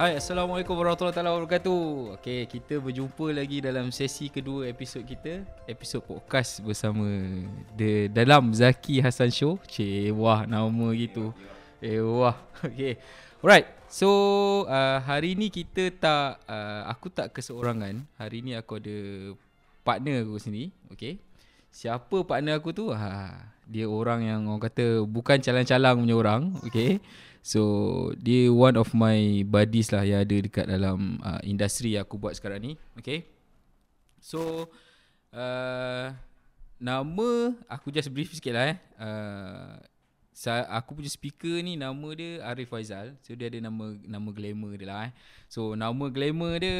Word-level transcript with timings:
Hai, 0.00 0.16
Assalamualaikum 0.16 0.80
warahmatullahi 0.80 1.12
wabarakatuh. 1.12 2.16
Okey, 2.16 2.48
kita 2.48 2.80
berjumpa 2.80 3.36
lagi 3.36 3.60
dalam 3.60 3.92
sesi 3.92 4.32
kedua 4.32 4.64
episod 4.64 5.04
kita, 5.04 5.44
episod 5.68 6.00
podcast 6.00 6.64
bersama 6.64 7.04
the 7.76 8.08
dalam 8.08 8.48
Zaki 8.48 9.04
Hasan 9.04 9.28
Show. 9.28 9.60
Cik, 9.68 10.16
wah 10.16 10.48
nama 10.48 10.88
gitu. 10.96 11.36
Eh, 11.84 12.00
wah. 12.00 12.32
Okey. 12.64 12.96
Alright. 13.44 13.68
So, 13.92 14.08
uh, 14.72 15.04
hari 15.04 15.36
ni 15.36 15.52
kita 15.52 15.92
tak 15.92 16.48
uh, 16.48 16.88
aku 16.88 17.12
tak 17.12 17.36
keseorangan. 17.36 18.00
Hari 18.16 18.40
ni 18.40 18.56
aku 18.56 18.80
ada 18.80 18.96
partner 19.84 20.24
aku 20.24 20.40
sini, 20.40 20.72
okey. 20.96 21.20
Siapa 21.68 22.24
partner 22.24 22.56
aku 22.56 22.72
tu? 22.72 22.88
Ha, 22.88 23.36
dia 23.68 23.84
orang 23.84 24.24
yang 24.24 24.48
orang 24.48 24.64
kata 24.64 25.04
bukan 25.04 25.44
calang-calang 25.44 26.00
punya 26.00 26.16
orang, 26.16 26.56
okey. 26.64 27.04
So 27.40 28.12
dia 28.20 28.52
one 28.52 28.76
of 28.76 28.92
my 28.92 29.42
buddies 29.48 29.88
lah 29.88 30.04
yang 30.04 30.20
ada 30.20 30.36
dekat 30.36 30.68
dalam 30.68 31.16
uh, 31.24 31.40
industri 31.40 31.96
yang 31.96 32.04
aku 32.04 32.20
buat 32.20 32.36
sekarang 32.36 32.60
ni. 32.60 32.72
Okay. 33.00 33.24
So 34.20 34.68
uh, 35.32 36.12
nama 36.76 37.28
aku 37.64 37.88
just 37.88 38.12
brief 38.12 38.36
sikit 38.36 38.52
lah 38.52 38.76
eh. 38.76 38.78
Uh, 39.00 39.80
sa- 40.36 40.68
aku 40.68 41.00
punya 41.00 41.08
speaker 41.08 41.64
ni 41.64 41.80
nama 41.80 42.08
dia 42.12 42.44
Arif 42.44 42.68
Faizal. 42.68 43.16
So 43.24 43.32
dia 43.32 43.48
ada 43.48 43.56
nama 43.56 43.96
nama 44.04 44.28
glamour 44.28 44.76
dia 44.76 44.88
lah 44.92 45.00
eh. 45.08 45.12
So 45.48 45.72
nama 45.72 46.12
glamour 46.12 46.60
dia 46.60 46.76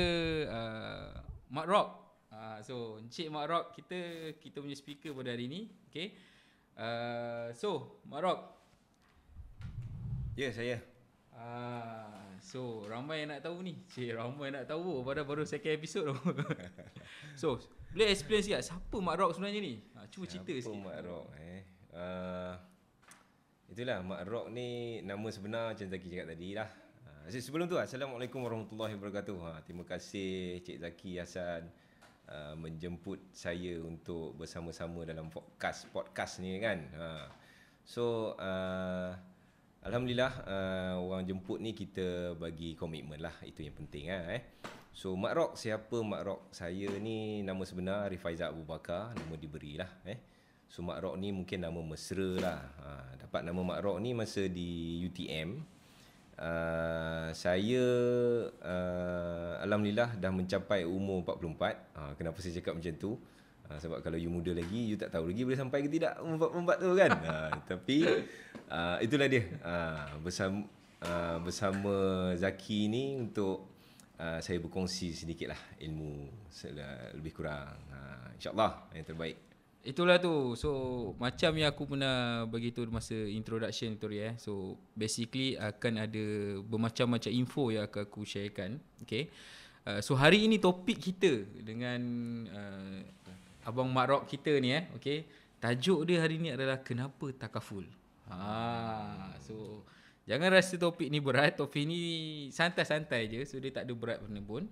uh, 0.52 1.24
Mak 1.48 1.66
Rock. 1.66 1.88
Uh, 2.28 2.60
so 2.60 3.00
Encik 3.00 3.32
Mak 3.32 3.46
Rock 3.48 3.64
kita 3.80 3.96
kita 4.36 4.60
punya 4.60 4.76
speaker 4.76 5.16
pada 5.16 5.32
hari 5.32 5.48
ni. 5.48 5.72
Okay. 5.88 6.12
Uh, 6.76 7.48
so 7.56 7.96
Mak 8.04 8.20
Rock 8.20 8.59
Ya, 10.41 10.48
saya. 10.56 10.80
Ah, 11.36 12.33
so 12.41 12.88
ramai 12.88 13.20
yang 13.20 13.36
nak 13.36 13.44
tahu 13.44 13.60
ni. 13.60 13.77
Cik, 13.92 14.16
ramai 14.16 14.48
nak 14.48 14.64
tahu 14.64 15.05
pada 15.05 15.20
baru 15.20 15.44
second 15.44 15.77
episode 15.77 16.16
tu. 16.16 16.16
so, 17.44 17.60
boleh 17.92 18.08
explain 18.08 18.41
sikit 18.41 18.64
siapa 18.64 18.97
Mak 18.97 19.20
Rock 19.20 19.36
sebenarnya 19.36 19.60
ni? 19.60 19.84
Ha, 19.92 20.08
cuba 20.08 20.24
cerita 20.24 20.48
Apa 20.48 20.64
sikit. 20.64 20.80
Mak 20.80 20.98
Rock 21.05 21.28
eh? 21.44 21.60
Uh, 21.92 22.56
itulah 23.69 24.00
Mak 24.00 24.22
Rock 24.32 24.47
ni 24.48 25.05
nama 25.05 25.28
sebenar 25.28 25.77
macam 25.77 25.86
Zaki 25.92 26.08
cakap 26.08 26.32
tadi 26.32 26.48
lah. 26.56 26.69
Uh, 27.04 27.28
sebelum 27.28 27.69
tu 27.69 27.77
Assalamualaikum 27.77 28.41
warahmatullahi 28.41 28.97
wabarakatuh. 28.97 29.36
Ha, 29.44 29.50
terima 29.69 29.84
kasih 29.84 30.64
Cik 30.64 30.80
Zaki 30.80 31.20
Hasan 31.20 31.69
uh, 32.32 32.56
menjemput 32.56 33.28
saya 33.36 33.77
untuk 33.84 34.41
bersama-sama 34.41 35.04
dalam 35.04 35.28
podcast 35.28 35.84
podcast 35.92 36.41
ni 36.41 36.56
kan. 36.64 36.80
Ha. 36.97 37.28
So 37.84 38.32
uh, 38.41 39.29
Alhamdulillah 39.80 40.44
uh, 40.44 40.94
orang 41.00 41.24
jemput 41.24 41.56
ni 41.56 41.72
kita 41.72 42.36
bagi 42.36 42.76
komitmen 42.76 43.16
lah 43.16 43.32
itu 43.48 43.64
yang 43.64 43.72
penting 43.72 44.12
lah 44.12 44.36
eh. 44.36 44.42
So 44.92 45.16
Mak 45.16 45.32
Rock 45.32 45.52
siapa 45.56 46.04
Mak 46.04 46.22
Rock? 46.28 46.42
Saya 46.52 46.92
ni 47.00 47.40
nama 47.40 47.64
sebenar 47.64 48.04
Arif 48.04 48.20
Faizal 48.20 48.52
Abu 48.52 48.68
Bakar, 48.68 49.16
nama 49.16 49.34
diberilah 49.40 49.88
eh. 50.04 50.20
So 50.68 50.84
Mak 50.84 51.00
Rock 51.00 51.16
ni 51.16 51.32
mungkin 51.32 51.64
nama 51.64 51.80
mesra 51.80 52.30
lah. 52.36 52.60
Ha, 52.76 52.88
dapat 53.24 53.40
nama 53.40 53.56
Mak 53.56 53.80
Rock 53.80 53.98
ni 54.04 54.12
masa 54.12 54.44
di 54.52 55.00
UTM. 55.08 55.64
Uh, 56.40 57.32
saya 57.32 57.84
uh, 58.60 59.52
Alhamdulillah 59.64 60.16
dah 60.16 60.32
mencapai 60.32 60.88
umur 60.88 61.20
44 61.36 61.60
ha, 61.92 62.16
Kenapa 62.16 62.40
saya 62.40 62.56
cakap 62.56 62.80
macam 62.80 62.96
tu 62.96 63.20
ha, 63.70 63.78
Sebab 63.78 64.03
kalau 64.03 64.19
you 64.19 64.26
muda 64.26 64.50
lagi 64.50 64.91
You 64.91 64.98
tak 64.98 65.14
tahu 65.14 65.31
lagi 65.31 65.47
boleh 65.47 65.58
sampai 65.58 65.86
ke 65.86 65.88
tidak 65.88 66.19
44 66.19 66.82
tu 66.82 66.91
kan 66.98 67.10
ha, 67.25 67.36
Tapi 67.62 67.98
uh, 68.66 68.97
itulah 68.98 69.31
dia 69.31 69.47
ha, 69.62 69.75
bersama, 70.19 70.66
uh, 71.06 71.38
bersama 71.38 71.94
Zaki 72.34 72.91
ni 72.91 73.14
Untuk 73.14 73.70
uh, 74.19 74.42
saya 74.42 74.58
berkongsi 74.58 75.14
sedikit 75.14 75.54
lah 75.54 75.60
Ilmu 75.78 76.28
lebih 77.14 77.32
kurang 77.32 77.78
ha, 77.94 78.34
InsyaAllah 78.34 78.91
yang 78.98 79.06
terbaik 79.06 79.50
Itulah 79.81 80.20
tu. 80.20 80.52
So, 80.60 80.70
macam 81.16 81.56
yang 81.56 81.72
aku 81.72 81.88
pernah 81.88 82.44
bagi 82.44 82.69
tu 82.69 82.84
masa 82.92 83.16
introduction 83.16 83.97
tu 83.97 84.12
eh. 84.12 84.37
So, 84.37 84.76
basically 84.92 85.56
akan 85.56 86.04
ada 86.04 86.25
bermacam-macam 86.60 87.32
info 87.32 87.72
yang 87.72 87.88
akan 87.88 88.04
aku 88.04 88.28
sharekan. 88.28 88.76
Okay. 89.08 89.32
Uh, 89.88 90.04
so, 90.04 90.12
hari 90.20 90.44
ini 90.44 90.60
topik 90.60 91.00
kita 91.00 91.48
dengan 91.64 92.00
uh, 92.52 93.00
Abang 93.65 93.88
Mak 93.93 94.06
Rock 94.09 94.22
kita 94.31 94.56
ni 94.60 94.72
eh. 94.72 94.88
Okay. 94.97 95.28
Tajuk 95.60 96.09
dia 96.09 96.25
hari 96.25 96.41
ni 96.41 96.48
adalah 96.48 96.81
Kenapa 96.81 97.28
Takaful. 97.37 97.84
Ha, 98.31 99.34
so, 99.43 99.84
jangan 100.25 100.54
rasa 100.54 100.81
topik 100.81 101.10
ni 101.12 101.21
berat. 101.21 101.59
Topik 101.59 101.84
ni 101.84 102.00
santai-santai 102.54 103.28
je. 103.28 103.44
So, 103.44 103.60
dia 103.60 103.69
tak 103.75 103.84
ada 103.84 103.93
berat 103.93 104.25
pun. 104.25 104.70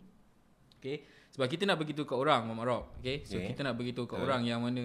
Okay. 0.79 1.03
Sebab 1.35 1.47
kita 1.51 1.67
nak 1.67 1.77
beritahu 1.83 2.07
kat 2.07 2.19
orang 2.19 2.47
Muhammad 2.47 2.67
Rock. 2.71 2.85
Okay. 3.03 3.27
So 3.27 3.37
Okay. 3.37 3.53
kita 3.53 3.67
nak 3.67 3.75
beritahu 3.77 4.07
kat 4.07 4.19
orang 4.23 4.47
yang 4.47 4.63
mana 4.63 4.85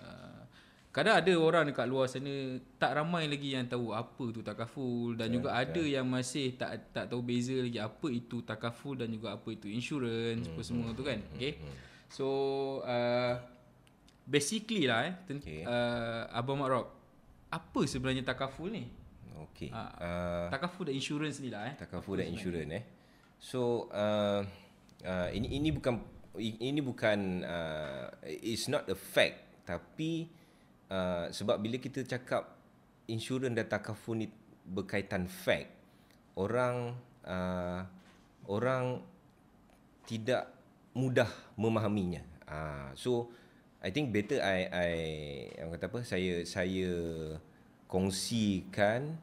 uh, 0.00 0.42
kadang 0.90 1.20
ada 1.20 1.32
orang 1.36 1.64
dekat 1.68 1.86
luar 1.90 2.06
sana 2.08 2.58
tak 2.80 2.96
ramai 2.96 3.28
lagi 3.28 3.52
yang 3.52 3.66
tahu 3.68 3.92
apa 3.92 4.24
tu 4.30 4.40
takaful 4.46 5.18
dan 5.18 5.26
juga 5.34 5.52
ada 5.52 5.82
yang 5.82 6.06
masih 6.06 6.54
tak 6.54 6.94
tak 6.94 7.10
tahu 7.10 7.20
beza 7.20 7.58
lagi 7.60 7.82
apa 7.82 8.08
itu 8.08 8.40
takaful 8.46 8.94
dan 8.94 9.10
juga 9.10 9.34
apa 9.34 9.48
itu 9.52 9.68
insurance 9.68 10.48
apa 10.48 10.60
semua 10.64 10.96
tu 10.96 11.04
kan. 11.04 11.20
Okay. 11.36 11.60
So 12.14 12.26
uh, 12.86 13.34
basically 14.22 14.86
lah 14.86 15.10
eh 15.10 15.14
ten- 15.26 15.42
Okay. 15.42 15.66
uh, 15.66 16.30
Abang 16.30 16.62
Mak 16.62 16.70
Rock 16.70 16.86
apa 17.50 17.80
sebenarnya 17.90 18.22
takaful 18.22 18.70
ni? 18.70 18.86
Okey. 19.50 19.74
Ha. 19.74 19.82
Uh, 19.98 20.46
Takaful 20.54 20.86
dan 20.86 20.94
insurance 20.94 21.42
ni 21.42 21.50
lah 21.50 21.70
eh. 21.70 21.74
takaful 21.74 22.14
dan 22.14 22.30
insurans 22.30 22.70
eh. 22.70 22.84
So 23.42 23.90
uh, 23.90 24.46
uh, 25.02 25.28
ini 25.34 25.58
ini 25.58 25.74
bukan 25.74 25.98
ini 26.38 26.80
bukan 26.82 27.42
uh, 27.42 28.14
it's 28.22 28.70
not 28.70 28.86
a 28.86 28.94
fact 28.94 29.66
tapi 29.66 30.30
uh, 30.94 31.26
sebab 31.34 31.58
bila 31.58 31.82
kita 31.82 32.06
cakap 32.06 32.54
insurans 33.10 33.58
dan 33.58 33.66
takaful 33.66 34.14
ni 34.14 34.30
berkaitan 34.64 35.26
fact 35.26 35.70
orang 36.38 36.94
uh, 37.26 37.82
orang 38.46 39.02
tidak 40.06 40.53
mudah 40.94 41.28
memahaminya. 41.58 42.22
Uh, 42.46 42.90
so 42.94 43.28
I 43.84 43.92
think 43.92 44.14
better 44.14 44.40
I 44.40 44.58
I 44.70 44.92
orang 45.60 45.76
kata 45.76 45.86
apa 45.92 46.00
saya 46.06 46.40
saya 46.48 46.88
kongsikan 47.90 49.18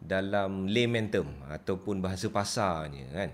dalam 0.00 0.66
layman 0.66 1.12
term 1.12 1.28
ataupun 1.46 2.00
bahasa 2.00 2.26
pasarnya 2.32 3.06
kan. 3.12 3.30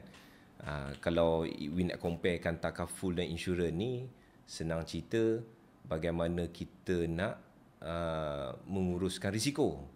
Uh, 0.67 0.91
kalau 0.99 1.47
we 1.47 1.87
nak 1.87 2.03
comparekan 2.03 2.59
takaful 2.59 3.15
dan 3.15 3.31
insurans 3.31 3.71
ni 3.71 4.11
senang 4.45 4.83
cerita 4.83 5.41
bagaimana 5.87 6.51
kita 6.51 7.07
nak 7.07 7.39
uh, 7.81 8.51
menguruskan 8.67 9.31
risiko. 9.31 9.87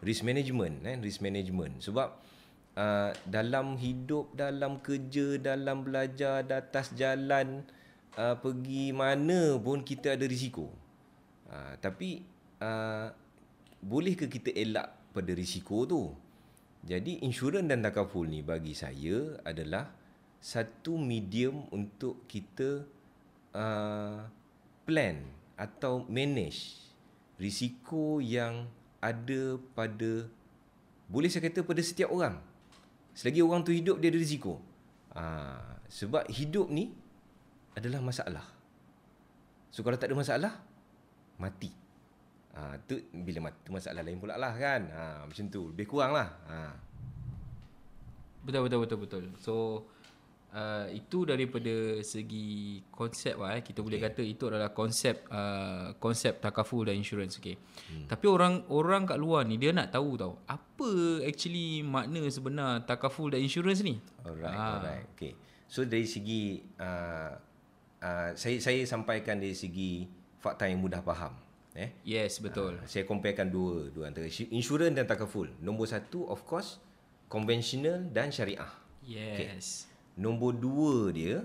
Risk 0.00 0.24
management 0.24 0.84
kan, 0.84 0.98
risk 1.00 1.20
management. 1.20 1.80
Sebab 1.80 2.08
uh, 2.78 3.10
dalam 3.26 3.78
hidup, 3.78 4.34
dalam 4.34 4.82
kerja, 4.82 5.38
dalam 5.38 5.86
belajar, 5.86 6.46
di 6.46 6.54
atas 6.54 6.94
jalan, 6.94 7.62
uh, 8.18 8.36
pergi 8.38 8.94
mana 8.94 9.58
pun 9.58 9.82
kita 9.82 10.14
ada 10.14 10.26
risiko. 10.26 10.70
Uh, 11.50 11.74
tapi 11.78 12.22
uh, 12.62 13.10
boleh 13.82 14.14
ke 14.18 14.26
kita 14.30 14.50
elak 14.54 15.14
pada 15.14 15.30
risiko 15.34 15.86
tu? 15.86 16.02
Jadi 16.84 17.24
insurans 17.24 17.64
dan 17.64 17.80
takaful 17.80 18.28
ni 18.28 18.44
bagi 18.44 18.76
saya 18.76 19.40
adalah 19.40 19.88
satu 20.44 21.00
medium 21.00 21.64
untuk 21.72 22.28
kita 22.28 22.84
uh, 23.56 24.20
plan 24.84 25.24
atau 25.56 26.04
manage 26.12 26.76
risiko 27.40 28.20
yang 28.20 28.68
ada 29.00 29.56
pada 29.72 30.28
boleh 31.08 31.28
saya 31.28 31.48
kata 31.48 31.64
pada 31.64 31.80
setiap 31.80 32.12
orang. 32.12 32.36
Selagi 33.14 33.40
orang 33.40 33.62
tu 33.62 33.70
hidup 33.70 34.02
dia 34.02 34.10
ada 34.10 34.18
risiko. 34.18 34.58
Ha, 35.14 35.22
sebab 35.86 36.26
hidup 36.26 36.66
ni 36.68 36.90
adalah 37.78 38.02
masalah. 38.02 38.46
So 39.70 39.86
kalau 39.86 39.94
tak 39.94 40.10
ada 40.10 40.18
masalah 40.18 40.52
mati. 41.38 41.70
Ha, 42.54 42.78
tu 42.86 42.98
bila 43.14 43.50
mati 43.50 43.58
tu 43.62 43.70
masalah 43.70 44.02
lain 44.02 44.18
pula 44.18 44.34
lah 44.34 44.50
kan. 44.58 44.82
Ha, 44.90 45.02
macam 45.30 45.44
tu 45.46 45.70
lebih 45.70 45.86
kurang 45.86 46.10
lah. 46.10 46.28
Ha. 46.50 46.58
Betul 48.42 48.66
betul 48.66 48.78
betul 48.82 48.98
betul. 48.98 49.24
So 49.38 49.54
uh, 50.54 50.86
itu 50.88 51.26
daripada 51.26 51.98
segi 52.00 52.80
konsep 52.88 53.34
lah 53.36 53.58
eh. 53.58 53.62
kita 53.66 53.82
boleh 53.82 53.98
kata 53.98 54.22
itu 54.22 54.46
adalah 54.46 54.70
konsep 54.70 55.26
uh, 55.28 55.92
konsep 55.98 56.38
takaful 56.38 56.86
dan 56.86 56.94
insurance 56.94 57.36
okey. 57.42 57.58
Hmm. 57.58 58.06
Tapi 58.06 58.24
orang 58.30 58.62
orang 58.70 59.04
kat 59.04 59.18
luar 59.18 59.42
ni 59.44 59.58
dia 59.58 59.74
nak 59.74 59.90
tahu 59.90 60.14
tau 60.14 60.38
apa 60.46 60.90
actually 61.26 61.82
makna 61.82 62.22
sebenar 62.30 62.86
takaful 62.86 63.28
dan 63.28 63.42
insurance 63.42 63.82
ni. 63.82 63.98
Alright, 64.22 64.54
Ah. 64.54 64.78
alright. 64.78 65.06
Okay. 65.18 65.34
So 65.66 65.82
dari 65.82 66.06
segi 66.06 66.62
uh, 66.78 67.34
uh, 68.00 68.30
saya 68.38 68.56
saya 68.62 68.80
sampaikan 68.86 69.42
dari 69.42 69.58
segi 69.58 70.06
fakta 70.38 70.70
yang 70.70 70.78
mudah 70.78 71.02
faham. 71.02 71.34
Eh? 71.74 71.90
Yes 72.06 72.38
betul. 72.38 72.78
Uh, 72.78 72.86
saya 72.86 73.02
comparekan 73.02 73.50
dua 73.50 73.90
dua 73.90 74.06
antara 74.06 74.30
insu- 74.30 74.46
insurans 74.54 74.94
dan 74.94 75.10
takaful. 75.10 75.50
Nombor 75.58 75.90
satu 75.90 76.30
of 76.30 76.46
course 76.46 76.78
konvensional 77.26 78.06
dan 78.14 78.30
syariah. 78.30 78.70
Yes. 79.02 79.90
Nombor 80.14 80.54
dua 80.54 81.10
dia, 81.10 81.42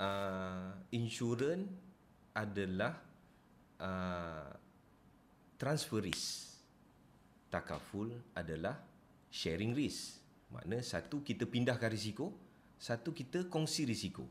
uh, 0.00 0.72
insurans 0.88 1.68
adalah 2.32 2.96
uh, 3.76 4.50
transfer 5.60 6.00
risk. 6.00 6.56
Takaful 7.52 8.14
adalah 8.32 8.80
sharing 9.28 9.76
risk. 9.76 10.16
Makna 10.48 10.80
satu 10.80 11.20
kita 11.20 11.44
pindahkan 11.44 11.92
risiko, 11.92 12.32
satu 12.80 13.12
kita 13.12 13.46
kongsi 13.52 13.84
risiko. 13.84 14.24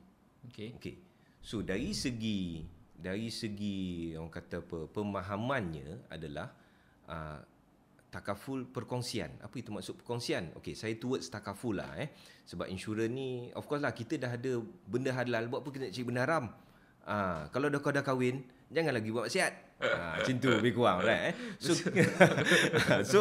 Okay. 0.50 0.74
Okey. 0.76 0.96
So 1.40 1.62
dari 1.62 1.94
segi 1.94 2.64
dari 3.00 3.32
segi 3.32 4.12
orang 4.18 4.34
kata 4.34 4.60
apa 4.60 4.80
pemahamannya 4.92 6.12
adalah 6.12 6.52
uh, 7.08 7.40
takaful 8.10 8.66
perkongsian. 8.66 9.30
Apa 9.42 9.56
itu 9.62 9.70
maksud 9.70 10.02
perkongsian? 10.02 10.58
Okey, 10.58 10.74
saya 10.74 10.98
towards 10.98 11.30
takaful 11.30 11.78
lah 11.78 11.90
eh. 11.98 12.10
Sebab 12.50 12.66
insurans 12.70 13.10
ni 13.14 13.54
of 13.54 13.70
course 13.70 13.82
lah 13.82 13.94
kita 13.94 14.18
dah 14.18 14.34
ada 14.34 14.62
benda 14.90 15.14
halal 15.14 15.46
buat 15.50 15.62
apa 15.62 15.70
kita 15.70 15.84
nak 15.90 15.94
cari 15.94 16.06
benda 16.06 16.22
haram. 16.26 16.46
Ah, 17.06 17.50
kalau 17.54 17.70
dah 17.70 17.80
kau 17.82 17.94
dah 17.94 18.06
kahwin, 18.06 18.46
jangan 18.70 18.94
lagi 18.98 19.10
buat 19.14 19.30
maksiat. 19.30 19.54
Ah, 19.80 20.20
macam 20.20 20.36
tu 20.44 20.50
lebih 20.52 20.76
kurang 20.76 21.08
right 21.08 21.32
eh. 21.32 21.34
So 21.56 21.72
so 23.16 23.20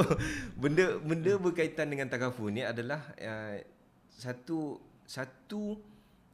benda 0.59 0.99
benda 0.99 1.39
berkaitan 1.39 1.87
dengan 1.87 2.11
takaful 2.11 2.51
ni 2.51 2.67
adalah 2.67 3.15
uh, 3.15 3.63
satu 4.11 4.83
satu 5.07 5.79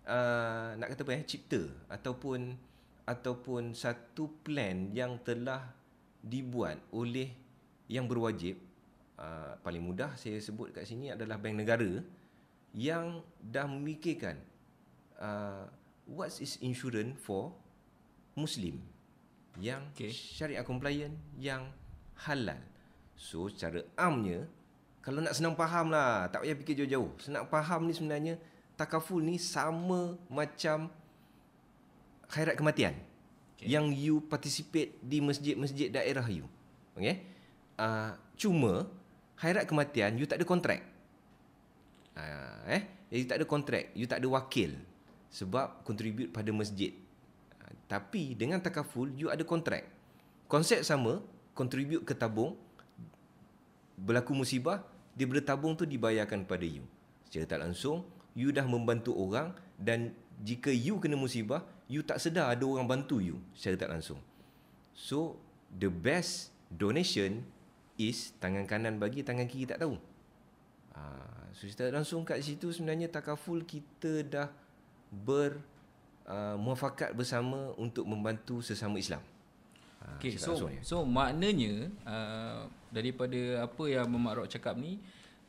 uh, 0.08 0.72
nak 0.80 0.88
kata 0.96 1.04
apa 1.04 1.12
eh 1.20 1.22
cipta 1.28 1.60
ataupun 1.92 2.56
ataupun 3.04 3.76
satu 3.76 4.40
plan 4.40 4.96
yang 4.96 5.20
telah 5.20 5.76
dibuat 6.24 6.80
oleh 6.96 7.43
yang 7.90 8.08
berwajib 8.08 8.56
uh, 9.20 9.56
paling 9.60 9.84
mudah 9.84 10.12
saya 10.16 10.40
sebut 10.40 10.72
kat 10.72 10.88
sini 10.88 11.12
adalah 11.12 11.36
bank 11.36 11.56
negara 11.60 12.00
yang 12.74 13.22
dah 13.38 13.68
memikirkan 13.68 14.40
uh, 15.20 15.68
what 16.08 16.32
is 16.40 16.58
insurance 16.64 17.14
for 17.22 17.54
muslim 18.34 18.80
yang 19.62 19.86
Okay. 19.94 20.10
syariah 20.10 20.66
compliant 20.66 21.14
yang 21.38 21.70
halal 22.26 22.58
so 23.14 23.46
secara 23.46 23.86
amnya 23.94 24.42
kalau 25.04 25.22
nak 25.22 25.36
senang 25.36 25.54
faham 25.54 25.94
lah 25.94 26.26
tak 26.32 26.42
payah 26.42 26.56
fikir 26.58 26.74
jauh-jauh 26.82 27.14
senang 27.22 27.46
faham 27.46 27.86
ni 27.86 27.94
sebenarnya 27.94 28.34
takaful 28.74 29.22
ni 29.22 29.38
sama 29.38 30.18
macam 30.26 30.90
khairat 32.26 32.58
kematian 32.58 32.94
Okay. 33.54 33.70
yang 33.70 33.86
you 33.94 34.18
participate 34.26 34.98
di 34.98 35.22
masjid-masjid 35.22 35.86
daerah 35.86 36.26
you. 36.26 36.42
Okay? 36.98 37.22
Uh, 37.74 38.14
cuma 38.38 38.86
khairat 39.38 39.66
kematian 39.66 40.14
you 40.18 40.26
tak 40.26 40.38
ada 40.42 40.46
kontrak. 40.46 40.80
Uh, 42.14 42.62
eh, 42.70 42.82
you 43.10 43.26
tak 43.26 43.42
ada 43.42 43.46
kontrak, 43.46 43.90
you 43.98 44.06
tak 44.06 44.22
ada 44.22 44.28
wakil 44.30 44.78
sebab 45.34 45.82
contribute 45.82 46.30
pada 46.30 46.54
masjid. 46.54 46.94
Uh, 47.58 47.74
tapi 47.90 48.38
dengan 48.38 48.62
takaful 48.62 49.10
you 49.14 49.26
ada 49.30 49.42
kontrak. 49.42 49.90
Konsep 50.46 50.86
sama, 50.86 51.18
contribute 51.56 52.06
ke 52.06 52.14
tabung 52.14 52.54
berlaku 53.98 54.34
musibah, 54.34 54.82
dia 55.14 55.26
bertabung 55.26 55.78
tu 55.78 55.86
dibayarkan 55.86 56.46
pada 56.46 56.66
you. 56.66 56.82
Secara 57.30 57.46
tak 57.46 57.60
langsung, 57.62 58.06
you 58.34 58.50
dah 58.50 58.66
membantu 58.66 59.14
orang 59.14 59.54
dan 59.78 60.14
jika 60.42 60.70
you 60.70 60.98
kena 60.98 61.14
musibah, 61.14 61.62
you 61.86 62.02
tak 62.02 62.18
sedar 62.18 62.50
ada 62.50 62.64
orang 62.66 62.86
bantu 62.86 63.22
you 63.22 63.38
secara 63.54 63.86
tak 63.86 63.90
langsung. 63.94 64.18
So, 64.94 65.38
the 65.70 65.90
best 65.90 66.54
donation 66.70 67.46
is 67.96 68.34
tangan 68.38 68.66
kanan 68.66 68.98
bagi, 68.98 69.22
tangan 69.22 69.46
kiri 69.46 69.66
tak 69.66 69.80
tahu. 69.80 69.94
Ah, 70.94 71.46
so 71.50 71.66
secara 71.66 71.90
langsung 71.90 72.22
kat 72.22 72.38
situ 72.38 72.70
sebenarnya 72.70 73.10
takaful 73.10 73.62
kita 73.62 74.22
dah 74.22 74.48
ber 75.10 75.58
uh, 76.26 76.54
muafakat 76.54 77.14
bersama 77.14 77.74
untuk 77.74 78.06
membantu 78.06 78.62
sesama 78.62 78.98
Islam. 78.98 79.22
Ah, 79.98 80.18
Okay, 80.18 80.36
so 80.36 80.54
so 80.82 81.02
maknanya 81.02 81.90
uh, 82.04 82.66
daripada 82.90 83.66
apa 83.66 83.84
yang 83.86 84.06
Mamak 84.06 84.42
Rock 84.42 84.48
cakap 84.50 84.74
ni 84.78 84.98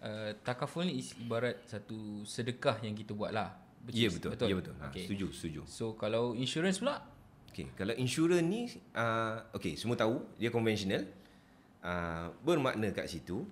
uh, 0.01 0.33
takaful 0.41 0.85
ni 0.85 0.97
is 0.97 1.13
ibarat 1.17 1.61
satu 1.65 2.23
sedekah 2.25 2.81
yang 2.81 2.93
kita 2.93 3.13
buat 3.13 3.29
lah. 3.29 3.53
Ya 3.93 4.09
is- 4.09 4.17
betul. 4.17 4.33
betul. 4.33 4.47
Ya 4.49 4.55
betul. 4.57 4.73
Ha, 4.81 4.85
Okay. 4.89 5.05
setuju, 5.05 5.27
setuju. 5.29 5.61
So 5.69 5.93
kalau 5.93 6.33
insurance 6.33 6.81
pula 6.81 7.05
Okey, 7.53 7.71
kalau 7.71 7.95
insurans 7.95 8.43
ni 8.43 8.67
uh, 8.97 9.39
okey, 9.55 9.77
semua 9.77 9.95
tahu 9.95 10.25
dia 10.35 10.51
konvensional. 10.51 11.05
Uh, 11.85 12.33
bermakna 12.41 12.89
kat 12.89 13.05
situ 13.05 13.45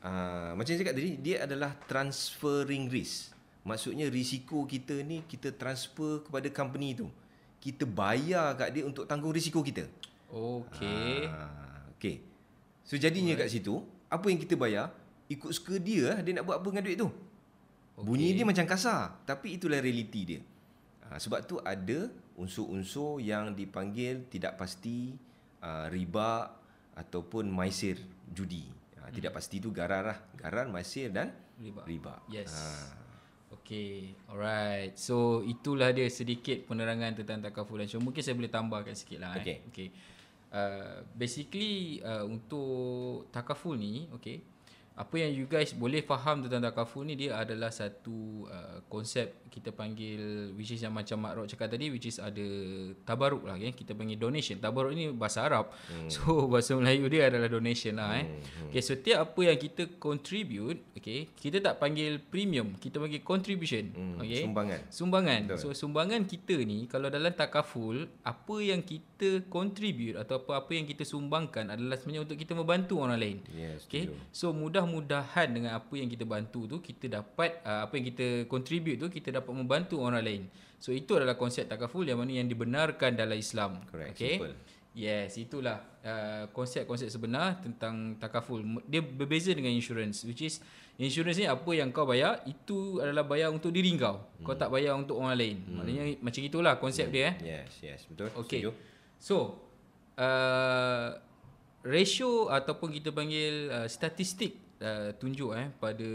uh, 0.00 0.56
macam 0.56 0.72
saya 0.72 0.80
cakap 0.80 0.96
tadi 0.96 1.20
dia 1.20 1.44
adalah 1.44 1.76
transferring 1.84 2.88
risk. 2.88 3.36
Maksudnya 3.68 4.08
risiko 4.08 4.64
kita 4.64 5.04
ni 5.04 5.20
kita 5.28 5.52
transfer 5.52 6.24
kepada 6.24 6.48
company 6.48 6.96
tu. 6.96 7.12
Kita 7.60 7.84
bayar 7.84 8.56
kat 8.56 8.72
dia 8.72 8.88
untuk 8.88 9.04
tanggung 9.04 9.34
risiko 9.34 9.60
kita. 9.60 9.84
Okay. 10.32 11.28
Ah, 11.28 11.84
okey. 11.96 12.24
So 12.88 12.96
jadinya 12.96 13.36
kat 13.36 13.52
situ 13.52 13.84
apa 14.08 14.24
yang 14.32 14.40
kita 14.40 14.56
bayar 14.56 14.88
ikut 15.28 15.52
suka 15.52 15.76
dia 15.76 16.16
lah 16.16 16.18
dia 16.24 16.40
nak 16.40 16.48
buat 16.48 16.56
apa 16.64 16.68
dengan 16.72 16.84
duit 16.88 16.96
tu. 16.96 17.08
Okay. 17.12 18.04
Bunyi 18.08 18.32
dia 18.32 18.48
macam 18.48 18.64
kasar 18.64 19.20
tapi 19.28 19.60
itulah 19.60 19.76
realiti 19.84 20.24
dia. 20.24 20.40
Ha, 21.04 21.20
sebab 21.20 21.44
tu 21.44 21.60
ada 21.60 22.08
unsur-unsur 22.40 23.20
yang 23.20 23.52
dipanggil 23.52 24.24
tidak 24.32 24.56
pasti 24.56 25.12
uh, 25.60 25.92
riba 25.92 26.57
ataupun 26.98 27.46
maisir 27.46 28.02
judi. 28.26 28.66
Ha, 28.98 29.14
tidak 29.14 29.38
pasti 29.38 29.62
tu 29.62 29.70
garar 29.70 30.02
lah. 30.02 30.18
Garar, 30.34 30.66
maisir 30.66 31.14
dan 31.14 31.30
Riba. 31.58 31.82
riba. 31.86 32.14
Yes. 32.26 32.50
Ha. 32.50 32.98
Okay, 33.48 34.12
alright. 34.28 34.92
So 34.96 35.40
itulah 35.44 35.92
dia 35.94 36.08
sedikit 36.12 36.68
penerangan 36.68 37.16
tentang 37.22 37.40
takafulan. 37.40 37.88
So 37.88 38.02
mungkin 38.02 38.20
saya 38.20 38.36
boleh 38.36 38.52
tambahkan 38.52 38.96
sikit 38.96 39.24
lah. 39.24 39.36
Okay. 39.40 39.60
Eh. 39.64 39.68
okay. 39.70 39.88
Uh, 40.48 41.04
basically 41.12 42.00
uh, 42.00 42.24
untuk 42.24 43.28
takaful 43.28 43.76
ni, 43.76 44.08
okay. 44.16 44.40
Apa 44.98 45.14
yang 45.22 45.30
you 45.30 45.46
guys 45.46 45.70
boleh 45.70 46.02
faham 46.02 46.42
tentang 46.42 46.58
takaful 46.58 47.06
ni 47.06 47.14
dia 47.14 47.38
adalah 47.38 47.70
satu 47.70 48.50
uh, 48.50 48.82
konsep 48.90 49.46
kita 49.48 49.70
panggil 49.70 50.52
which 50.58 50.74
is 50.74 50.82
yang 50.82 50.92
macam 50.92 51.22
Mak 51.22 51.32
Rok 51.34 51.46
cakap 51.48 51.70
tadi 51.72 51.88
which 51.88 52.10
is 52.10 52.18
ada 52.18 52.42
tabaruk 53.06 53.46
lah 53.46 53.54
okay? 53.54 53.70
kita 53.70 53.94
panggil 53.94 54.18
donation. 54.18 54.58
Tabaruk 54.58 54.92
ni 54.98 55.14
bahasa 55.14 55.46
Arab. 55.46 55.70
Hmm. 55.86 56.10
So 56.10 56.20
bahasa 56.52 56.74
Melayu 56.74 57.06
dia 57.06 57.30
adalah 57.30 57.46
donation 57.46 57.94
lah 57.94 58.18
eh. 58.18 58.26
Hmm. 58.26 58.74
Okay, 58.74 58.82
setiap 58.82 59.18
apa 59.22 59.40
yang 59.46 59.58
kita 59.58 59.96
contribute, 60.02 60.82
okay, 60.98 61.30
kita 61.38 61.62
tak 61.62 61.78
panggil 61.78 62.18
premium, 62.18 62.74
kita 62.76 62.98
panggil 62.98 63.22
contribution. 63.22 63.94
Hmm, 63.94 64.18
okay. 64.18 64.42
sumbangan. 64.42 64.80
Sumbangan. 64.90 65.40
So 65.56 65.70
sumbangan 65.70 66.26
kita 66.26 66.58
ni 66.66 66.90
kalau 66.90 67.06
dalam 67.06 67.30
takaful, 67.38 68.10
apa 68.26 68.56
yang 68.58 68.82
kita 68.82 69.46
contribute 69.46 70.18
atau 70.18 70.42
apa-apa 70.42 70.74
yang 70.74 70.86
kita 70.86 71.06
sumbangkan 71.06 71.70
adalah 71.70 71.94
sebenarnya 71.94 72.22
untuk 72.26 72.38
kita 72.38 72.52
membantu 72.58 72.94
orang 72.98 73.18
lain. 73.18 73.38
Yes, 73.54 73.86
Okay. 73.88 74.10
setuju. 74.10 74.18
So 74.34 74.46
mudah-mudahan 74.88 75.48
dengan 75.52 75.76
apa 75.76 75.94
yang 75.94 76.08
kita 76.08 76.24
bantu 76.24 76.64
tu 76.64 76.76
kita 76.80 77.20
dapat 77.20 77.60
uh, 77.62 77.84
apa 77.86 77.92
yang 78.00 78.06
kita 78.10 78.26
contribute 78.48 78.96
tu 78.96 79.12
kita 79.12 79.28
dapat 79.30 79.52
membantu 79.52 80.00
orang 80.00 80.24
lain. 80.24 80.42
So 80.80 80.90
itu 80.90 81.14
adalah 81.18 81.36
konsep 81.36 81.68
takaful 81.68 82.06
yang 82.06 82.18
mana 82.18 82.40
yang 82.40 82.48
dibenarkan 82.48 83.14
dalam 83.14 83.36
Islam. 83.36 83.84
Correct, 83.86 84.16
Okay. 84.16 84.40
simple. 84.40 84.54
Yes, 84.98 85.38
itulah 85.38 85.78
uh, 86.02 86.50
konsep-konsep 86.50 87.06
sebenar 87.06 87.62
tentang 87.62 88.18
takaful. 88.18 88.58
Dia 88.88 88.98
berbeza 88.98 89.54
dengan 89.54 89.70
insurance 89.70 90.26
which 90.26 90.42
is 90.42 90.58
insurance 90.98 91.38
ni 91.38 91.46
apa 91.46 91.70
yang 91.70 91.94
kau 91.94 92.02
bayar 92.02 92.42
itu 92.50 92.98
adalah 92.98 93.22
bayar 93.22 93.54
untuk 93.54 93.70
diri 93.70 93.94
kau. 93.94 94.26
Kau 94.42 94.58
tak 94.58 94.74
bayar 94.74 94.98
untuk 94.98 95.22
orang 95.22 95.38
lain. 95.38 95.62
Maknanya 95.70 96.18
macam 96.18 96.42
itulah 96.42 96.74
konsep 96.82 97.14
dia 97.14 97.30
eh. 97.30 97.34
Yes, 97.62 97.70
yes, 97.78 98.00
betul. 98.10 98.32
Okay. 98.42 98.64
Setuju. 98.66 98.70
So, 99.22 99.36
uh, 100.18 101.14
ratio 101.86 102.50
ataupun 102.50 102.90
kita 102.90 103.14
panggil 103.14 103.70
uh, 103.70 103.86
statistik 103.86 104.67
uh, 104.82 105.10
tunjuk 105.18 105.54
eh 105.54 105.68
pada 105.78 106.08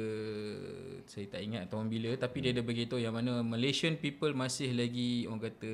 saya 1.08 1.26
tak 1.28 1.42
ingat 1.44 1.68
tahun 1.68 1.88
bila 1.92 2.16
tapi 2.16 2.44
dia 2.44 2.52
ada 2.56 2.64
beritahu 2.64 3.00
yang 3.00 3.16
mana 3.16 3.44
Malaysian 3.44 4.00
people 4.00 4.32
masih 4.36 4.72
lagi 4.76 5.28
orang 5.28 5.52
kata 5.52 5.72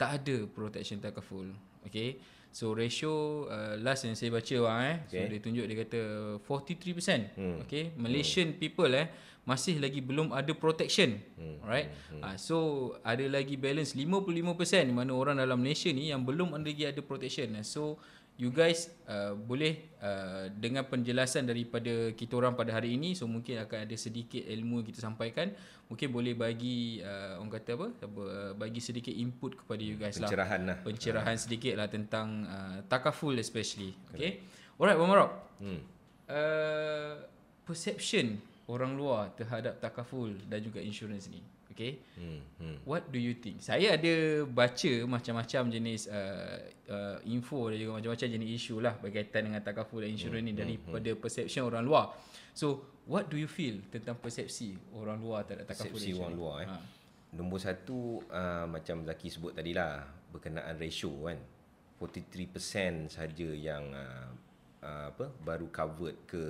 tak 0.00 0.10
ada 0.24 0.36
protection 0.48 0.98
takaful. 0.98 1.46
Okay. 1.84 2.20
So 2.50 2.74
ratio 2.74 3.46
uh, 3.46 3.78
last 3.78 4.02
yang 4.02 4.18
saya 4.18 4.34
baca 4.34 4.56
bang 4.58 4.80
eh. 4.82 4.96
So 5.06 5.14
Okay. 5.14 5.26
dia 5.30 5.38
tunjuk 5.38 5.64
dia 5.70 5.76
kata 5.86 6.00
43%. 6.42 7.38
Hmm. 7.38 7.56
Okay. 7.62 7.94
Malaysian 7.94 8.58
people 8.58 8.90
eh 8.90 9.06
masih 9.46 9.78
lagi 9.80 10.02
belum 10.02 10.34
ada 10.34 10.50
protection. 10.52 11.20
Hmm. 11.38 11.62
Alright. 11.62 11.94
Ah 12.20 12.34
so 12.36 12.90
ada 13.06 13.22
lagi 13.30 13.54
balance 13.54 13.94
55% 13.94 14.88
di 14.88 14.94
mana 14.94 15.14
orang 15.14 15.38
dalam 15.38 15.62
Malaysia 15.62 15.88
ni 15.94 16.10
yang 16.10 16.26
belum 16.26 16.52
ada 16.58 16.66
lagi 16.66 16.84
ada 16.90 17.00
protection. 17.06 17.54
Ah, 17.54 17.62
So 17.62 18.02
you 18.40 18.48
guys 18.48 18.88
uh, 19.04 19.36
boleh 19.36 19.92
uh, 20.00 20.48
dengan 20.48 20.88
penjelasan 20.88 21.44
daripada 21.44 22.08
kita 22.16 22.40
orang 22.40 22.56
pada 22.56 22.72
hari 22.72 22.96
ini. 22.96 23.12
So 23.12 23.28
mungkin 23.28 23.60
akan 23.60 23.84
ada 23.84 23.96
sedikit 24.00 24.40
ilmu 24.40 24.80
yang 24.80 24.88
kita 24.88 25.00
sampaikan. 25.04 25.52
Mungkin 25.92 26.08
boleh 26.08 26.32
bagi 26.32 27.04
uh, 27.04 27.36
orang 27.36 27.52
kata 27.52 27.70
apa, 27.76 27.88
uh, 28.00 28.52
bagi 28.56 28.80
sedikit 28.80 29.12
input 29.12 29.60
kepada 29.60 29.82
you 29.84 30.00
guys 30.00 30.16
lah. 30.16 30.32
Pencerahan 30.32 30.60
lah. 30.64 30.76
pencerahan 30.80 31.36
sedikit 31.36 31.76
lah 31.76 31.92
tentang 31.92 32.48
uh, 32.48 32.78
takaful 32.88 33.36
especially. 33.36 33.92
Okay? 34.16 34.40
Alright 34.80 34.96
Bang 34.96 35.10
Marok. 35.12 35.30
Hmm. 35.60 35.80
uh, 36.32 37.14
perception 37.68 38.40
orang 38.72 38.96
luar 38.96 39.36
terhadap 39.36 39.76
takaful 39.84 40.32
dan 40.48 40.64
juga 40.64 40.80
insurans 40.80 41.28
ni. 41.28 41.44
Okay. 41.70 42.02
Hmm, 42.18 42.42
hmm. 42.58 42.76
What 42.82 43.08
do 43.14 43.18
you 43.22 43.38
think? 43.38 43.62
Saya 43.62 43.94
ada 43.94 44.44
baca 44.44 44.92
macam-macam 45.06 45.62
jenis 45.70 46.10
uh, 46.10 46.58
uh, 46.90 47.16
info 47.24 47.70
dan 47.70 47.78
juga 47.78 47.92
macam-macam 48.02 48.26
jenis 48.26 48.48
isu 48.58 48.82
lah 48.82 48.98
berkaitan 48.98 49.48
dengan 49.48 49.62
takaful 49.62 50.02
dan 50.02 50.10
insurans 50.10 50.42
Hmm, 50.42 50.50
ni 50.50 50.52
daripada 50.52 51.10
perception 51.14 51.70
orang 51.70 51.86
luar. 51.86 52.04
So, 52.52 52.84
what 53.06 53.30
do 53.30 53.38
you 53.38 53.46
feel 53.46 53.80
tentang 53.88 54.18
persepsi 54.18 54.74
orang 54.92 55.22
luar 55.22 55.46
terhadap 55.46 55.70
takaful 55.70 55.94
Persepsi 55.94 56.10
dan 56.10 56.18
orang 56.18 56.34
insurans? 56.34 56.40
luar 56.42 56.56
eh. 56.60 56.68
Ha. 56.68 56.78
Nombor 57.30 57.58
satu 57.62 57.98
uh, 58.26 58.66
macam 58.66 59.06
Zaki 59.06 59.28
sebut 59.30 59.54
tadi 59.54 59.70
lah 59.70 60.02
berkenaan 60.34 60.74
ratio 60.74 61.14
kan. 61.22 61.38
43% 62.00 63.12
saja 63.12 63.48
yang 63.52 63.92
uh, 63.92 64.32
uh, 64.80 65.12
apa 65.12 65.28
baru 65.44 65.68
covered 65.68 66.16
ke 66.24 66.44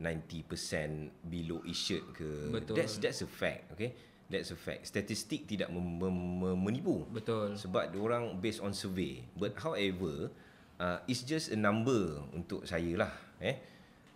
90% 0.00 1.28
below 1.28 1.62
insured 1.62 2.02
ke. 2.16 2.50
Betul. 2.50 2.74
That's 2.74 2.98
that's 2.98 3.22
a 3.22 3.30
fact, 3.30 3.70
okay? 3.76 3.94
That's 4.32 4.48
a 4.48 4.56
fact. 4.56 4.88
Statistik 4.88 5.44
tidak 5.44 5.68
mem- 5.68 6.00
mem- 6.00 6.40
mem- 6.40 6.56
menipu. 6.64 7.04
Betul. 7.12 7.52
Sebab 7.60 7.92
orang 8.00 8.40
based 8.40 8.64
on 8.64 8.72
survey. 8.72 9.20
But 9.36 9.60
however, 9.60 10.32
uh, 10.80 11.04
it's 11.04 11.20
just 11.28 11.52
a 11.52 11.58
number 11.60 12.24
untuk 12.32 12.64
saya 12.64 12.96
lah. 12.96 13.12
Eh? 13.44 13.60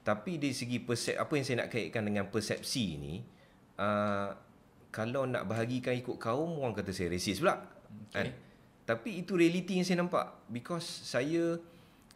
Tapi 0.00 0.40
dari 0.40 0.56
segi 0.56 0.80
persep, 0.80 1.20
apa 1.20 1.36
yang 1.36 1.44
saya 1.44 1.56
nak 1.60 1.68
kaitkan 1.68 2.08
dengan 2.08 2.32
persepsi 2.32 2.96
ni, 2.96 3.20
uh, 3.76 4.32
kalau 4.88 5.28
nak 5.28 5.44
bahagikan 5.44 5.92
ikut 5.92 6.16
kaum, 6.16 6.64
orang 6.64 6.72
kata 6.72 6.96
saya 6.96 7.12
racist 7.12 7.44
pula. 7.44 7.60
Kan? 8.16 8.32
Tapi 8.88 9.20
itu 9.20 9.36
reality 9.36 9.76
yang 9.76 9.84
saya 9.84 10.00
nampak. 10.00 10.48
Because 10.48 10.86
saya, 10.86 11.60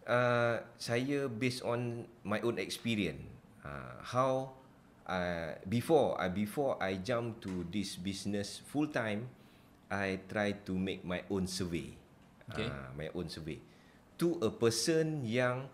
uh, 0.08 0.56
saya 0.80 1.28
based 1.28 1.60
on 1.60 2.08
my 2.24 2.40
own 2.40 2.56
experience. 2.56 3.20
Uh, 3.60 4.00
how 4.00 4.56
uh, 5.10 5.58
before 5.66 6.14
I 6.14 6.30
before 6.30 6.78
I 6.78 7.02
jump 7.02 7.42
to 7.42 7.66
this 7.66 7.98
business 7.98 8.62
full 8.70 8.86
time, 8.86 9.26
I 9.90 10.22
try 10.30 10.62
to 10.70 10.72
make 10.78 11.02
my 11.02 11.26
own 11.26 11.50
survey. 11.50 11.98
Okay. 12.50 12.70
Uh, 12.70 12.94
my 12.94 13.10
own 13.14 13.26
survey 13.26 13.58
to 14.20 14.36
a 14.44 14.52
person 14.52 15.24
yang 15.24 15.64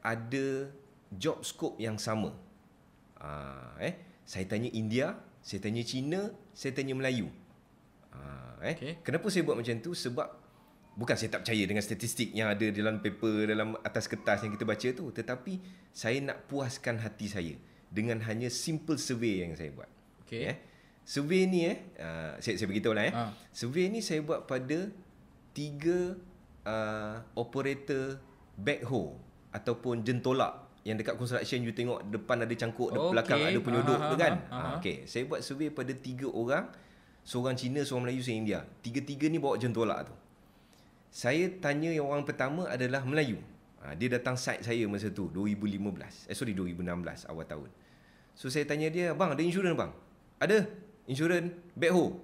ada 0.00 0.72
job 1.12 1.44
scope 1.44 1.76
yang 1.76 2.00
sama. 2.00 2.32
Uh, 3.20 3.76
eh, 3.76 4.00
saya 4.24 4.48
tanya 4.48 4.72
India, 4.72 5.12
saya 5.44 5.60
tanya 5.60 5.84
Cina, 5.84 6.32
saya 6.56 6.72
tanya 6.72 6.96
Melayu. 6.96 7.28
Uh, 8.10 8.56
eh, 8.64 8.74
Okay. 8.80 8.92
kenapa 9.04 9.28
saya 9.28 9.44
buat 9.44 9.60
macam 9.60 9.76
tu? 9.84 9.92
Sebab 9.92 10.28
bukan 10.96 11.16
saya 11.20 11.36
tak 11.36 11.44
percaya 11.44 11.64
dengan 11.68 11.84
statistik 11.84 12.32
yang 12.32 12.48
ada 12.48 12.64
dalam 12.72 13.04
paper 13.04 13.52
dalam 13.52 13.76
atas 13.84 14.08
kertas 14.08 14.40
yang 14.40 14.56
kita 14.56 14.64
baca 14.64 14.88
tu, 14.96 15.12
tetapi 15.12 15.60
saya 15.92 16.16
nak 16.24 16.48
puaskan 16.48 16.96
hati 16.96 17.28
saya 17.28 17.54
dengan 17.90 18.22
hanya 18.24 18.46
simple 18.48 18.96
survey 18.96 19.42
yang 19.42 19.58
saya 19.58 19.74
buat. 19.74 19.90
Okay. 20.24 20.54
Eh, 20.54 20.56
survey 21.02 21.50
ni 21.50 21.66
eh, 21.66 21.78
uh, 21.98 22.38
saya 22.38 22.54
saya 22.54 22.68
beritahu 22.70 22.94
lah 22.94 23.04
eh. 23.10 23.12
Ah. 23.12 23.30
Survey 23.50 23.90
ni 23.90 23.98
saya 23.98 24.22
buat 24.22 24.46
pada 24.46 24.88
tiga 25.50 26.14
uh, 26.62 27.14
operator 27.34 28.22
backhoe 28.54 29.18
ataupun 29.50 30.06
jentolak 30.06 30.70
yang 30.86 30.96
dekat 30.96 31.18
construction 31.20 31.60
you 31.60 31.76
tengok 31.76 32.00
depan 32.08 32.40
ada 32.40 32.54
cangkuk, 32.56 32.88
okay. 32.88 33.10
Belakang 33.12 33.40
ada 33.44 33.58
penyodok 33.60 33.98
Aha, 34.00 34.08
tu 34.08 34.16
kan. 34.16 34.34
aha. 34.48 34.56
Ha, 34.56 34.68
okay. 34.80 35.04
Saya 35.04 35.28
buat 35.28 35.44
survey 35.44 35.68
pada 35.68 35.92
tiga 35.92 36.24
orang, 36.32 36.72
seorang 37.20 37.52
Cina, 37.52 37.84
seorang 37.84 38.08
Melayu, 38.08 38.24
seorang 38.24 38.40
India. 38.48 38.60
Tiga-tiga 38.80 39.28
ni 39.28 39.36
bawa 39.36 39.60
jentolak 39.60 40.08
tu. 40.08 40.14
Saya 41.12 41.52
tanya 41.60 41.92
yang 41.92 42.08
orang 42.08 42.24
pertama 42.24 42.64
adalah 42.70 43.04
Melayu. 43.04 43.42
Ha, 43.80 43.96
dia 43.96 44.12
datang 44.12 44.36
site 44.36 44.60
saya 44.60 44.84
masa 44.84 45.08
tu 45.08 45.32
2015. 45.32 46.28
Eh 46.28 46.36
sorry 46.36 46.52
2016 46.52 47.24
awal 47.32 47.48
tahun. 47.48 47.68
So 48.36 48.52
saya 48.52 48.68
tanya 48.68 48.92
dia, 48.92 49.16
"Bang, 49.16 49.32
ada 49.32 49.40
insurans 49.40 49.72
bang?" 49.72 49.92
"Ada. 50.36 50.68
Insurans 51.08 51.48
backhoe." 51.72 52.20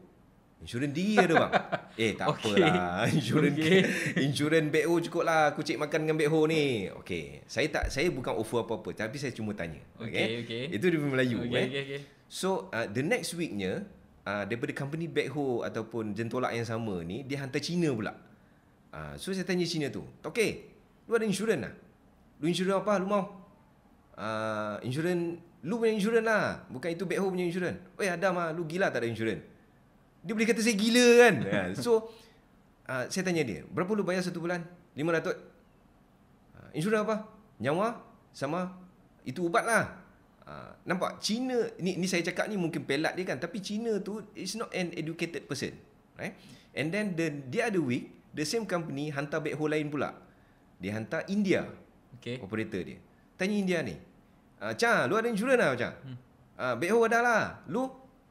Insurans 0.56 0.92
diri 0.92 1.16
ada 1.20 1.34
bang. 1.36 1.52
eh 2.04 2.12
tak 2.16 2.28
Okey. 2.32 2.60
apalah. 2.60 3.04
Insurans 3.08 3.56
Okey. 3.56 3.80
insurans 4.28 4.68
backhoe 4.68 5.00
cukup 5.08 5.24
lah. 5.24 5.52
Aku 5.52 5.60
cek 5.64 5.80
makan 5.80 5.98
dengan 6.04 6.16
backhoe 6.20 6.48
ni. 6.48 6.92
Okey. 7.00 7.44
Saya 7.48 7.68
tak 7.72 7.88
saya 7.88 8.08
bukan 8.12 8.36
offer 8.36 8.60
apa-apa 8.64 8.92
tapi 8.92 9.16
saya 9.16 9.32
cuma 9.32 9.56
tanya. 9.56 9.80
Okey, 10.00 10.44
okey. 10.44 10.62
Itu 10.76 10.92
dia 10.92 11.00
Melayu 11.00 11.40
Okay, 11.44 11.56
eh. 11.56 11.66
okay, 11.68 11.82
okay. 11.88 12.00
So 12.28 12.68
uh, 12.72 12.84
the 12.88 13.00
next 13.04 13.32
weeknya 13.32 13.84
uh, 14.28 14.44
daripada 14.44 14.76
company 14.76 15.08
backhoe 15.08 15.64
ataupun 15.64 16.12
jentolak 16.12 16.52
yang 16.52 16.68
sama 16.68 17.00
ni 17.00 17.24
dia 17.24 17.40
hantar 17.40 17.60
Cina 17.64 17.88
pula. 17.92 18.12
Uh, 18.92 19.12
so 19.20 19.32
saya 19.36 19.44
tanya 19.44 19.68
Cina 19.68 19.92
tu, 19.92 20.08
"Okey, 20.24 20.75
lu 21.06 21.12
ada 21.14 21.26
insurans 21.26 21.62
lah? 21.62 21.74
Lu 22.42 22.46
insurans 22.50 22.82
apa 22.82 22.98
lu 22.98 23.06
mau?" 23.06 23.24
Uh, 24.16 24.80
insurans 24.82 25.38
lu 25.66 25.82
punya 25.82 25.92
insurans 25.98 26.22
lah, 26.22 26.62
bukan 26.70 26.94
itu 26.94 27.02
backhoe 27.02 27.30
punya 27.32 27.46
insurans. 27.46 27.78
Oi 27.98 28.06
Adam 28.06 28.38
ah, 28.38 28.54
lu 28.54 28.62
gila 28.62 28.86
tak 28.94 29.02
ada 29.02 29.08
insurans? 29.10 29.42
Dia 30.22 30.32
boleh 30.34 30.46
kata 30.46 30.62
saya 30.62 30.78
gila 30.78 31.06
kan? 31.26 31.34
uh, 31.42 31.66
so 31.84 32.10
uh, 32.86 33.04
saya 33.10 33.22
tanya 33.26 33.42
dia, 33.42 33.66
"Berapa 33.66 33.90
lu 33.98 34.06
bayar 34.06 34.22
satu 34.22 34.38
bulan?" 34.38 34.62
500. 34.94 35.34
Uh, 36.54 36.70
insurans 36.72 37.02
apa? 37.02 37.26
Nyawa 37.58 37.98
sama 38.30 38.72
itu 39.26 39.42
ubat 39.42 39.66
lah. 39.66 39.84
Uh, 40.46 40.70
nampak 40.86 41.18
Cina 41.18 41.58
ni 41.82 41.98
ni 41.98 42.06
saya 42.06 42.22
cakap 42.22 42.46
ni 42.46 42.54
mungkin 42.54 42.86
pelat 42.86 43.18
dia 43.18 43.26
kan 43.26 43.42
tapi 43.42 43.58
Cina 43.58 43.98
tu 43.98 44.22
is 44.38 44.54
not 44.54 44.70
an 44.70 44.94
educated 44.94 45.42
person 45.50 45.74
right 46.14 46.38
and 46.70 46.94
then 46.94 47.18
the 47.18 47.34
the 47.50 47.58
other 47.58 47.82
week 47.82 48.14
the 48.30 48.46
same 48.46 48.62
company 48.62 49.10
hantar 49.10 49.42
backhoe 49.42 49.66
lain 49.66 49.90
pula 49.90 50.14
dia 50.80 50.92
hantar 50.96 51.24
India. 51.32 51.64
Okay. 52.16 52.40
operator 52.40 52.80
dia. 52.82 52.98
Tanya 53.36 53.54
India 53.54 53.78
ni 53.84 53.94
uh, 54.62 54.74
Cha 54.74 55.04
lu 55.04 55.20
ada 55.20 55.28
insurans 55.28 55.60
lah 55.60 55.76
Cha 55.76 55.90
hmm. 55.92 56.16
uh, 56.56 56.74
backhoe 56.76 57.06
ada 57.08 57.18
lah. 57.20 57.42
Lu? 57.68 57.84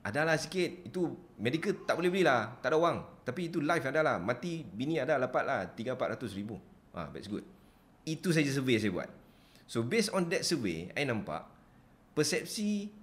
Ada 0.05 0.21
lah 0.21 0.37
sikit. 0.37 0.85
Itu 0.85 1.33
medical 1.41 1.85
tak 1.85 1.97
boleh 1.97 2.09
beli 2.13 2.23
lah. 2.25 2.61
Tak 2.61 2.73
ada 2.73 2.77
wang. 2.77 2.97
Tapi 3.25 3.49
itu 3.49 3.57
life 3.61 3.85
ada 3.89 4.05
lah. 4.05 4.15
Mati 4.21 4.61
bini 4.61 5.01
ada 5.01 5.17
dapat 5.17 5.43
lah. 5.45 5.59
3-400 5.73 6.37
ribu. 6.37 6.61
Ah, 6.93 7.09
that's 7.09 7.25
good. 7.25 7.41
Itu 8.05 8.29
saja 8.29 8.47
survey 8.53 8.77
saya 8.77 8.93
buat. 8.93 9.09
So 9.65 9.81
based 9.81 10.13
on 10.13 10.29
that 10.29 10.45
survey 10.45 10.93
I 10.93 11.09
nampak 11.09 11.41
persepsi 12.13 12.93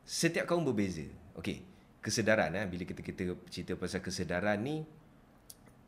setiap 0.00 0.48
kaum 0.48 0.64
berbeza. 0.64 1.04
Okey, 1.36 1.60
kesedaran 2.00 2.56
eh 2.56 2.64
bila 2.66 2.88
kita 2.88 3.04
kita 3.04 3.36
cerita 3.52 3.76
pasal 3.76 4.00
kesedaran 4.00 4.58
ni 4.64 4.82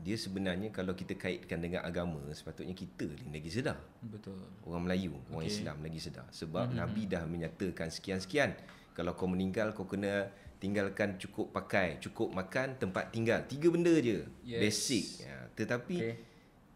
dia 0.03 0.19
sebenarnya 0.19 0.75
kalau 0.75 0.93
kita 0.93 1.15
kaitkan 1.15 1.63
dengan 1.63 1.87
agama 1.87 2.19
sepatutnya 2.35 2.75
kita 2.75 3.07
ni 3.23 3.39
lagi 3.39 3.49
sedar. 3.49 3.79
Betul. 4.03 4.37
Orang 4.67 4.91
Melayu, 4.91 5.15
orang 5.31 5.47
Okey. 5.47 5.55
Islam 5.63 5.77
lagi 5.79 6.01
sedar 6.03 6.27
sebab 6.35 6.75
mm-hmm. 6.75 6.81
Nabi 6.83 7.03
dah 7.07 7.23
menyatakan 7.25 7.89
sekian-sekian 7.89 8.59
kalau 8.93 9.15
kau 9.15 9.31
meninggal 9.31 9.71
kau 9.73 9.87
kena 9.87 10.29
tinggalkan 10.59 11.19
cukup 11.19 11.51
pakai, 11.51 11.99
cukup 11.99 12.31
makan, 12.31 12.79
tempat 12.79 13.11
tinggal. 13.11 13.43
Tiga 13.47 13.67
benda 13.71 13.95
je. 13.99 14.23
Yes. 14.47 14.61
Basic. 14.63 15.07
Ya, 15.27 15.39
tetapi 15.59 15.97
Okay. 15.99 16.15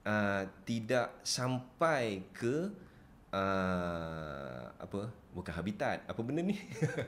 uh, 0.07 0.43
tidak 0.67 1.19
sampai 1.23 2.27
ke 2.35 2.71
uh, 3.31 4.65
apa 4.77 5.11
bukan 5.33 5.53
habitat 5.53 6.03
apa 6.09 6.21
benda 6.25 6.41
ni 6.41 6.57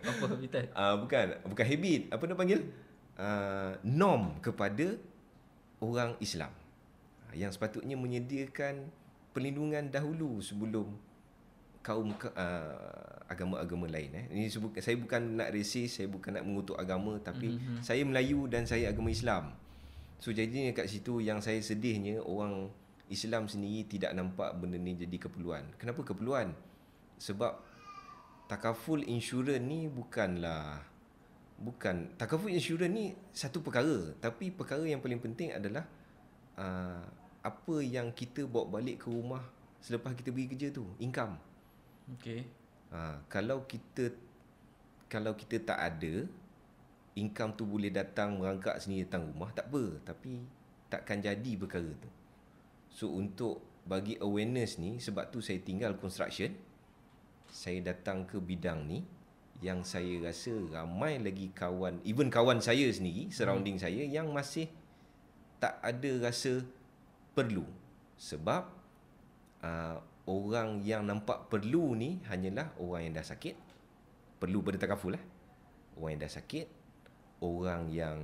Apa 0.04 0.24
habitat? 0.28 0.68
uh, 0.76 0.94
bukan 1.02 1.26
bukan 1.48 1.64
habit 1.66 2.02
apa 2.12 2.22
nak 2.28 2.36
panggil 2.36 2.60
uh, 3.16 3.72
norm 3.82 4.36
kepada 4.44 4.98
orang 5.82 6.14
Islam. 6.22 6.50
Uh, 7.28 7.34
yang 7.36 7.50
sepatutnya 7.52 7.94
menyediakan 7.94 8.88
perlindungan 9.32 9.92
dahulu 9.92 10.42
sebelum 10.42 10.96
kaum 11.84 12.12
uh, 12.12 13.08
agama-agama 13.28 13.88
lain 13.88 14.10
eh. 14.12 14.24
Ini 14.32 14.48
sebut, 14.52 14.76
saya 14.80 14.96
bukan 14.98 15.40
nak 15.40 15.52
resis 15.52 16.00
saya 16.00 16.08
bukan 16.08 16.36
nak 16.36 16.44
mengutuk 16.44 16.76
agama 16.76 17.16
tapi 17.20 17.54
mm-hmm. 17.54 17.80
saya 17.84 18.02
Melayu 18.04 18.48
dan 18.48 18.64
saya 18.64 18.90
agama 18.92 19.12
Islam. 19.12 19.54
So 20.18 20.34
jadinya 20.34 20.74
kat 20.74 20.90
situ 20.90 21.22
yang 21.22 21.38
saya 21.38 21.62
sedihnya 21.62 22.18
orang 22.24 22.72
Islam 23.08 23.48
sendiri 23.48 23.86
tidak 23.88 24.12
nampak 24.12 24.52
benda 24.58 24.76
ni 24.76 24.98
jadi 24.98 25.16
keperluan. 25.16 25.64
Kenapa 25.80 26.04
keperluan? 26.04 26.52
Sebab 27.16 27.56
takaful 28.50 29.04
insurans 29.04 29.62
ni 29.62 29.86
bukanlah 29.88 30.82
bukan. 31.58 32.14
Takaful 32.14 32.54
insurans 32.54 32.90
ni 32.90 33.12
satu 33.34 33.60
perkara. 33.60 34.14
Tapi 34.22 34.54
perkara 34.54 34.86
yang 34.86 35.02
paling 35.02 35.18
penting 35.18 35.52
adalah 35.52 35.84
uh, 36.54 37.02
apa 37.42 37.76
yang 37.82 38.14
kita 38.14 38.46
bawa 38.46 38.78
balik 38.78 39.04
ke 39.04 39.08
rumah 39.10 39.42
selepas 39.82 40.14
kita 40.14 40.30
pergi 40.30 40.48
kerja 40.54 40.68
tu? 40.70 40.86
Income. 41.02 41.34
Okay. 42.18 42.48
ha, 42.88 43.20
kalau 43.28 43.68
kita 43.68 44.08
kalau 45.12 45.36
kita 45.36 45.60
tak 45.60 45.76
ada 45.76 46.24
income 47.20 47.52
tu 47.52 47.68
boleh 47.68 47.92
datang 47.92 48.40
merangkak 48.40 48.80
sendiri 48.80 49.04
datang 49.04 49.28
rumah 49.34 49.50
tak 49.52 49.68
apa. 49.68 50.14
Tapi 50.14 50.40
takkan 50.88 51.20
jadi 51.20 51.52
perkara 51.58 51.90
tu. 51.98 52.10
So 52.88 53.12
untuk 53.12 53.60
bagi 53.88 54.16
awareness 54.20 54.76
ni 54.76 55.00
sebab 55.00 55.32
tu 55.32 55.40
saya 55.40 55.60
tinggal 55.64 55.96
construction 55.96 56.52
saya 57.48 57.80
datang 57.80 58.28
ke 58.28 58.36
bidang 58.36 58.84
ni 58.84 59.00
yang 59.58 59.82
saya 59.82 60.22
rasa 60.22 60.54
ramai 60.70 61.18
lagi 61.18 61.50
kawan 61.50 61.98
even 62.06 62.30
kawan 62.30 62.62
saya 62.62 62.86
sendiri 62.94 63.26
surrounding 63.34 63.74
hmm. 63.74 63.84
saya 63.84 64.02
yang 64.06 64.30
masih 64.30 64.70
tak 65.58 65.82
ada 65.82 66.30
rasa 66.30 66.62
perlu 67.34 67.66
sebab 68.14 68.70
uh, 69.66 69.98
orang 70.30 70.84
yang 70.86 71.02
nampak 71.02 71.50
perlu 71.50 71.98
ni 71.98 72.22
hanyalah 72.30 72.70
orang 72.78 73.10
yang 73.10 73.14
dah 73.18 73.26
sakit 73.26 73.68
perlu 74.38 74.62
pada 74.62 74.78
takaful 74.78 75.12
lah. 75.18 75.22
Orang 75.98 76.14
yang 76.14 76.22
dah 76.22 76.32
sakit, 76.32 76.66
orang 77.42 77.82
yang 77.90 78.18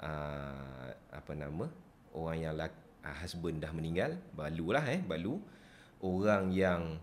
uh, 0.00 0.88
apa 1.12 1.32
nama? 1.36 1.68
Orang 2.16 2.36
yang 2.40 2.56
lak, 2.56 2.72
uh, 3.04 3.16
husband 3.20 3.60
dah 3.60 3.70
meninggal, 3.76 4.16
balu 4.32 4.72
lah 4.72 4.84
eh, 4.88 5.04
balu. 5.04 5.36
Orang 6.02 6.50
yang 6.50 6.98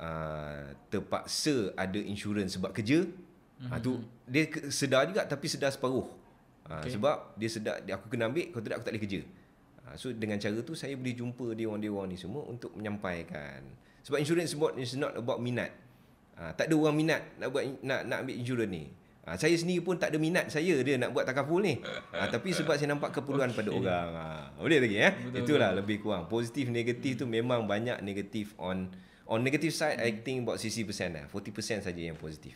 uh, 0.00 0.72
terpaksa 0.88 1.72
ada 1.76 1.98
insurans 2.00 2.56
sebab 2.56 2.72
kerja. 2.72 3.04
Mm-hmm. 3.06 3.72
Uh, 3.72 3.78
tu 3.80 3.92
dia 4.28 4.44
sedar 4.68 5.08
juga 5.08 5.24
tapi 5.24 5.46
sedar 5.48 5.72
separuh. 5.72 6.08
Uh, 6.66 6.82
okay. 6.82 6.90
sebab 6.92 7.38
dia 7.38 7.48
sedar 7.48 7.78
aku 7.94 8.10
kena 8.10 8.26
ambil, 8.26 8.50
kalau 8.50 8.62
tidak 8.64 8.76
aku 8.80 8.84
tak 8.84 8.92
boleh 8.96 9.04
kerja. 9.06 9.20
Uh, 9.86 9.94
so 9.94 10.06
dengan 10.10 10.36
cara 10.36 10.58
tu 10.60 10.74
saya 10.74 10.98
boleh 10.98 11.14
jumpa 11.14 11.46
dia 11.54 11.66
orang-dia 11.70 12.02
ni 12.10 12.16
semua 12.18 12.42
untuk 12.44 12.74
menyampaikan. 12.74 13.62
Sebab 14.06 14.22
insurans 14.22 14.54
sebab 14.54 14.78
is 14.78 14.94
not 14.94 15.18
about 15.18 15.42
minat. 15.42 15.74
Ha, 16.36 16.52
tak 16.52 16.68
ada 16.70 16.78
orang 16.78 16.94
minat 16.94 17.26
nak 17.40 17.48
buat 17.48 17.64
nak 17.82 18.00
nak 18.06 18.18
ambil 18.22 18.36
insurans 18.38 18.70
ni. 18.70 18.84
Ha, 19.26 19.34
saya 19.34 19.58
sendiri 19.58 19.82
pun 19.82 19.98
tak 19.98 20.14
ada 20.14 20.18
minat 20.22 20.46
saya 20.46 20.78
dia 20.78 20.94
nak 20.94 21.10
buat 21.10 21.26
takaful 21.26 21.58
ni. 21.58 21.82
Ha, 22.14 22.30
tapi 22.30 22.54
sebab 22.54 22.78
saya 22.78 22.94
nampak 22.94 23.10
keperluan 23.10 23.50
okay. 23.50 23.58
pada 23.58 23.70
orang. 23.74 24.08
Ha, 24.14 24.22
boleh 24.62 24.78
lagi 24.78 24.96
ya. 25.02 25.10
Betul, 25.10 25.42
Itulah 25.42 25.70
betul. 25.74 25.80
lebih 25.82 25.96
kurang. 25.98 26.22
Positif 26.30 26.70
negatif 26.70 27.18
tu 27.18 27.26
memang 27.26 27.66
banyak 27.66 27.98
negatif 28.06 28.54
on 28.62 28.86
on 29.26 29.42
negative 29.42 29.74
side 29.74 29.98
hmm. 29.98 30.06
I 30.06 30.10
think 30.22 30.46
about 30.46 30.58
60% 30.62 30.86
lah. 31.14 31.24
40% 31.30 31.86
saja 31.86 32.00
yang 32.00 32.18
positif. 32.18 32.54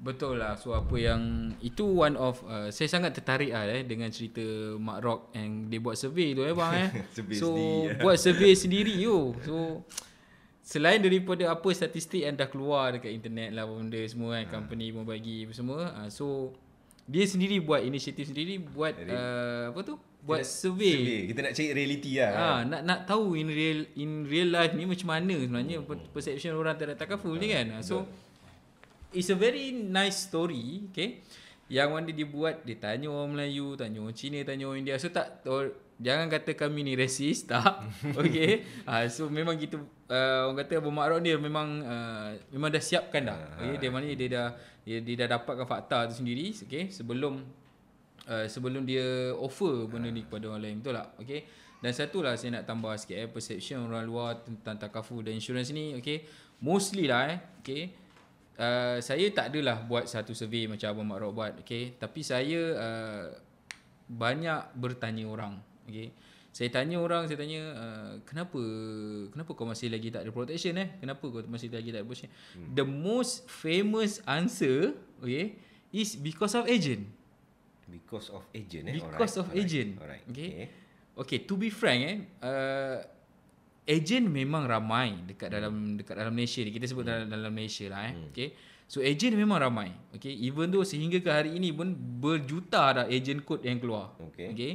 Betul 0.00 0.40
lah. 0.40 0.56
So 0.56 0.72
apa 0.72 0.96
yang 0.96 1.52
itu 1.60 1.84
one 1.84 2.16
of 2.16 2.40
uh, 2.48 2.72
saya 2.72 2.88
sangat 2.88 3.12
tertarik 3.12 3.52
lah 3.52 3.68
eh 3.68 3.84
dengan 3.84 4.08
cerita 4.08 4.40
Mak 4.80 4.98
Rock 5.04 5.20
yang 5.36 5.68
dia 5.68 5.76
buat 5.76 5.92
survey 5.92 6.32
tu 6.32 6.40
eh 6.40 6.56
bang 6.56 6.72
eh. 6.88 6.90
so 7.36 7.52
sendiri, 7.52 8.00
buat 8.00 8.16
survey 8.16 8.52
sendiri 8.56 8.94
yo. 8.96 9.36
So 9.44 9.84
selain 10.64 11.04
daripada 11.04 11.52
apa 11.52 11.68
statistik 11.76 12.24
yang 12.24 12.32
dah 12.32 12.48
keluar 12.48 12.96
dekat 12.96 13.12
internet 13.12 13.52
lah 13.52 13.68
benda 13.68 14.00
semua 14.08 14.40
kan 14.40 14.44
ha. 14.48 14.52
company 14.56 14.88
pun 14.88 15.04
bagi 15.04 15.44
semua 15.50 15.90
uh, 15.98 16.08
so 16.08 16.54
dia 17.10 17.26
sendiri 17.26 17.58
buat 17.58 17.82
inisiatif 17.82 18.30
sendiri 18.30 18.62
buat 18.62 18.94
uh, 19.02 19.74
apa 19.74 19.80
tu 19.82 19.98
buat 20.20 20.42
survey. 20.44 20.94
survey. 20.96 21.20
Kita 21.32 21.38
nak 21.40 21.52
cari 21.56 21.68
reality 21.72 22.12
lah. 22.20 22.30
Ha, 22.30 22.36
kan? 22.36 22.60
nak 22.68 22.80
nak 22.84 23.00
tahu 23.08 23.36
in 23.36 23.48
real 23.48 23.80
in 23.96 24.10
real 24.28 24.48
life 24.52 24.72
ni 24.76 24.84
macam 24.84 25.08
mana 25.08 25.34
sebenarnya 25.36 25.76
hmm. 25.80 26.12
perception 26.12 26.52
orang 26.56 26.76
terhadap 26.76 26.98
takaful 27.00 27.34
ha. 27.36 27.40
ni 27.40 27.48
kan? 27.48 27.66
So 27.80 28.04
it's 29.16 29.32
a 29.32 29.36
very 29.38 29.72
nice 29.72 30.28
story 30.28 30.92
okay? 30.92 31.24
Yang 31.70 31.88
mana 31.94 32.08
dia 32.10 32.26
buat 32.26 32.66
dia 32.66 32.76
tanya 32.82 33.08
orang 33.08 33.38
Melayu 33.38 33.78
tanya 33.78 34.02
orang 34.02 34.16
Cina 34.16 34.42
tanya 34.42 34.66
orang 34.68 34.82
India. 34.82 34.98
So 35.00 35.08
tak 35.08 35.46
jangan 36.00 36.26
kata 36.32 36.56
kami 36.56 36.80
ni 36.84 36.92
racist 36.96 37.48
tak? 37.48 37.84
Okey 38.20 38.64
uh, 38.88 39.04
so 39.06 39.28
memang 39.28 39.56
gitu 39.60 39.80
uh, 40.08 40.50
orang 40.50 40.64
kata 40.64 40.80
Abu 40.80 40.90
Makrok 40.90 41.20
ni 41.20 41.32
memang 41.36 41.68
uh, 41.84 42.32
memang 42.52 42.68
dah 42.68 42.82
siapkan 42.82 43.24
dah. 43.24 43.40
Okey 43.60 43.76
dia 43.80 43.88
mana 43.88 44.04
dia 44.08 44.28
dah 44.28 44.48
dia, 44.84 44.96
dia 45.04 45.14
dah 45.24 45.36
dapatkan 45.36 45.68
fakta 45.68 46.08
tu 46.12 46.24
sendiri 46.24 46.52
okey 46.66 46.88
sebelum 46.88 47.59
uh, 48.30 48.46
sebelum 48.46 48.86
dia 48.86 49.34
offer 49.34 49.90
benda 49.90 50.06
ni 50.08 50.22
kepada 50.22 50.54
orang 50.54 50.62
lain 50.62 50.76
betul 50.78 50.94
tak 50.94 51.08
okey 51.18 51.40
dan 51.80 51.90
satu 51.90 52.22
lah 52.22 52.38
saya 52.38 52.60
nak 52.60 52.64
tambah 52.70 52.94
sikit 52.94 53.16
eh 53.18 53.28
perception 53.28 53.90
orang 53.90 54.06
luar 54.06 54.30
tentang 54.46 54.78
takaful 54.78 55.26
dan 55.26 55.34
insurans 55.34 55.74
ni 55.74 55.98
okey 55.98 56.22
mostly 56.62 57.10
lah 57.10 57.26
eh 57.26 57.38
okey 57.60 57.82
uh, 58.62 59.02
saya 59.02 59.26
tak 59.34 59.50
adalah 59.50 59.82
buat 59.82 60.06
satu 60.06 60.30
survey 60.32 60.70
macam 60.70 60.94
Abu 60.94 61.02
Makrok 61.02 61.32
buat 61.34 61.52
okey 61.66 61.98
tapi 61.98 62.22
saya 62.22 62.60
uh, 62.78 63.26
banyak 64.06 64.78
bertanya 64.78 65.26
orang 65.26 65.58
Okay. 65.90 66.14
Saya 66.50 66.66
tanya 66.70 66.98
orang, 66.98 67.30
saya 67.30 67.38
tanya 67.38 67.62
uh, 67.78 68.12
kenapa 68.26 68.58
kenapa 69.30 69.50
kau 69.54 69.66
masih 69.66 69.86
lagi 69.86 70.10
tak 70.10 70.26
ada 70.26 70.30
protection 70.34 70.74
eh? 70.78 70.98
Kenapa 70.98 71.22
kau 71.30 71.42
masih 71.46 71.70
lagi 71.70 71.94
tak 71.94 72.02
ada 72.02 72.06
protection? 72.06 72.30
Hmm. 72.30 72.74
The 72.74 72.86
most 72.86 73.46
famous 73.46 74.18
answer, 74.26 74.98
okay, 75.22 75.58
is 75.94 76.18
because 76.18 76.58
of 76.58 76.66
agent. 76.66 77.06
Because 77.90 78.30
of 78.30 78.46
agent 78.54 78.84
eh. 78.88 79.02
Because 79.02 79.34
Alright. 79.36 79.42
of 79.42 79.46
Alright. 79.50 79.66
agent. 79.66 79.90
Alright. 79.98 80.24
Okay. 80.30 80.50
okay. 80.50 80.66
Okay, 81.20 81.38
to 81.44 81.58
be 81.58 81.68
frank 81.68 82.00
eh, 82.06 82.16
uh, 82.40 82.96
agent 83.84 84.30
memang 84.30 84.64
ramai 84.64 85.20
dekat 85.26 85.50
hmm. 85.50 85.56
dalam 85.58 85.74
dekat 85.98 86.14
dalam 86.16 86.32
Malaysia 86.32 86.62
ni. 86.62 86.70
Kita 86.70 86.86
sebut 86.86 87.04
hmm. 87.04 87.12
dalam 87.12 87.26
dalam 87.28 87.52
Malaysia 87.52 87.86
lah 87.90 88.08
eh. 88.08 88.14
Hmm. 88.14 88.30
Okay. 88.30 88.48
So 88.86 89.02
agent 89.02 89.34
memang 89.34 89.58
ramai. 89.58 89.90
Okay. 90.14 90.32
Even 90.32 90.70
though 90.70 90.86
sehingga 90.86 91.18
ke 91.18 91.30
hari 91.30 91.50
ini 91.58 91.74
pun 91.74 91.92
berjuta 91.94 93.02
dah 93.02 93.06
agent 93.10 93.42
code 93.42 93.66
yang 93.66 93.82
keluar. 93.82 94.14
Okay. 94.32 94.54
okay. 94.54 94.72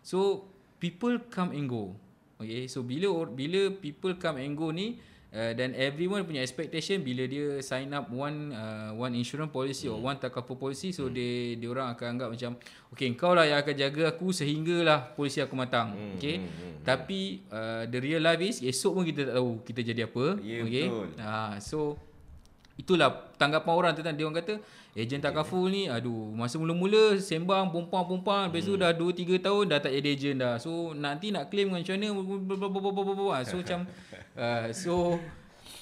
So 0.00 0.48
people 0.80 1.20
come 1.28 1.52
and 1.52 1.68
go. 1.68 1.96
Okay, 2.34 2.66
so 2.66 2.82
bila 2.82 3.24
bila 3.30 3.72
people 3.72 4.18
come 4.20 4.42
and 4.42 4.52
go 4.58 4.68
ni 4.74 4.98
uh, 5.34 5.52
dan 5.52 5.74
everyone 5.74 6.22
punya 6.22 6.40
expectation 6.40 7.02
bila 7.02 7.26
dia 7.26 7.58
sign 7.60 7.90
up 7.90 8.06
one 8.08 8.54
uh, 8.54 8.94
one 8.94 9.12
insurance 9.18 9.50
policy 9.50 9.90
hmm. 9.90 9.98
or 9.98 10.14
one 10.14 10.16
takaful 10.16 10.54
policy 10.54 10.94
so 10.94 11.10
hmm. 11.10 11.14
dia 11.14 11.58
dia 11.58 11.68
orang 11.68 11.92
akan 11.92 12.06
anggap 12.16 12.28
macam 12.30 12.50
okay 12.94 13.10
kau 13.18 13.34
lah 13.34 13.44
yang 13.44 13.58
akan 13.60 13.74
jaga 13.74 14.02
aku 14.14 14.30
sehinggalah 14.30 15.12
polisi 15.18 15.42
aku 15.42 15.58
matang. 15.58 15.92
Hmm. 15.92 16.14
Okay. 16.16 16.38
Hmm. 16.38 16.48
Hmm. 16.48 16.74
Tapi 16.86 17.20
uh, 17.50 17.82
the 17.90 17.98
real 17.98 18.22
life 18.22 18.40
is 18.40 18.62
esok 18.62 19.02
pun 19.02 19.04
kita 19.04 19.20
tak 19.28 19.34
tahu 19.36 19.50
kita 19.66 19.80
jadi 19.82 20.00
apa. 20.06 20.24
Yeah, 20.40 20.62
okay. 20.62 20.86
Ah 21.18 21.26
uh, 21.26 21.52
so 21.58 21.98
itulah 22.74 23.30
tanggapan 23.38 23.74
orang 23.74 23.92
tentang 23.94 24.14
dia 24.18 24.26
orang 24.26 24.38
kata 24.42 24.54
ejen 24.94 25.18
takaful 25.18 25.66
ni 25.66 25.90
aduh 25.90 26.30
masa 26.30 26.54
mula-mula 26.54 27.18
sembang 27.18 27.74
pompang-pompang 27.74 28.48
lepas 28.48 28.62
tu 28.62 28.78
hmm. 28.78 28.82
dah 28.82 28.90
2 28.94 29.42
3 29.42 29.46
tahun 29.46 29.64
dah 29.66 29.78
tak 29.82 29.92
jadi 29.92 30.08
ejen 30.14 30.34
dah. 30.38 30.54
So 30.62 30.94
nanti 30.94 31.34
nak 31.34 31.50
claim 31.50 31.74
macam 31.74 31.98
mana 31.98 32.14
so 33.42 33.58
macam 33.58 33.78
uh, 34.38 34.66
so 34.70 34.94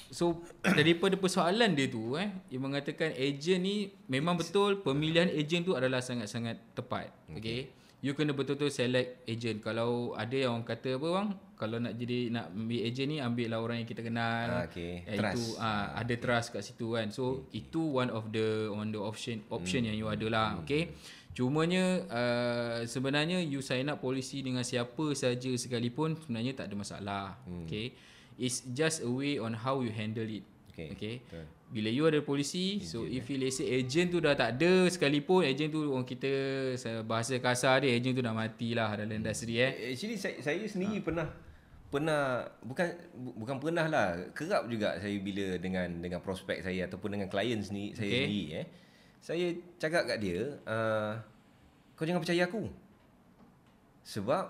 so 0.09 0.25
daripada 0.61 1.13
persoalan 1.13 1.77
dia 1.77 1.89
tu 1.89 2.17
eh 2.17 2.29
dia 2.49 2.57
mengatakan 2.57 3.13
ejen 3.13 3.61
ni 3.61 3.93
memang 4.09 4.33
betul 4.33 4.81
pemilihan 4.81 5.29
ejen 5.29 5.61
tu 5.61 5.77
adalah 5.77 6.01
sangat-sangat 6.01 6.57
tepat. 6.73 7.13
Okey. 7.29 7.39
Okay 7.39 7.61
you 8.03 8.11
kena 8.11 8.35
betul-betul 8.35 8.67
select 8.67 9.23
agent. 9.23 9.63
Kalau 9.63 10.11
ada 10.11 10.35
yang 10.35 10.59
orang 10.59 10.67
kata 10.67 10.99
apa 10.99 11.07
bang, 11.07 11.27
kalau 11.63 11.79
nak 11.79 11.95
jadi 11.95 12.27
nak 12.27 12.51
ambil 12.51 12.81
agent 12.83 13.07
ni 13.07 13.17
ambil 13.23 13.47
lah 13.47 13.59
orang 13.63 13.77
yang 13.79 13.87
kita 13.87 14.03
kenal. 14.03 14.47
Ah, 14.51 14.67
okay. 14.67 15.07
Eh, 15.07 15.15
trust. 15.15 15.39
Itu 15.39 15.43
ah, 15.63 15.63
ah 15.63 15.85
ada 16.03 16.13
trust 16.19 16.47
kat 16.51 16.61
situ 16.67 16.87
kan. 16.91 17.07
So 17.15 17.47
okay. 17.47 17.63
itu 17.63 17.79
one 17.79 18.11
of 18.11 18.35
the 18.35 18.67
one 18.67 18.91
the 18.91 18.99
option 18.99 19.39
option 19.47 19.87
hmm. 19.87 19.95
yang 19.95 19.95
you 19.95 20.07
ada 20.11 20.27
lah. 20.27 20.49
Hmm. 20.59 20.67
Okay. 20.67 20.91
Cumanya 21.31 22.03
uh, 22.11 22.77
sebenarnya 22.83 23.39
you 23.41 23.63
sign 23.63 23.87
up 23.87 24.03
polisi 24.03 24.43
dengan 24.43 24.61
siapa 24.61 25.15
saja 25.15 25.49
sekalipun 25.55 26.19
sebenarnya 26.19 26.51
tak 26.51 26.67
ada 26.67 26.75
masalah. 26.75 27.25
Hmm. 27.47 27.63
Okay. 27.63 27.95
It's 28.35 28.67
just 28.75 29.07
a 29.07 29.09
way 29.09 29.39
on 29.39 29.55
how 29.55 29.79
you 29.79 29.95
handle 29.95 30.27
it. 30.27 30.43
Okay. 30.73 30.89
okay. 30.91 31.15
Bila 31.73 31.89
you 31.89 32.05
ada 32.05 32.21
polisi, 32.21 32.77
agent, 32.77 32.85
so 32.85 33.05
if 33.05 33.25
you 33.29 33.37
let's 33.41 33.57
say 33.57 33.65
agent 33.65 34.13
tu 34.13 34.21
dah 34.21 34.37
tak 34.37 34.57
ada 34.57 34.89
sekalipun, 34.89 35.41
agent 35.41 35.73
tu 35.73 35.89
orang 35.89 36.05
kita 36.05 36.29
bahasa 37.01 37.37
kasar 37.41 37.81
dia, 37.81 37.97
agent 37.97 38.13
tu 38.13 38.21
dah 38.21 38.33
matilah 38.33 38.93
dalam 38.93 39.09
hmm. 39.09 39.21
industri 39.25 39.57
eh. 39.57 39.93
Actually 39.93 40.17
saya, 40.21 40.37
saya 40.41 40.61
sendiri 40.69 41.01
ha. 41.01 41.05
pernah 41.05 41.27
pernah 41.93 42.41
bukan 42.65 42.89
bukan 43.37 43.57
pernah 43.61 43.85
lah 43.85 44.07
kerap 44.33 44.65
juga 44.65 44.97
saya 44.97 45.13
bila 45.21 45.61
dengan 45.61 46.01
dengan 46.01 46.17
prospek 46.25 46.65
saya 46.65 46.89
ataupun 46.89 47.13
dengan 47.13 47.29
klien 47.29 47.61
sendiri 47.61 47.93
saya 47.93 48.09
sendiri 48.09 48.43
eh. 48.57 48.65
Saya 49.23 49.45
cakap 49.77 50.09
kat 50.09 50.17
dia 50.19 50.57
uh, 50.65 51.15
kau 51.93 52.03
jangan 52.03 52.19
percaya 52.25 52.49
aku. 52.49 52.65
Sebab 54.03 54.45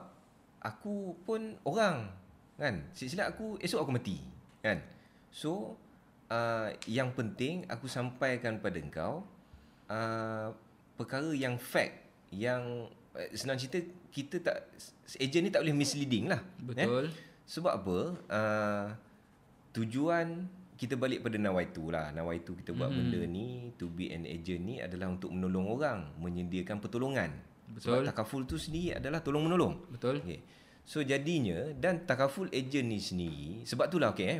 aku 0.63 1.19
pun 1.27 1.59
orang 1.67 2.07
kan? 2.55 2.87
Silap 2.95 3.35
aku 3.35 3.59
esok 3.59 3.83
aku 3.83 3.91
mati 3.91 4.17
kan? 4.63 4.79
So 5.29 5.75
uh, 6.31 6.71
yang 6.87 7.11
penting 7.13 7.67
aku 7.67 7.85
sampaikan 7.91 8.63
pada 8.63 8.79
engkau 8.79 9.27
uh, 9.91 10.55
perkara 10.97 11.29
yang 11.35 11.59
fact 11.59 12.07
yang 12.33 12.89
uh, 13.13 13.29
senang 13.35 13.59
cerita 13.59 13.83
kita 14.09 14.41
tak 14.41 14.57
agent 15.19 15.43
ni 15.45 15.51
tak 15.53 15.61
boleh 15.65 15.75
misleading 15.77 16.29
lah 16.29 16.41
betul. 16.61 17.09
eh? 17.09 17.32
Sebab 17.53 17.71
apa 17.77 17.97
uh, 18.33 18.85
tujuan 19.77 20.49
kita 20.73 20.97
balik 20.97 21.21
pada 21.21 21.37
nawaitu 21.37 21.93
lah 21.93 22.09
nawaitu 22.09 22.57
kita 22.57 22.73
buat 22.73 22.89
hmm. 22.89 22.97
benda 22.97 23.21
ni 23.29 23.47
to 23.77 23.85
be 23.93 24.09
an 24.09 24.25
agent 24.25 24.65
ni 24.65 24.81
adalah 24.81 25.13
untuk 25.13 25.29
menolong 25.29 25.69
orang 25.69 26.09
menyediakan 26.17 26.81
pertolongan 26.81 27.29
betul 27.69 28.01
sebab 28.01 28.09
takaful 28.09 28.41
tu 28.49 28.57
sendiri 28.57 28.97
adalah 28.97 29.21
tolong 29.21 29.45
menolong 29.45 29.85
betul 29.93 30.17
okay. 30.17 30.41
so 30.81 31.05
jadinya 31.05 31.69
dan 31.77 32.09
takaful 32.09 32.49
agent 32.49 32.89
ni 32.89 32.97
sendiri 32.97 33.61
sebab 33.69 33.85
itulah 33.85 34.17
okey 34.17 34.25
eh 34.33 34.39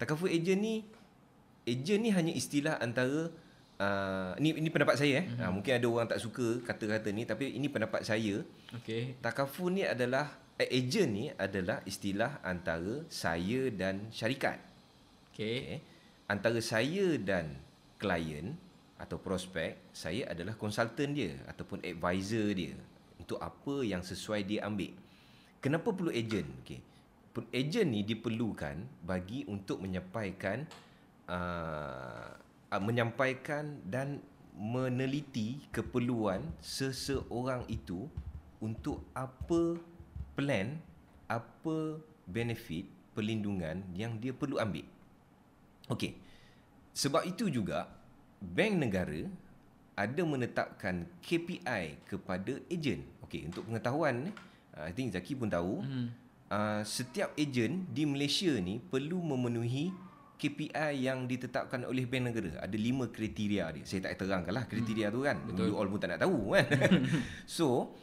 takaful 0.00 0.32
agent 0.32 0.60
ni 0.64 0.74
agent 1.68 2.00
ni 2.00 2.10
hanya 2.16 2.32
istilah 2.32 2.80
antara 2.80 3.28
uh, 3.80 4.32
ni 4.40 4.56
ini 4.56 4.68
pendapat 4.72 4.96
saya 5.00 5.20
eh. 5.20 5.24
Mm-hmm. 5.28 5.44
Uh, 5.44 5.52
mungkin 5.52 5.72
ada 5.76 5.86
orang 5.88 6.08
tak 6.08 6.20
suka 6.20 6.60
kata-kata 6.64 7.08
ni 7.10 7.24
tapi 7.24 7.56
ini 7.56 7.72
pendapat 7.72 8.04
saya. 8.04 8.44
Okey. 8.76 9.16
Takaful 9.24 9.72
ni 9.72 9.82
adalah 9.82 10.43
agent 10.62 11.10
ni 11.10 11.24
adalah 11.34 11.82
istilah 11.82 12.38
antara 12.46 13.02
saya 13.10 13.70
dan 13.74 14.06
syarikat. 14.14 14.62
Okey. 15.34 15.42
Okay. 15.42 15.82
Antara 16.30 16.56
saya 16.62 17.18
dan 17.18 17.58
klien 17.98 18.54
atau 18.96 19.18
prospek, 19.18 19.90
saya 19.90 20.30
adalah 20.30 20.54
konsultan 20.54 21.12
dia 21.12 21.34
ataupun 21.50 21.82
advisor 21.82 22.54
dia 22.54 22.78
untuk 23.18 23.42
apa 23.42 23.82
yang 23.82 24.00
sesuai 24.00 24.46
dia 24.46 24.64
ambil. 24.64 24.94
Kenapa 25.58 25.90
perlu 25.90 26.14
agent? 26.14 26.48
Okey. 26.62 26.80
Agent 27.50 27.90
ni 27.90 28.06
diperlukan 28.06 29.02
bagi 29.02 29.42
untuk 29.50 29.82
menyampaikan 29.82 30.62
uh, 31.26 32.30
menyampaikan 32.78 33.82
dan 33.86 34.22
meneliti 34.54 35.58
keperluan 35.74 36.46
seseorang 36.62 37.66
itu 37.66 38.06
untuk 38.62 39.02
apa 39.14 39.74
plan, 40.34 40.78
apa 41.30 41.98
benefit 42.28 42.86
perlindungan 43.14 43.80
yang 43.94 44.18
dia 44.18 44.34
perlu 44.34 44.58
ambil. 44.58 44.84
Okey. 45.88 46.18
Sebab 46.94 47.26
itu 47.26 47.50
juga 47.50 47.90
bank 48.42 48.74
negara 48.78 49.26
ada 49.94 50.22
menetapkan 50.26 51.06
KPI 51.22 52.02
kepada 52.06 52.58
ejen. 52.66 53.06
Okey, 53.22 53.46
untuk 53.46 53.66
pengetahuan 53.70 54.34
uh, 54.74 54.84
I 54.84 54.92
think 54.92 55.14
Zaki 55.14 55.38
pun 55.38 55.50
tahu, 55.50 55.82
hmm. 55.82 56.06
uh, 56.50 56.82
setiap 56.82 57.34
ejen 57.38 57.86
di 57.90 58.02
Malaysia 58.04 58.50
ni 58.58 58.82
perlu 58.82 59.22
memenuhi 59.22 59.94
KPI 60.34 61.06
yang 61.06 61.30
ditetapkan 61.30 61.86
oleh 61.86 62.04
bank 62.10 62.34
negara 62.34 62.58
ada 62.58 62.76
lima 62.76 63.06
kriteria 63.06 63.70
dia. 63.70 63.84
Saya 63.86 64.10
tak 64.10 64.26
terangkanlah 64.26 64.66
kriteria 64.66 65.08
hmm. 65.08 65.14
tu 65.14 65.20
kan. 65.22 65.36
Betul. 65.46 65.66
You 65.70 65.74
all 65.78 65.88
pun 65.88 65.98
tak 66.02 66.10
nak 66.10 66.20
tahu 66.26 66.58
kan. 66.58 66.66
so, 67.46 67.94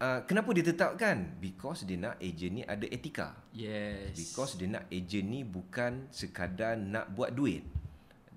uh, 0.00 0.20
kenapa 0.26 0.50
ditetapkan? 0.54 1.38
Because 1.38 1.86
dia 1.86 1.98
nak 2.00 2.18
ejen 2.18 2.60
ni 2.60 2.62
ada 2.64 2.86
etika. 2.88 3.36
Yes. 3.54 4.16
Because 4.16 4.58
dia 4.58 4.70
nak 4.70 4.88
ejen 4.90 5.28
ni 5.30 5.46
bukan 5.46 6.08
sekadar 6.10 6.78
nak 6.78 7.12
buat 7.12 7.34
duit. 7.34 7.62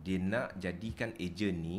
Dia 0.01 0.21
nak 0.21 0.55
jadikan 0.59 1.13
ejen 1.17 1.61
ni 1.61 1.77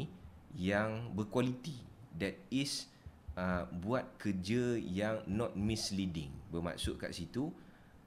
yang 0.57 1.13
berkualiti. 1.15 1.77
That 2.19 2.35
is 2.51 2.91
uh, 3.39 3.69
buat 3.71 4.19
kerja 4.19 4.75
yang 4.81 5.23
not 5.31 5.55
misleading. 5.55 6.33
Bermaksud 6.51 6.99
kat 6.99 7.15
situ 7.15 7.53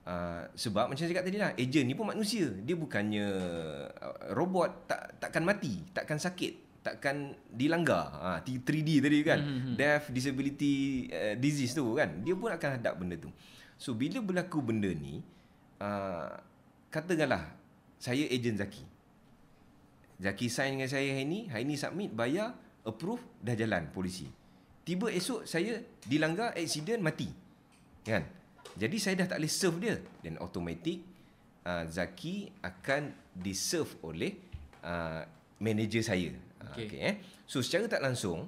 Uh, 0.02 0.50
sebab 0.58 0.90
macam 0.90 1.06
saya 1.06 1.14
cakap 1.14 1.30
tadi 1.30 1.38
lah 1.38 1.54
Ejen 1.62 1.86
ni 1.86 1.94
pun 1.94 2.10
manusia 2.10 2.50
Dia 2.66 2.74
bukannya 2.74 3.22
uh, 4.02 4.34
Robot 4.34 4.90
tak 4.90 5.22
Takkan 5.22 5.46
mati 5.46 5.78
Takkan 5.94 6.18
sakit 6.18 6.71
Takkan 6.82 7.38
dilanggar. 7.54 8.10
Uh, 8.18 8.40
3D 8.42 9.06
tadi 9.06 9.20
kan. 9.22 9.40
Mm-hmm. 9.42 9.74
Death, 9.78 10.10
disability, 10.10 11.08
uh, 11.14 11.38
disease 11.38 11.78
tu 11.78 11.94
kan. 11.94 12.10
Dia 12.26 12.34
pun 12.34 12.50
akan 12.50 12.70
hadap 12.78 12.98
benda 12.98 13.16
tu. 13.22 13.30
So 13.82 13.98
bila 13.98 14.22
berlaku 14.22 14.62
benda 14.62 14.94
ni 14.94 15.26
uh, 15.82 16.30
Katakanlah 16.94 17.50
Saya 17.98 18.30
ejen 18.30 18.54
Zaki. 18.54 18.86
Zaki 20.22 20.54
sign 20.54 20.78
dengan 20.78 20.86
saya 20.86 21.10
hari 21.18 21.26
ni 21.26 21.50
Hari 21.50 21.66
ni 21.66 21.82
submit 21.82 22.14
Bayar 22.14 22.54
Approve 22.86 23.26
Dah 23.42 23.58
jalan 23.58 23.90
polisi. 23.90 24.30
Tiba 24.86 25.10
esok 25.10 25.50
saya 25.50 25.82
Dilanggar 26.06 26.54
Accident 26.54 27.02
Mati. 27.02 27.30
Kan? 28.06 28.22
Jadi 28.78 28.98
saya 29.02 29.18
dah 29.26 29.34
tak 29.34 29.42
boleh 29.42 29.50
serve 29.50 29.78
dia. 29.82 29.96
Dan 30.22 30.38
automatic 30.38 31.02
uh, 31.66 31.86
Zaki 31.90 32.54
akan 32.62 33.34
diserve 33.34 33.98
oleh 34.06 34.38
uh, 34.86 35.26
manager 35.58 36.06
saya. 36.06 36.34
Okay. 36.72 36.88
okay 36.88 37.02
eh. 37.04 37.16
So 37.46 37.60
secara 37.60 37.88
tak 37.92 38.02
langsung 38.04 38.48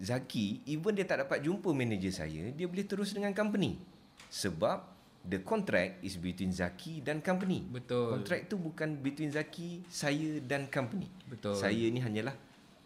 Zaki 0.00 0.64
even 0.64 0.96
dia 0.96 1.04
tak 1.04 1.28
dapat 1.28 1.44
jumpa 1.44 1.76
manager 1.76 2.08
saya, 2.08 2.48
dia 2.56 2.64
boleh 2.64 2.88
terus 2.88 3.12
dengan 3.12 3.36
company. 3.36 3.76
Sebab 4.32 4.88
the 5.28 5.44
contract 5.44 6.00
is 6.00 6.16
between 6.16 6.48
Zaki 6.56 7.04
dan 7.04 7.20
company. 7.20 7.68
Betul. 7.68 8.16
Contract 8.16 8.48
tu 8.48 8.56
bukan 8.56 8.96
between 8.96 9.28
Zaki, 9.28 9.84
saya 9.92 10.40
dan 10.40 10.72
company. 10.72 11.12
Betul. 11.28 11.52
Saya 11.52 11.84
ni 11.92 12.00
hanyalah 12.00 12.32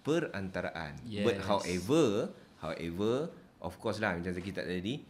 perantaraan. 0.02 0.98
Yes. 1.06 1.22
But 1.22 1.38
however, 1.46 2.34
however, 2.58 3.30
of 3.62 3.78
course 3.78 4.02
lah 4.02 4.18
macam 4.18 4.34
Zaki 4.34 4.50
tak 4.50 4.66
tadi, 4.66 5.06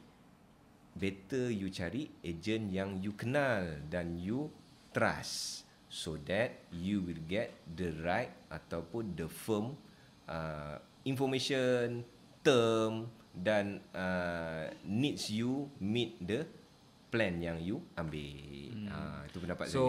better 0.93 1.49
you 1.49 1.73
cari 1.73 2.13
agent 2.21 2.69
yang 2.69 3.01
you 3.01 3.17
kenal 3.17 3.65
dan 3.89 4.21
you 4.21 4.53
trust 4.93 5.64
so 5.95 6.19
that 6.27 6.67
you 6.75 6.99
will 7.07 7.23
get 7.31 7.55
the 7.79 7.95
right 8.03 8.35
ataupun 8.51 9.15
the 9.15 9.31
firm 9.31 9.79
uh, 10.27 10.83
information 11.07 12.03
term 12.43 13.07
dan 13.31 13.79
uh, 13.95 14.75
needs 14.83 15.31
you 15.31 15.71
meet 15.79 16.19
the 16.19 16.43
plan 17.15 17.39
yang 17.39 17.63
you 17.63 17.79
ambil. 17.95 18.75
Hmm. 18.75 18.91
Uh, 18.91 19.21
itu 19.31 19.39
pendapat 19.39 19.67
so, 19.71 19.71
saya. 19.71 19.79
So, 19.79 19.87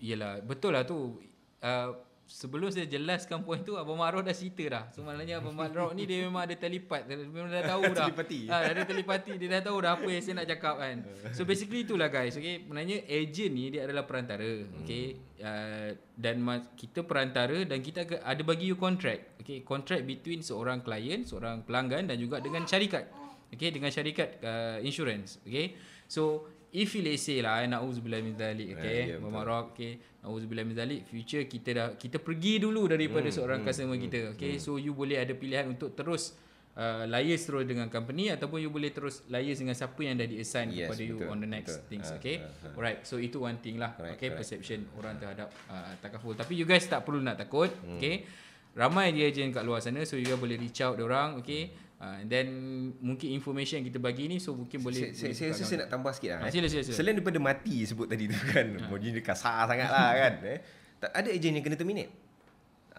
iyalah 0.00 0.32
betul 0.40 0.72
lah 0.72 0.88
tu. 0.88 1.20
Uh, 1.60 1.92
sebelum 2.32 2.72
saya 2.72 2.88
jelaskan 2.88 3.40
poin 3.46 3.60
tu 3.60 3.76
Abang 3.76 4.00
Marok 4.00 4.24
dah 4.24 4.32
cerita 4.32 4.64
dah. 4.64 4.84
So 4.88 5.04
maknanya 5.04 5.44
Abang 5.44 5.52
Marok 5.52 5.92
ni 5.92 6.08
dia 6.08 6.24
memang 6.24 6.48
ada 6.48 6.56
telipat. 6.56 7.04
Dia 7.04 7.20
memang 7.20 7.52
dah 7.52 7.64
tahu 7.68 7.82
dah. 7.92 8.08
telepati. 8.08 8.40
Ha, 8.48 8.56
ada 8.72 8.82
telepati. 8.88 9.32
Dia 9.36 9.48
dah 9.60 9.62
tahu 9.68 9.76
dah 9.84 9.90
apa 10.00 10.08
yang 10.08 10.22
saya 10.24 10.34
nak 10.40 10.48
cakap 10.48 10.74
kan. 10.80 10.96
So 11.36 11.44
basically 11.44 11.84
itulah 11.84 12.08
guys. 12.08 12.32
Okay. 12.40 12.64
Maknanya 12.64 13.04
agent 13.04 13.52
ni 13.52 13.64
dia 13.68 13.84
adalah 13.84 14.08
perantara. 14.08 14.64
Okay. 14.82 15.20
Uh, 15.42 15.92
dan 16.16 16.40
kita 16.78 17.04
perantara 17.04 17.66
dan 17.68 17.78
kita 17.84 18.08
ada 18.24 18.42
bagi 18.42 18.72
you 18.72 18.80
contract. 18.80 19.36
Okay. 19.44 19.60
Contract 19.60 20.08
between 20.08 20.40
seorang 20.40 20.80
klien, 20.80 21.28
seorang 21.28 21.68
pelanggan 21.68 22.08
dan 22.08 22.16
juga 22.16 22.40
dengan 22.40 22.64
syarikat. 22.64 23.12
Okay. 23.52 23.68
Dengan 23.68 23.92
syarikat 23.92 24.40
uh, 24.40 24.78
insurance. 24.80 25.36
Okay. 25.44 25.76
So 26.08 26.48
if 26.72 26.96
you 26.96 27.04
let's 27.04 27.22
say 27.28 27.44
lah 27.44 27.60
eh, 27.60 27.68
na'udzubillah 27.68 28.20
min 28.24 28.32
zalik 28.32 28.80
okay 28.80 29.12
yeah, 29.12 29.20
yeah, 29.20 29.28
Marok 29.28 29.76
okay 29.76 30.00
na'udzubillah 30.24 30.64
min 30.64 30.72
zalik 30.72 31.04
future 31.04 31.44
kita 31.44 31.70
dah 31.76 31.88
kita 32.00 32.16
pergi 32.16 32.64
dulu 32.64 32.88
daripada 32.88 33.28
hmm, 33.28 33.36
seorang 33.36 33.60
hmm, 33.60 33.68
customer 33.68 33.96
hmm, 34.00 34.04
kita 34.08 34.18
okay 34.32 34.52
hmm. 34.56 34.62
so 34.64 34.80
you 34.80 34.96
boleh 34.96 35.20
ada 35.20 35.36
pilihan 35.36 35.68
untuk 35.68 35.92
terus 35.92 36.32
uh, 36.76 37.04
liaise 37.04 37.44
terus 37.44 37.68
dengan 37.68 37.92
company 37.92 38.32
ataupun 38.32 38.64
you 38.64 38.72
boleh 38.72 38.88
terus 38.88 39.20
liaise 39.28 39.60
dengan 39.60 39.76
siapa 39.76 40.00
yang 40.00 40.16
dah 40.16 40.24
di 40.24 40.40
assign 40.40 40.72
yes, 40.72 40.88
kepada 40.88 41.02
betul, 41.04 41.20
you 41.20 41.28
on 41.28 41.38
the 41.44 41.50
next 41.50 41.84
betul. 41.84 41.88
things 41.92 42.08
uh, 42.08 42.16
okay 42.16 42.36
uh, 42.40 42.48
uh. 42.48 42.76
alright 42.80 43.00
so 43.04 43.20
itu 43.20 43.36
one 43.36 43.60
thing 43.60 43.76
lah 43.76 43.92
correct, 43.92 44.16
okay 44.16 44.28
correct. 44.32 44.38
perception 44.40 44.78
orang 44.96 45.14
terhadap 45.20 45.48
uh, 45.68 45.92
takaful 46.00 46.32
tapi 46.32 46.56
you 46.56 46.64
guys 46.64 46.88
tak 46.88 47.04
perlu 47.04 47.20
nak 47.20 47.36
takut 47.36 47.68
hmm. 47.68 48.00
okay 48.00 48.24
ramai 48.72 49.12
dia 49.12 49.28
agent 49.28 49.52
kat 49.52 49.64
luar 49.68 49.84
sana 49.84 50.00
so 50.08 50.16
you 50.16 50.24
guys 50.24 50.40
boleh 50.40 50.56
reach 50.56 50.80
out 50.80 50.96
dia 50.96 51.04
orang 51.04 51.36
okay 51.36 51.91
Uh, 52.02 52.18
then 52.26 52.50
mungkin 52.98 53.30
information 53.30 53.78
yang 53.78 53.86
kita 53.86 54.02
bagi 54.02 54.26
ni 54.26 54.42
so 54.42 54.58
mungkin 54.58 54.82
boleh 54.82 55.14
saya 55.14 55.30
saya, 55.38 55.54
saya, 55.54 55.62
saya 55.62 55.78
nak 55.86 55.90
tambah 55.94 56.10
sikit 56.10 56.34
lah. 56.34 56.40
Ha, 56.42 56.50
sila, 56.50 56.66
sila, 56.66 56.82
sila. 56.82 56.96
Selain 56.98 57.14
daripada 57.14 57.38
mati 57.38 57.86
sebut 57.86 58.10
tadi 58.10 58.26
tu 58.26 58.34
kan. 58.42 58.66
Ha. 58.74 58.90
Mungkin 58.90 59.14
dia 59.14 59.22
kasar 59.22 59.70
sangat 59.70 59.86
lah 59.86 60.10
kan. 60.26 60.32
Eh. 60.42 60.58
Tak 60.98 61.10
ada 61.14 61.28
ejen 61.30 61.54
yang 61.54 61.62
kena 61.62 61.78
terminate. 61.78 62.10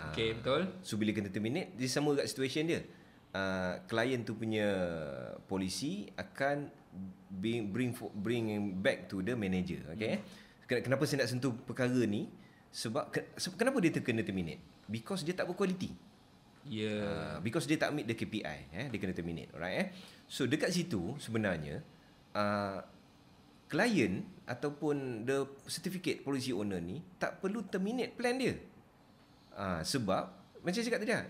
Okay 0.07 0.31
uh, 0.31 0.39
betul. 0.39 0.61
So 0.87 0.95
bila 0.95 1.11
kena 1.11 1.27
terminate 1.27 1.75
dia 1.75 1.91
sama 1.91 2.15
kat 2.15 2.31
situation 2.31 2.63
dia. 2.63 2.79
Uh, 3.35 3.75
klien 3.91 4.23
tu 4.23 4.39
punya 4.39 4.71
polisi 5.51 6.07
akan 6.15 6.71
bring 7.27 7.75
bring 7.75 7.91
bring 8.15 8.45
back 8.79 9.11
to 9.11 9.19
the 9.19 9.35
manager. 9.35 9.83
Okay. 9.99 10.23
Hmm. 10.23 10.79
Kenapa 10.79 11.03
saya 11.03 11.27
nak 11.27 11.29
sentuh 11.35 11.51
perkara 11.51 12.07
ni? 12.07 12.31
Sebab 12.71 13.11
kenapa 13.59 13.83
dia 13.83 13.91
terkena 13.91 14.23
terminate? 14.23 14.63
Because 14.87 15.27
dia 15.27 15.35
tak 15.35 15.51
berkualiti. 15.51 15.91
Yeah. 16.67 17.03
Uh, 17.03 17.35
because 17.43 17.67
dia 17.67 17.75
tak 17.75 17.91
meet 17.91 18.07
the 18.07 18.15
KPI, 18.15 18.57
eh, 18.71 18.85
dia 18.87 18.97
kena 18.99 19.11
terminate, 19.11 19.51
alright? 19.51 19.77
Eh? 19.83 19.87
So 20.31 20.47
dekat 20.47 20.71
situ 20.71 21.19
sebenarnya, 21.19 21.83
uh, 22.31 22.79
client 23.67 24.23
ataupun 24.47 25.27
the 25.27 25.49
certificate 25.67 26.23
policy 26.23 26.53
owner 26.53 26.79
ni 26.79 27.03
tak 27.19 27.43
perlu 27.43 27.65
terminate 27.67 28.15
plan 28.15 28.39
dia. 28.39 28.55
Uh, 29.53 29.83
sebab 29.83 30.31
macam 30.63 30.79
saya 30.79 30.87
cakap 30.87 30.99
tadi, 31.03 31.13
lah, 31.13 31.25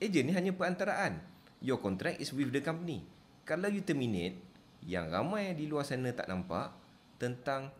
agent 0.00 0.24
ni 0.24 0.32
hanya 0.32 0.52
perantaraan. 0.56 1.20
Your 1.60 1.80
contract 1.80 2.20
is 2.20 2.32
with 2.32 2.52
the 2.52 2.64
company. 2.64 3.04
Kalau 3.44 3.68
you 3.68 3.84
terminate, 3.84 4.40
yang 4.84 5.08
ramai 5.08 5.56
di 5.56 5.64
luar 5.64 5.84
sana 5.84 6.12
tak 6.12 6.28
nampak 6.28 6.72
tentang 7.16 7.72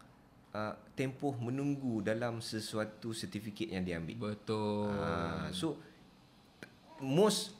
uh, 0.56 0.72
tempoh 0.96 1.36
menunggu 1.36 2.00
dalam 2.00 2.40
sesuatu 2.40 3.12
sertifikat 3.12 3.76
yang 3.76 3.84
diambil. 3.84 4.32
Betul. 4.32 4.88
Uh, 4.88 5.48
so 5.52 5.76
most 7.02 7.56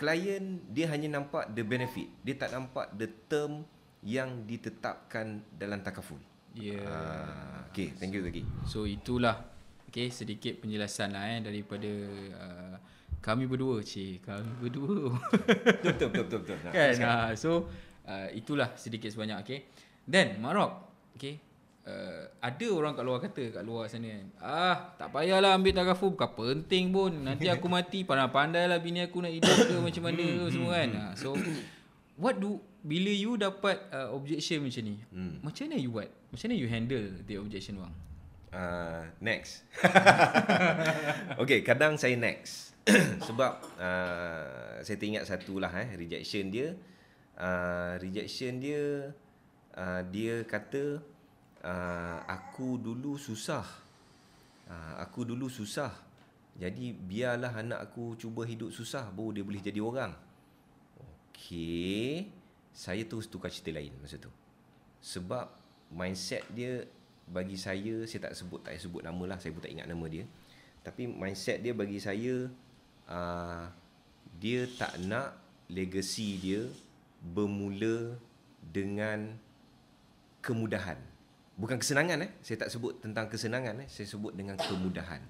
client 0.00 0.64
dia 0.72 0.88
hanya 0.88 1.20
nampak 1.20 1.52
the 1.52 1.60
benefit. 1.60 2.08
Dia 2.24 2.36
tak 2.40 2.56
nampak 2.56 2.92
the 2.96 3.08
term 3.28 3.64
yang 4.00 4.48
ditetapkan 4.48 5.44
dalam 5.52 5.84
takaful. 5.84 6.16
Yeah. 6.56 6.82
Uh, 6.82 7.70
okay 7.70 7.94
thank 7.94 8.10
you 8.10 8.26
lagi 8.26 8.42
so 8.66 8.82
itulah 8.82 9.38
okay 9.86 10.10
sedikit 10.10 10.58
penjelasan 10.58 11.14
lah 11.14 11.30
eh 11.30 11.38
daripada 11.38 11.86
uh, 12.34 12.74
kami 13.20 13.44
berdua 13.44 13.84
cik. 13.84 14.24
Kami 14.24 14.50
berdua. 14.64 15.12
Betul 15.84 16.08
betul 16.08 16.24
betul 16.24 16.40
betul. 16.40 16.56
Kan? 16.72 16.72
Uh, 17.04 17.30
so 17.36 17.68
uh, 18.08 18.32
itulah 18.32 18.72
sedikit 18.80 19.12
sebanyak 19.12 19.44
okay. 19.44 19.68
Then 20.08 20.40
marok 20.40 20.88
okay 21.20 21.49
uh, 21.86 22.22
ada 22.40 22.66
orang 22.72 22.92
kat 22.96 23.04
luar 23.04 23.18
kata 23.20 23.44
kat 23.60 23.62
luar 23.64 23.88
sana 23.88 24.08
kan 24.08 24.26
ah 24.40 24.76
tak 24.96 25.08
payahlah 25.12 25.56
ambil 25.56 25.72
takaful 25.76 26.12
bukan 26.12 26.30
penting 26.36 26.92
pun. 26.92 27.12
Nanti 27.12 27.46
aku 27.48 27.66
mati 27.74 28.04
pandai-pandai 28.04 28.68
lah 28.68 28.80
bini 28.80 29.04
aku 29.04 29.20
nak 29.24 29.32
hidup 29.32 29.56
ke 29.56 29.76
macam 29.80 30.02
mana 30.08 30.24
ke 30.24 30.44
semua 30.52 30.72
kan. 30.76 30.90
Uh, 30.90 31.12
so 31.16 31.28
what 32.20 32.36
do 32.36 32.60
bila 32.80 33.12
you 33.12 33.36
dapat 33.36 33.76
uh, 33.92 34.08
objection 34.16 34.64
macam 34.64 34.82
ni 34.88 34.96
hmm. 35.12 35.44
macam 35.44 35.62
mana 35.68 35.76
you 35.76 35.90
buat? 35.92 36.08
Macam 36.32 36.44
mana 36.48 36.54
you 36.56 36.68
handle 36.68 37.06
the 37.28 37.36
objection 37.36 37.76
bang 37.80 37.94
uh, 38.54 39.02
next. 39.22 39.64
Okay 41.42 41.64
kadang 41.64 41.96
saya 41.96 42.16
next. 42.16 42.76
Sebab 43.28 43.52
uh, 43.80 44.80
saya 44.80 44.96
teringat 44.96 45.28
satu 45.28 45.60
lah 45.60 45.72
eh 45.76 45.96
rejection 45.96 46.52
dia. 46.52 46.76
Uh, 47.40 47.96
rejection 48.00 48.60
dia 48.60 49.16
uh, 49.76 50.00
dia 50.08 50.44
kata 50.44 51.00
uh, 51.64 52.18
aku 52.24 52.80
dulu 52.80 53.16
susah 53.20 53.64
uh, 54.70 54.94
aku 55.02 55.26
dulu 55.26 55.50
susah 55.50 55.92
Jadi 56.60 56.92
biarlah 56.92 57.56
anak 57.56 57.88
aku 57.88 58.20
cuba 58.20 58.44
hidup 58.44 58.68
susah 58.68 59.08
baru 59.08 59.40
dia 59.40 59.44
boleh 59.46 59.62
jadi 59.64 59.80
orang. 59.80 60.12
Okey. 61.00 62.28
Saya 62.68 63.00
terus 63.08 63.32
tukar 63.32 63.48
cerita 63.48 63.72
lain 63.72 63.96
masa 63.96 64.20
tu. 64.20 64.28
Sebab 65.00 65.48
mindset 65.88 66.44
dia 66.52 66.84
bagi 67.24 67.56
saya 67.56 68.04
saya 68.04 68.28
tak 68.28 68.34
sebut 68.36 68.60
tak 68.60 68.76
sebut 68.76 69.00
nama 69.00 69.24
lah 69.24 69.38
saya 69.40 69.56
pun 69.56 69.64
tak 69.64 69.72
ingat 69.72 69.88
nama 69.88 70.04
dia. 70.04 70.28
Tapi 70.84 71.08
mindset 71.08 71.64
dia 71.64 71.72
bagi 71.72 71.96
saya 71.96 72.52
uh, 73.08 73.64
dia 74.36 74.68
tak 74.76 75.00
nak 75.08 75.40
legacy 75.72 76.36
dia 76.44 76.68
bermula 77.24 78.20
dengan 78.60 79.32
kemudahan. 80.44 81.09
Bukan 81.60 81.76
kesenangan 81.76 82.24
eh. 82.24 82.30
Saya 82.40 82.64
tak 82.64 82.72
sebut 82.72 83.04
tentang 83.04 83.28
kesenangan 83.28 83.84
eh. 83.84 83.88
Saya 83.92 84.08
sebut 84.08 84.32
dengan 84.32 84.56
kemudahan. 84.56 85.20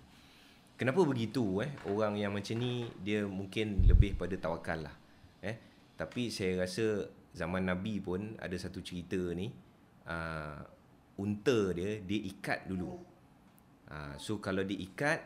Kenapa 0.79 1.03
begitu 1.03 1.59
eh? 1.67 1.75
Orang 1.91 2.15
yang 2.15 2.31
macam 2.31 2.55
ni 2.55 2.87
dia 3.03 3.27
mungkin 3.27 3.83
lebih 3.85 4.15
pada 4.15 4.39
tawakal 4.39 4.87
lah. 4.87 4.95
Eh? 5.43 5.59
Tapi 5.99 6.31
saya 6.31 6.63
rasa 6.63 7.11
zaman 7.35 7.67
Nabi 7.67 7.99
pun 7.99 8.39
ada 8.39 8.55
satu 8.55 8.79
cerita 8.79 9.19
ni. 9.35 9.51
Uh, 10.07 10.63
unta 11.19 11.75
dia, 11.75 11.99
dia 12.01 12.21
ikat 12.31 12.71
dulu. 12.71 12.95
Uh, 13.91 14.15
so 14.17 14.39
kalau 14.39 14.63
dia 14.63 14.79
ikat, 14.79 15.21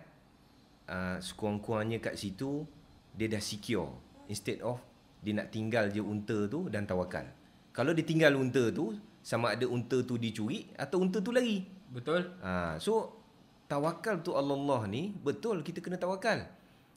uh, 0.88 1.20
sekurang-kurangnya 1.20 2.00
kat 2.00 2.16
situ, 2.16 2.64
dia 3.12 3.28
dah 3.28 3.44
secure. 3.44 3.92
Instead 4.32 4.64
of 4.64 4.80
dia 5.20 5.36
nak 5.36 5.52
tinggal 5.52 5.92
je 5.92 6.00
unta 6.00 6.48
tu 6.48 6.66
dan 6.72 6.88
tawakal. 6.88 7.28
Kalau 7.70 7.92
dia 7.92 8.02
tinggal 8.02 8.34
unta 8.34 8.72
tu, 8.74 8.96
sama 9.24 9.56
ada 9.56 9.64
unta 9.64 10.04
tu 10.04 10.20
dicuri 10.20 10.68
atau 10.76 11.00
unta 11.00 11.24
tu 11.24 11.32
lari. 11.32 11.64
Betul. 11.88 12.28
Ha, 12.44 12.76
so 12.76 13.24
tawakal 13.64 14.20
tu 14.20 14.36
Allah 14.36 14.84
ni 14.84 15.16
betul 15.16 15.64
kita 15.64 15.80
kena 15.80 15.96
tawakal. 15.96 16.44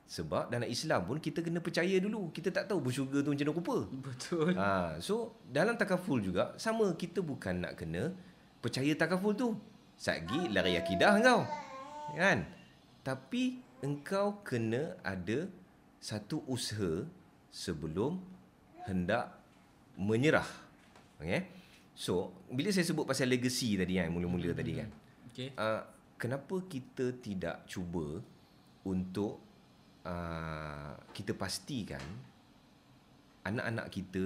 Sebab 0.08 0.52
dalam 0.52 0.68
Islam 0.68 1.04
pun 1.08 1.18
kita 1.24 1.40
kena 1.40 1.64
percaya 1.64 1.96
dulu. 2.04 2.32
Kita 2.36 2.52
tak 2.52 2.68
tahu 2.68 2.84
bersyurga 2.84 3.24
tu 3.24 3.32
macam 3.32 3.48
mana 3.48 3.56
rupa. 3.56 3.78
Betul. 3.88 4.52
Ha, 4.60 5.00
so 5.00 5.40
dalam 5.48 5.80
takaful 5.80 6.20
juga 6.20 6.52
sama 6.60 6.92
kita 7.00 7.24
bukan 7.24 7.64
nak 7.64 7.80
kena 7.80 8.12
percaya 8.60 8.92
takaful 8.92 9.32
tu. 9.32 9.56
Satgi 9.96 10.52
lari 10.52 10.76
akidah 10.76 11.16
kau. 11.24 11.48
Kan? 12.16 12.44
Tapi 13.08 13.64
engkau 13.80 14.44
kena 14.44 15.00
ada 15.04 15.48
satu 16.00 16.44
usaha 16.48 17.08
sebelum 17.52 18.20
hendak 18.88 19.32
menyerah. 19.96 20.48
Okay? 21.20 21.57
So, 21.98 22.30
bila 22.54 22.70
saya 22.70 22.86
sebut 22.86 23.10
pasal 23.10 23.26
legacy 23.26 23.74
tadi 23.74 23.98
kan, 23.98 24.14
mula-mula 24.14 24.54
hmm. 24.54 24.60
tadi 24.62 24.72
kan. 24.78 24.90
Okay. 25.34 25.50
Uh, 25.58 25.82
kenapa 26.14 26.62
kita 26.70 27.18
tidak 27.18 27.66
cuba 27.66 28.22
untuk 28.86 29.42
uh, 30.06 30.94
kita 31.10 31.34
pastikan 31.34 32.02
anak-anak 33.42 33.90
kita, 33.90 34.26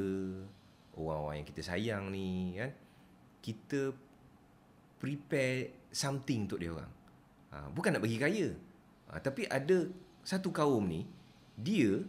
orang-orang 1.00 1.40
yang 1.40 1.48
kita 1.48 1.62
sayang 1.64 2.04
ni 2.12 2.60
kan, 2.60 2.76
kita 3.40 3.96
prepare 5.00 5.88
something 5.96 6.52
untuk 6.52 6.60
dia 6.60 6.76
orang. 6.76 6.92
Uh, 7.56 7.72
bukan 7.72 7.96
nak 7.96 8.04
bagi 8.04 8.20
kaya. 8.20 8.52
Uh, 9.08 9.20
tapi 9.24 9.48
ada 9.48 9.88
satu 10.28 10.52
kaum 10.52 10.84
ni, 10.92 11.08
dia 11.56 12.04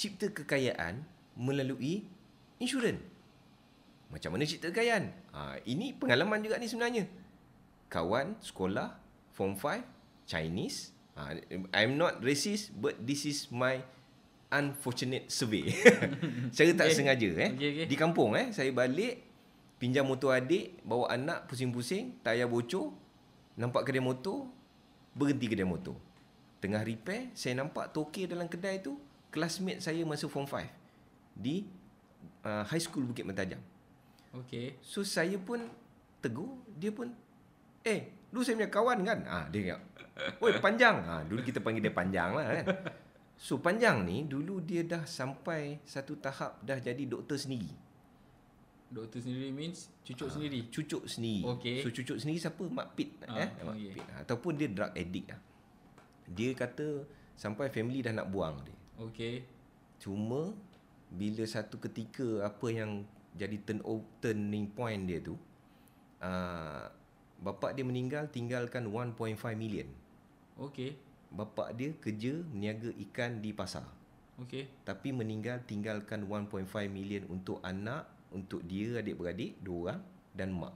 cipta 0.00 0.32
kekayaan 0.32 1.04
melalui 1.36 2.08
insurans. 2.56 3.11
Macam 4.12 4.36
mana 4.36 4.44
cerita 4.44 4.68
kekayaan? 4.68 5.08
Ha, 5.32 5.56
ini 5.64 5.96
pengalaman 5.96 6.44
juga 6.44 6.60
ni 6.60 6.68
sebenarnya. 6.68 7.08
Kawan 7.88 8.36
sekolah 8.44 8.92
form 9.32 9.56
5 9.56 10.28
Chinese. 10.28 10.92
Ha, 11.16 11.32
I'm 11.72 11.96
not 11.96 12.20
racist 12.20 12.76
but 12.76 13.00
this 13.00 13.24
is 13.24 13.48
my 13.48 13.80
unfortunate 14.52 15.32
survey. 15.32 15.72
saya 16.56 16.76
tak 16.76 16.92
okay. 16.92 16.96
sengaja 16.96 17.28
eh. 17.40 17.50
Okay, 17.56 17.68
okay. 17.72 17.86
Di 17.88 17.96
kampung 17.96 18.36
eh 18.36 18.52
saya 18.52 18.68
balik 18.68 19.32
pinjam 19.80 20.04
motor 20.04 20.36
adik, 20.36 20.78
bawa 20.84 21.10
anak 21.10 21.50
pusing-pusing, 21.50 22.22
tayar 22.22 22.46
bocor, 22.46 22.94
nampak 23.58 23.82
kedai 23.88 24.04
motor, 24.04 24.46
berhenti 25.16 25.50
kedai 25.50 25.66
motor. 25.66 25.98
Tengah 26.62 26.86
repair, 26.86 27.34
saya 27.34 27.58
nampak 27.58 27.90
toke 27.90 28.22
dalam 28.30 28.46
kedai 28.46 28.78
tu, 28.78 28.94
classmate 29.34 29.82
saya 29.82 30.06
masa 30.06 30.30
form 30.30 30.46
5 30.46 30.62
di 31.34 31.66
uh, 32.46 32.62
high 32.68 32.78
school 32.78 33.02
Bukit 33.02 33.26
Mentajam. 33.26 33.58
Okay. 34.32 34.80
So 34.80 35.04
saya 35.04 35.36
pun 35.36 35.68
tegur, 36.24 36.56
dia 36.78 36.88
pun 36.88 37.12
eh, 37.84 38.30
lu 38.32 38.40
saya 38.40 38.56
punya 38.56 38.70
kawan 38.72 38.98
kan? 39.04 39.18
Ah, 39.28 39.44
dia 39.52 39.76
kata, 39.76 40.38
"Oi, 40.40 40.56
panjang." 40.62 40.96
Ah, 41.04 41.20
dulu 41.26 41.44
kita 41.44 41.60
panggil 41.60 41.84
dia 41.84 41.92
panjang 41.92 42.30
lah 42.32 42.46
kan. 42.48 42.66
So 43.42 43.58
panjang 43.58 44.06
ni 44.06 44.22
dulu 44.22 44.62
dia 44.62 44.86
dah 44.86 45.02
sampai 45.02 45.82
satu 45.82 46.14
tahap 46.22 46.62
dah 46.62 46.78
jadi 46.78 47.02
doktor 47.10 47.34
sendiri. 47.34 47.74
Doktor 48.92 49.18
sendiri 49.18 49.50
means 49.50 49.90
cucuk 50.06 50.28
ha, 50.30 50.34
sendiri. 50.38 50.60
Cucuk 50.70 51.02
sendiri. 51.10 51.42
Okay. 51.58 51.76
So 51.82 51.90
cucuk 51.90 52.22
sendiri 52.22 52.38
siapa? 52.38 52.62
Mak 52.70 52.88
Pit 52.94 53.10
ha, 53.26 53.42
eh? 53.42 53.50
Mak 53.66 53.74
okay. 53.74 53.92
Pit. 53.98 54.06
Ataupun 54.20 54.52
dia 54.54 54.68
drug 54.70 54.92
addict 54.94 55.26
lah. 55.32 55.40
Dia 56.30 56.50
kata 56.54 56.86
sampai 57.34 57.66
family 57.72 57.98
dah 58.04 58.14
nak 58.14 58.30
buang 58.30 58.62
dia. 58.62 58.76
Okay. 59.10 59.42
Cuma 59.98 60.54
bila 61.10 61.42
satu 61.42 61.82
ketika 61.82 62.46
apa 62.46 62.66
yang 62.70 63.02
jadi 63.32 63.56
turn 63.64 63.80
turning 64.20 64.68
point 64.72 65.08
dia 65.08 65.24
tu 65.24 65.34
uh, 66.22 66.84
bapa 67.42 67.74
dia 67.74 67.82
meninggal 67.82 68.30
tinggalkan 68.30 68.86
1.5 68.86 69.18
million. 69.58 69.88
Okey. 70.60 70.94
Bapa 71.32 71.72
dia 71.74 71.90
kerja 71.98 72.38
meniaga 72.52 72.92
ikan 73.10 73.42
di 73.42 73.50
pasar. 73.50 73.88
Okey. 74.38 74.86
Tapi 74.86 75.10
meninggal 75.10 75.64
tinggalkan 75.66 76.28
1.5 76.28 76.68
million 76.92 77.26
untuk 77.32 77.58
anak, 77.66 78.06
untuk 78.30 78.62
dia 78.64 79.02
adik-beradik 79.02 79.58
dua 79.60 79.76
orang 79.90 80.00
dan 80.32 80.48
mak. 80.54 80.74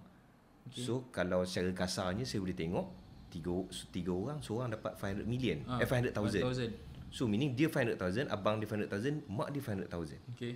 Okay. 0.66 0.82
So 0.82 1.06
kalau 1.14 1.46
secara 1.46 1.70
kasarnya 1.72 2.26
saya 2.26 2.42
boleh 2.42 2.58
tengok 2.58 2.86
tiga 3.30 3.52
tiga 3.90 4.12
orang 4.14 4.38
seorang 4.42 4.74
dapat 4.74 4.96
500 4.98 5.26
million 5.26 5.58
ha, 5.70 5.78
eh 5.78 5.86
500,000. 5.86 7.14
So 7.14 7.30
meaning 7.30 7.54
dia 7.54 7.70
500,000, 7.70 8.26
abang 8.28 8.58
dia 8.58 8.66
500,000, 8.66 9.30
mak 9.30 9.48
dia 9.54 9.62
500,000. 9.62 10.34
Okey. 10.34 10.54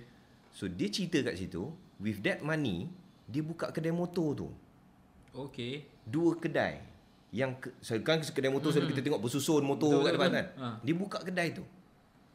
So 0.51 0.67
dia 0.67 0.91
cerita 0.91 1.23
kat 1.23 1.39
situ 1.39 1.71
with 1.97 2.19
that 2.23 2.43
money 2.43 2.91
dia 3.31 3.41
buka 3.41 3.71
kedai 3.71 3.95
motor 3.95 4.35
tu. 4.35 4.49
Okay. 5.31 5.87
Dua 6.03 6.35
kedai. 6.35 6.83
Yang 7.31 7.71
ke, 7.71 7.95
kan 8.03 8.19
kedai 8.19 8.51
motor 8.51 8.69
mm-hmm. 8.69 8.75
selalu 8.75 8.91
kita 8.91 9.01
tengok 9.07 9.21
bersusun 9.23 9.63
motor 9.63 10.03
kat 10.03 10.13
depan 10.19 10.31
kan. 10.35 10.47
Ha. 10.59 10.67
Dia 10.83 10.95
buka 10.95 11.23
kedai 11.23 11.55
tu. 11.55 11.63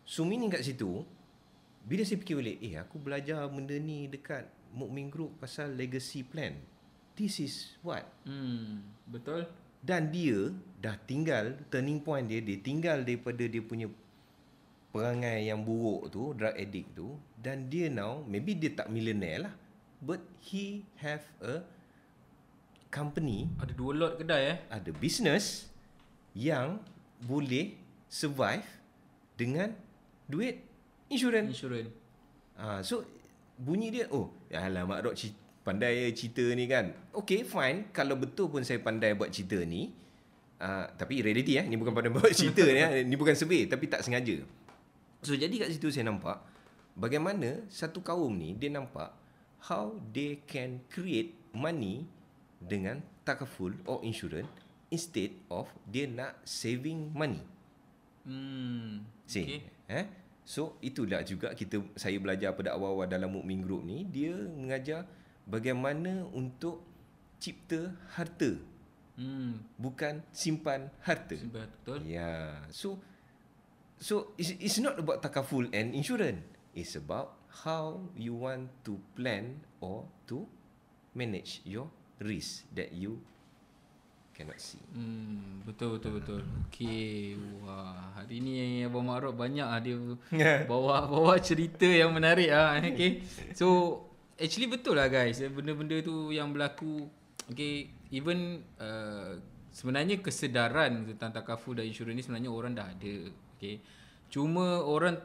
So 0.09 0.25
meaning 0.25 0.49
kat 0.49 0.65
situ 0.65 1.05
bila 1.87 2.03
saya 2.03 2.19
fikir 2.19 2.35
balik, 2.35 2.59
eh 2.67 2.75
aku 2.83 2.99
belajar 2.99 3.47
benda 3.47 3.79
ni 3.79 4.11
dekat 4.11 4.43
Mukmin 4.75 5.07
Group 5.07 5.39
pasal 5.39 5.71
legacy 5.79 6.27
plan. 6.27 6.59
This 7.15 7.39
is 7.39 7.79
what? 7.87 8.03
Hmm, 8.27 8.83
betul. 9.07 9.47
Dan 9.79 10.11
dia 10.11 10.51
dah 10.83 10.99
tinggal 11.07 11.55
turning 11.71 12.03
point 12.03 12.27
dia, 12.27 12.43
dia 12.43 12.59
tinggal 12.59 13.07
daripada 13.07 13.47
dia 13.47 13.63
punya 13.63 13.87
perangai 14.97 15.45
yang 15.45 15.61
buruk 15.61 16.09
tu, 16.09 16.33
drug 16.33 16.57
addict 16.57 16.97
tu 16.97 17.21
dan 17.37 17.69
dia 17.69 17.93
now 17.93 18.25
maybe 18.25 18.57
dia 18.57 18.73
tak 18.73 18.89
millionaire 18.89 19.45
lah 19.45 19.55
but 20.01 20.25
he 20.41 20.89
have 20.97 21.21
a 21.45 21.61
company. 22.89 23.53
Ada 23.61 23.77
dua 23.77 23.93
lot 23.93 24.13
kedai 24.17 24.43
eh? 24.57 24.59
Ada 24.73 24.89
business 24.97 25.69
yang 26.33 26.81
boleh 27.21 27.77
survive 28.09 28.65
dengan 29.37 29.77
duit 30.25 30.65
insurans 31.13 31.53
insurans 31.53 31.93
ah 32.57 32.81
so 32.81 33.05
bunyi 33.61 33.93
dia 33.93 34.05
oh 34.11 34.33
ya 34.49 34.65
alah 34.65 34.89
mak 34.89 35.05
dok 35.05 35.17
pandai 35.61 36.09
cerita 36.17 36.45
ni 36.57 36.65
kan. 36.65 36.95
Okay 37.13 37.45
fine. 37.45 37.93
Kalau 37.93 38.17
betul 38.17 38.49
pun 38.49 38.65
saya 38.65 38.81
pandai 38.81 39.13
buat 39.13 39.29
cerita 39.29 39.61
ni 39.61 39.93
uh, 40.63 40.87
tapi 40.97 41.21
reality 41.21 41.61
eh 41.61 41.65
ni 41.69 41.77
bukan 41.77 41.93
pandai 41.93 42.13
buat 42.17 42.33
cerita 42.33 42.65
ni 42.65 42.81
eh. 42.81 43.03
ni 43.05 43.15
bukan 43.19 43.35
survey 43.37 43.69
tapi 43.69 43.91
tak 43.91 44.01
sengaja 44.07 44.41
So 45.25 45.33
jadi 45.37 45.53
kat 45.57 45.73
situ 45.73 45.89
saya 45.93 46.09
nampak 46.09 46.41
bagaimana 46.97 47.65
satu 47.69 48.01
kaum 48.01 48.33
ni 48.33 48.57
dia 48.57 48.73
nampak 48.73 49.13
how 49.69 49.97
they 50.13 50.41
can 50.45 50.81
create 50.89 51.37
money 51.53 52.09
dengan 52.61 53.05
takaful 53.27 53.73
or 53.85 54.01
insurance 54.05 54.49
instead 54.89 55.35
of 55.51 55.67
dia 55.89 56.07
nak 56.07 56.39
saving 56.47 57.11
money. 57.13 57.43
Hmm. 58.27 59.07
See, 59.27 59.43
okay. 59.43 59.61
eh? 59.91 60.07
So 60.47 60.79
itulah 60.79 61.27
juga 61.27 61.51
kita 61.59 61.83
saya 61.99 62.23
belajar 62.23 62.55
pada 62.55 62.79
awal-awal 62.79 63.11
dalam 63.11 63.35
Mukmin 63.35 63.67
Group 63.67 63.83
ni 63.83 64.07
dia 64.07 64.35
mengajar 64.35 65.03
bagaimana 65.43 66.23
untuk 66.31 66.87
cipta 67.43 67.91
harta. 68.15 68.55
Hmm. 69.19 69.59
Bukan 69.75 70.23
simpan 70.31 70.87
harta. 71.03 71.35
Simpan 71.35 71.67
betul. 71.67 71.99
Ya. 72.07 72.15
Yeah. 72.23 72.51
So 72.71 73.03
So 73.97 74.37
it's, 74.37 74.53
it's 74.61 74.79
not 74.79 75.01
about 75.01 75.25
takaful 75.25 75.69
and 75.73 75.97
insurance. 75.97 76.45
It's 76.77 76.97
about 76.97 77.41
how 77.65 78.05
you 78.13 78.37
want 78.37 78.69
to 78.85 79.01
plan 79.17 79.65
or 79.81 80.05
to 80.29 80.45
manage 81.17 81.65
your 81.65 81.89
risk 82.21 82.69
that 82.77 82.93
you 82.93 83.25
cannot 84.37 84.61
see. 84.61 84.77
Hmm, 84.93 85.65
betul 85.65 85.97
betul 85.97 86.21
betul. 86.21 86.41
Okey. 86.69 87.41
Wah, 87.65 88.13
hari 88.13 88.45
ni 88.45 88.85
Abang 88.85 89.09
Makruf 89.09 89.33
banyak 89.33 89.65
ah 89.65 89.81
dia 89.81 89.97
bawa 90.69 91.09
bawa 91.09 91.41
cerita 91.41 91.89
yang 91.89 92.13
menarik 92.13 92.53
ah. 92.53 92.77
Okey. 92.77 93.25
So, 93.57 94.05
actually 94.37 94.69
betul 94.69 95.01
lah 95.01 95.09
guys. 95.09 95.41
Benda-benda 95.41 96.05
tu 96.05 96.37
yang 96.37 96.53
berlaku 96.53 97.09
okey, 97.49 97.89
even 98.13 98.61
uh, 98.77 99.41
sebenarnya 99.73 100.21
kesedaran 100.21 101.09
tentang 101.17 101.33
takaful 101.33 101.73
dan 101.73 101.89
insurans 101.89 102.13
ni 102.13 102.21
sebenarnya 102.21 102.53
orang 102.53 102.77
dah 102.77 102.93
ada. 102.93 103.33
Okey. 103.57 103.81
Cuma 104.29 104.85
orang 104.85 105.17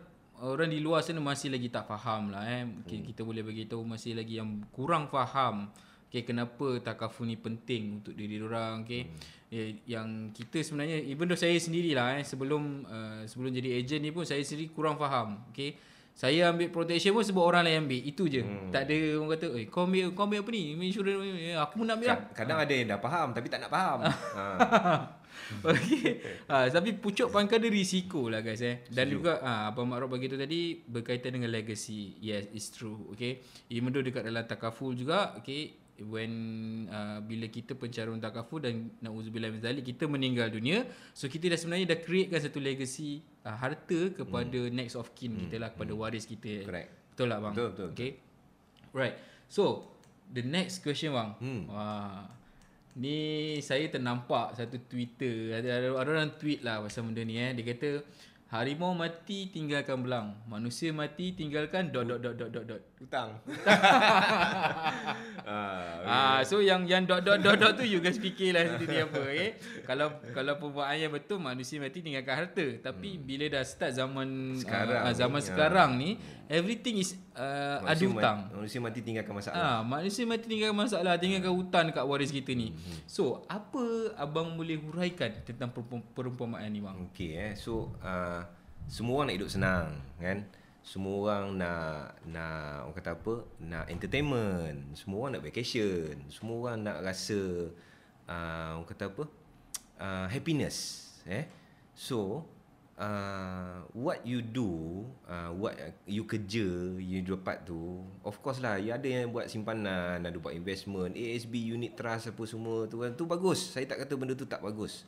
orang 0.41 0.73
di 0.73 0.81
luar 0.81 1.05
sana 1.05 1.21
masih 1.21 1.53
lagi 1.53 1.69
tak 1.69 1.85
faham 1.85 2.33
lah 2.33 2.43
eh. 2.47 2.65
Okay, 2.87 3.03
hmm. 3.03 3.05
Kita 3.13 3.21
boleh 3.21 3.45
bagi 3.45 3.69
tahu 3.69 3.85
masih 3.85 4.17
lagi 4.17 4.41
yang 4.41 4.65
kurang 4.73 5.11
faham 5.11 5.69
Okay, 6.11 6.27
kenapa 6.27 6.75
takaful 6.83 7.23
ni 7.23 7.39
penting 7.39 8.03
untuk 8.03 8.11
diri 8.11 8.35
orang 8.43 8.83
okay. 8.83 9.07
Hmm. 9.07 9.15
Ya, 9.47 9.63
yang 9.99 10.35
kita 10.35 10.59
sebenarnya 10.59 10.99
even 11.07 11.23
though 11.23 11.39
saya 11.39 11.55
sendirilah 11.55 12.19
eh 12.19 12.23
sebelum 12.27 12.83
uh, 12.83 13.23
sebelum 13.23 13.51
jadi 13.51 13.79
ejen 13.79 14.03
ni 14.03 14.11
pun 14.11 14.27
saya 14.27 14.43
sendiri 14.43 14.75
kurang 14.75 14.99
faham 14.99 15.39
okay. 15.47 15.79
Saya 16.11 16.51
ambil 16.51 16.67
protection 16.67 17.15
pun 17.15 17.23
sebab 17.23 17.39
orang 17.39 17.63
lain 17.63 17.87
ambil 17.87 18.03
Itu 18.03 18.27
je 18.27 18.43
hmm. 18.43 18.67
Tak 18.67 18.83
ada 18.83 18.95
orang 19.15 19.31
kata 19.31 19.47
Eh 19.55 19.65
kau 19.71 19.87
ambil, 19.87 20.11
kau 20.11 20.27
ambil 20.27 20.43
apa 20.43 20.49
ni 20.51 20.75
Insurans 20.75 21.23
eh, 21.23 21.55
Aku 21.55 21.79
pun 21.79 21.87
nak 21.87 22.03
ambil 22.03 22.07
lah 22.11 22.19
Kadang 22.35 22.57
ha. 22.59 22.63
ada 22.67 22.73
yang 22.75 22.87
dah 22.91 22.99
faham 22.99 23.27
Tapi 23.31 23.47
tak 23.47 23.59
nak 23.63 23.71
faham 23.71 23.99
ha. 24.37 24.45
okay. 25.71 26.21
ha, 26.47 26.67
Tapi 26.69 26.97
pucuk 26.97 27.29
pangkal 27.33 27.59
dia 27.59 27.71
risiko 27.71 28.31
lah 28.31 28.41
guys 28.41 28.61
eh. 28.63 28.85
Dan 28.87 29.09
Sejuk. 29.09 29.15
juga 29.21 29.41
ha, 29.43 29.69
Abang 29.71 29.89
Makruf 29.89 30.09
bagi 30.13 30.31
tu 30.31 30.37
tadi 30.39 30.79
Berkaitan 30.79 31.37
dengan 31.37 31.51
legacy 31.51 32.17
Yes 32.23 32.49
it's 32.55 32.71
true 32.71 33.11
okay. 33.11 33.43
Even 33.69 33.91
though 33.91 34.05
dekat 34.05 34.25
dalam 34.25 34.45
takaful 34.47 34.95
juga 34.95 35.35
okay 35.37 35.81
when 36.05 36.33
uh, 36.89 37.21
bila 37.21 37.45
kita 37.45 37.77
pencarun 37.77 38.17
takaful 38.17 38.57
dan 38.57 38.89
nauzubillah 39.03 39.53
min 39.53 39.61
zalik 39.61 39.85
kita 39.85 40.09
meninggal 40.09 40.49
dunia 40.49 40.85
so 41.13 41.29
kita 41.29 41.51
dah 41.51 41.59
sebenarnya 41.59 41.93
dah 41.93 41.99
createkan 42.01 42.41
satu 42.41 42.57
legacy 42.57 43.21
uh, 43.45 43.53
harta 43.53 44.15
kepada 44.15 44.59
hmm. 44.65 44.73
next 44.73 44.97
of 44.97 45.13
kin 45.13 45.35
hmm. 45.35 45.41
kita 45.47 45.55
lah 45.61 45.69
kepada 45.73 45.93
hmm. 45.93 46.01
waris 46.01 46.25
kita 46.25 46.65
correct 46.65 46.89
betul 47.13 47.27
tak 47.29 47.39
bang 47.39 47.53
betul 47.53 47.67
betul 47.69 47.87
okay 47.93 48.11
right 48.97 49.15
so 49.45 49.63
the 50.31 50.41
next 50.41 50.81
question 50.81 51.13
bang 51.13 51.31
hmm. 51.37 51.61
wah 51.69 52.25
ni 52.99 53.55
saya 53.63 53.87
ternampak 53.87 54.57
satu 54.57 54.75
twitter 54.87 55.55
ada, 55.55 55.79
ada, 55.79 55.87
ada 55.95 56.09
orang 56.11 56.35
tweet 56.35 56.59
lah 56.65 56.83
pasal 56.83 57.07
benda 57.07 57.23
ni 57.23 57.39
eh 57.39 57.55
dia 57.55 57.63
kata 57.63 58.03
Harimau 58.51 58.91
mati 58.91 59.47
tinggalkan 59.47 60.03
belang. 60.03 60.35
Manusia 60.43 60.91
mati 60.91 61.31
tinggalkan 61.31 61.87
dot 61.87 62.03
dot 62.03 62.19
dot 62.19 62.35
dot 62.35 62.51
dot 62.51 62.65
dot. 62.67 62.83
Hutang. 63.01 63.33
ah, 65.49 66.05
ah, 66.05 66.39
so 66.45 66.61
yang 66.61 66.85
yang 66.85 67.01
dot 67.09 67.25
dot 67.25 67.41
dot 67.41 67.57
dot 67.57 67.73
tu 67.73 67.81
you 67.81 67.97
guys 67.97 68.21
fikirlah 68.21 68.61
situ 68.61 68.85
dia 68.85 69.09
apa, 69.09 69.25
okay? 69.25 69.57
Kalau 69.89 70.21
kalau 70.29 70.53
perbuatannya 70.61 71.09
betul 71.09 71.41
manusia 71.41 71.81
mati 71.81 72.05
tinggalkan 72.05 72.45
harta. 72.45 72.77
Tapi 72.77 73.17
hmm. 73.17 73.25
bila 73.25 73.45
dah 73.57 73.65
start 73.65 73.97
zaman 73.97 74.53
sekarang 74.53 75.01
uh, 75.01 75.13
zaman 75.17 75.41
ni, 75.41 75.47
sekarang 75.49 75.89
ni 75.97 76.09
everything 76.45 77.01
is 77.01 77.17
uh, 77.33 77.81
ada 77.81 78.05
hutang. 78.05 78.53
Manusia 78.53 78.77
mati 78.77 78.99
tinggalkan 79.01 79.33
masalah. 79.33 79.57
Ah, 79.57 79.79
manusia 79.81 80.23
mati 80.29 80.45
tinggalkan 80.45 80.77
masalah, 80.77 81.17
tinggalkan 81.17 81.53
hutang 81.57 81.89
dekat 81.89 82.05
waris 82.05 82.29
kita 82.29 82.53
ni. 82.53 82.69
Hmm. 82.69 83.01
So, 83.09 83.41
apa 83.49 84.13
abang 84.13 84.53
boleh 84.53 84.77
huraikan 84.77 85.41
tentang 85.41 85.73
perumpamaan 86.13 86.69
ni 86.69 86.85
bang? 86.85 87.01
Okey 87.09 87.33
eh. 87.33 87.51
So, 87.57 87.97
uh, 88.05 88.45
semua 88.85 89.25
orang 89.25 89.33
nak 89.33 89.35
hidup 89.41 89.49
senang 89.49 89.89
kan 90.21 90.60
semua 90.81 91.15
orang 91.29 91.61
nak 91.61 92.17
nak 92.25 92.89
orang 92.89 92.97
kata 92.97 93.11
apa 93.13 93.33
nak 93.61 93.85
entertainment. 93.85 94.97
Semua 94.97 95.17
orang 95.25 95.37
nak 95.37 95.45
vacation. 95.45 96.17
Semua 96.33 96.55
orang 96.57 96.77
nak 96.81 96.97
rasa 97.05 97.69
uh, 98.25 98.69
orang 98.81 98.89
kata 98.89 99.13
apa 99.13 99.23
uh, 100.05 100.25
happiness 100.25 100.77
eh? 101.29 101.45
So 101.93 102.49
uh, 102.97 103.85
what 103.93 104.25
you 104.25 104.41
do 104.41 105.05
uh, 105.29 105.53
what 105.53 105.77
you 106.09 106.25
kerja 106.25 106.97
you 106.97 107.21
dapat 107.21 107.61
tu 107.61 108.01
of 108.25 108.41
course 108.41 108.57
lah 108.57 108.81
ya 108.81 108.97
ada 108.97 109.05
yang 109.05 109.29
buat 109.29 109.49
simpanan 109.53 110.25
ada 110.25 110.37
buat 110.41 110.57
investment 110.57 111.13
ASB 111.13 111.61
unit 111.61 111.93
trust 111.93 112.33
apa 112.33 112.43
semua 112.49 112.89
tu 112.89 113.05
kan 113.05 113.13
tu 113.13 113.29
bagus. 113.29 113.77
Saya 113.77 113.85
tak 113.85 114.01
kata 114.01 114.17
benda 114.17 114.33
tu 114.33 114.49
tak 114.49 114.65
bagus. 114.65 115.05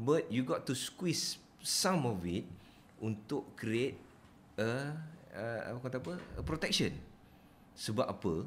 But 0.00 0.32
you 0.32 0.48
got 0.48 0.64
to 0.64 0.72
squeeze 0.72 1.36
some 1.60 2.08
of 2.08 2.24
it 2.24 2.48
untuk 3.04 3.52
create 3.52 4.09
a 4.60 5.72
apa 5.72 5.78
kata 5.88 5.96
apa? 6.02 6.14
A 6.36 6.42
protection. 6.44 6.92
Sebab 7.74 8.06
apa? 8.06 8.44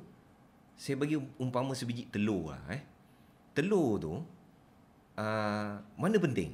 Saya 0.77 0.97
bagi 0.97 1.17
umpama 1.37 1.77
sebiji 1.77 2.09
telur 2.09 2.53
lah 2.53 2.61
eh. 2.73 2.81
Telur 3.53 4.01
tu 4.01 4.13
uh, 5.17 5.71
mana 5.97 6.17
penting? 6.17 6.53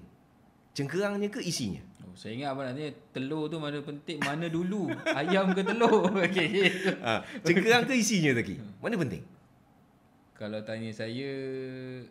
Cengkerangnya 0.76 1.28
ke 1.32 1.40
isinya? 1.44 1.82
Oh, 2.04 2.16
saya 2.16 2.36
ingat 2.36 2.56
apa 2.56 2.62
nanti 2.72 2.92
telur 3.12 3.48
tu 3.52 3.58
mana 3.60 3.80
penting? 3.84 4.20
Mana 4.24 4.48
dulu? 4.48 4.92
Ayam 5.20 5.52
ke 5.56 5.64
telur? 5.64 6.12
Okey 6.28 6.50
uh, 7.00 7.20
cengkerang 7.44 7.88
ke 7.88 7.96
isinya 7.96 8.36
tadi 8.36 8.60
mana 8.80 8.96
penting? 9.00 9.24
Kalau 10.40 10.64
tanya 10.64 10.88
saya 10.96 11.32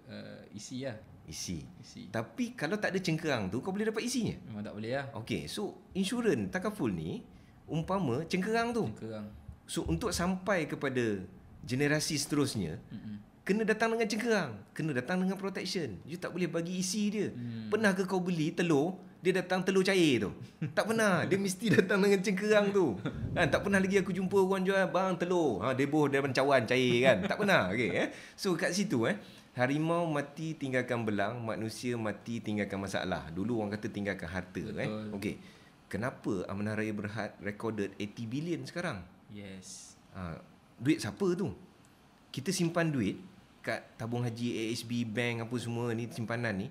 uh, 0.05 0.41
isi 0.53 0.85
lah. 0.85 1.01
Isi. 1.29 1.61
isi. 1.81 2.09
Tapi 2.13 2.53
kalau 2.57 2.77
tak 2.77 2.93
ada 2.93 3.01
cengkerang 3.01 3.49
tu 3.53 3.61
kau 3.65 3.73
boleh 3.73 3.89
dapat 3.89 4.05
isinya? 4.05 4.37
Memang 4.49 4.65
tak 4.65 4.75
boleh 4.77 4.93
lah. 4.97 5.07
Okey, 5.17 5.49
so 5.49 5.77
insurans 5.97 6.49
takaful 6.53 6.93
ni 6.93 7.25
umpama 7.69 8.25
cengkerang 8.27 8.73
tu. 8.75 8.89
Cengkerang. 8.97 9.29
So 9.69 9.85
untuk 9.85 10.11
sampai 10.17 10.65
kepada 10.65 11.21
generasi 11.61 12.17
seterusnya 12.17 12.81
Mm-mm. 12.89 13.21
kena 13.45 13.69
datang 13.69 13.93
dengan 13.93 14.09
cengkerang, 14.09 14.53
kena 14.73 14.97
datang 14.97 15.21
dengan 15.21 15.37
protection. 15.37 16.01
You 16.09 16.17
tak 16.17 16.33
boleh 16.33 16.49
bagi 16.49 16.81
isi 16.81 17.13
dia. 17.13 17.29
Mm. 17.29 17.69
Pernah 17.69 17.93
ke 17.93 18.09
kau 18.09 18.25
beli 18.25 18.51
telur 18.57 18.97
dia 19.19 19.35
datang 19.35 19.67
telur 19.67 19.83
cair 19.83 20.23
tu. 20.23 20.31
tak 20.79 20.87
pernah. 20.87 21.27
Dia 21.27 21.35
mesti 21.35 21.67
datang 21.83 21.99
dengan 21.99 22.23
cengkerang 22.23 22.71
tu. 22.71 22.95
Kan 23.35 23.51
tak 23.51 23.67
pernah 23.67 23.83
lagi 23.83 23.99
aku 23.99 24.15
jumpa 24.15 24.39
orang 24.39 24.63
jual 24.63 24.87
bang 24.95 25.15
telur. 25.19 25.59
Ha 25.67 25.75
deboh 25.75 26.07
dalam 26.07 26.31
cawan 26.31 26.63
cair 26.65 26.97
kan. 27.03 27.17
tak 27.27 27.37
pernah. 27.43 27.75
Okey 27.75 27.91
eh. 27.99 28.09
So 28.39 28.55
kat 28.55 28.71
situ 28.75 29.11
eh 29.11 29.19
Harimau 29.59 30.07
mati 30.07 30.55
tinggalkan 30.55 31.03
belang, 31.03 31.43
manusia 31.43 31.99
mati 31.99 32.39
tinggalkan 32.39 32.79
masalah. 32.79 33.27
Dulu 33.35 33.59
orang 33.59 33.75
kata 33.75 33.91
tinggalkan 33.91 34.31
harta 34.31 34.63
eh. 34.63 34.87
Okey. 35.11 35.35
Kenapa 35.89 36.45
Amanah 36.49 36.77
Raya 36.77 36.93
Berhad 36.93 37.33
recorded 37.41 37.97
80 37.97 38.29
billion 38.29 38.61
sekarang? 38.69 39.01
Yes. 39.33 39.97
Ha, 40.13 40.37
duit 40.77 41.01
siapa 41.01 41.25
tu? 41.33 41.53
Kita 42.29 42.53
simpan 42.53 42.93
duit 42.93 43.17
kat 43.65 43.97
tabung 43.97 44.25
haji 44.25 44.69
ASB 44.69 45.09
bank 45.09 45.49
apa 45.49 45.57
semua 45.57 45.93
ni 45.97 46.09
simpanan 46.13 46.55
ni. 46.55 46.69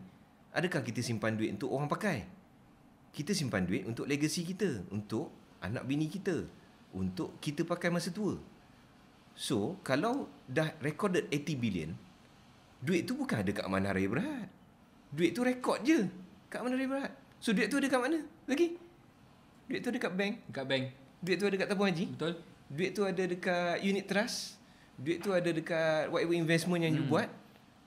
Adakah 0.54 0.86
kita 0.86 1.02
simpan 1.02 1.34
duit 1.34 1.54
untuk 1.54 1.74
orang 1.74 1.90
pakai? 1.90 2.30
Kita 3.12 3.34
simpan 3.34 3.66
duit 3.66 3.90
untuk 3.90 4.06
legacy 4.06 4.46
kita, 4.46 4.86
untuk 4.94 5.34
anak 5.66 5.84
bini 5.90 6.06
kita, 6.06 6.46
untuk 6.94 7.42
kita 7.42 7.66
pakai 7.66 7.90
masa 7.90 8.14
tua. 8.14 8.38
So, 9.38 9.82
kalau 9.86 10.30
dah 10.46 10.74
recorded 10.82 11.30
80 11.30 11.58
billion, 11.58 11.92
Duit 12.78 13.10
tu 13.10 13.18
bukan 13.18 13.42
ada 13.42 13.52
kat 13.54 13.66
mana 13.66 13.90
Raya 13.90 14.10
Berhad. 14.10 14.50
Duit 15.10 15.34
tu 15.34 15.42
rekod 15.42 15.82
je 15.82 16.06
kat 16.52 16.62
mana 16.62 16.78
Raya 16.78 16.90
Berhad. 16.90 17.14
So 17.42 17.54
duit 17.54 17.70
tu 17.70 17.82
ada 17.82 17.88
kat 17.90 18.02
mana 18.02 18.22
lagi? 18.46 18.78
Duit 19.68 19.80
tu 19.84 19.90
ada 19.92 20.00
kat 20.00 20.14
bank. 20.16 20.34
Dekat 20.48 20.66
bank. 20.66 20.84
Duit 21.20 21.36
tu 21.38 21.46
ada 21.46 21.56
kat 21.60 21.68
tabung 21.68 21.88
haji. 21.88 22.06
Betul. 22.16 22.34
Duit 22.68 22.92
tu 22.96 23.02
ada 23.04 23.24
dekat 23.24 23.76
unit 23.84 24.06
trust. 24.08 24.60
Duit 24.98 25.20
tu 25.22 25.30
ada 25.36 25.50
dekat 25.52 26.10
whatever 26.10 26.36
investment 26.36 26.82
yang 26.84 26.96
hmm. 26.96 27.04
you 27.04 27.12
buat. 27.12 27.30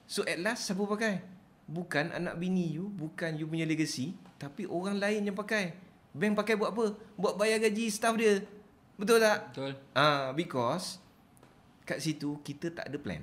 So 0.05 0.23
at 0.29 0.39
last 0.39 0.69
siapa 0.69 0.85
pakai? 0.85 1.25
Bukan 1.71 2.13
anak 2.13 2.37
bini 2.37 2.77
you, 2.77 2.91
bukan 2.91 3.39
you 3.39 3.47
punya 3.47 3.63
legacy, 3.63 4.19
tapi 4.43 4.67
orang 4.67 4.99
lain 4.99 5.31
yang 5.31 5.39
pakai. 5.39 5.75
Bank 6.11 6.35
pakai 6.35 6.59
buat 6.59 6.75
apa? 6.75 6.99
Buat 7.15 7.35
bayar 7.39 7.63
gaji 7.63 7.87
staff 7.89 8.19
dia. 8.19 8.43
Betul 8.99 9.23
tak? 9.23 9.55
Betul. 9.55 9.73
Ah, 9.95 10.03
uh, 10.03 10.25
because 10.35 10.99
kat 11.87 12.03
situ 12.03 12.39
kita 12.43 12.71
tak 12.71 12.87
ada 12.91 12.99
plan 12.99 13.23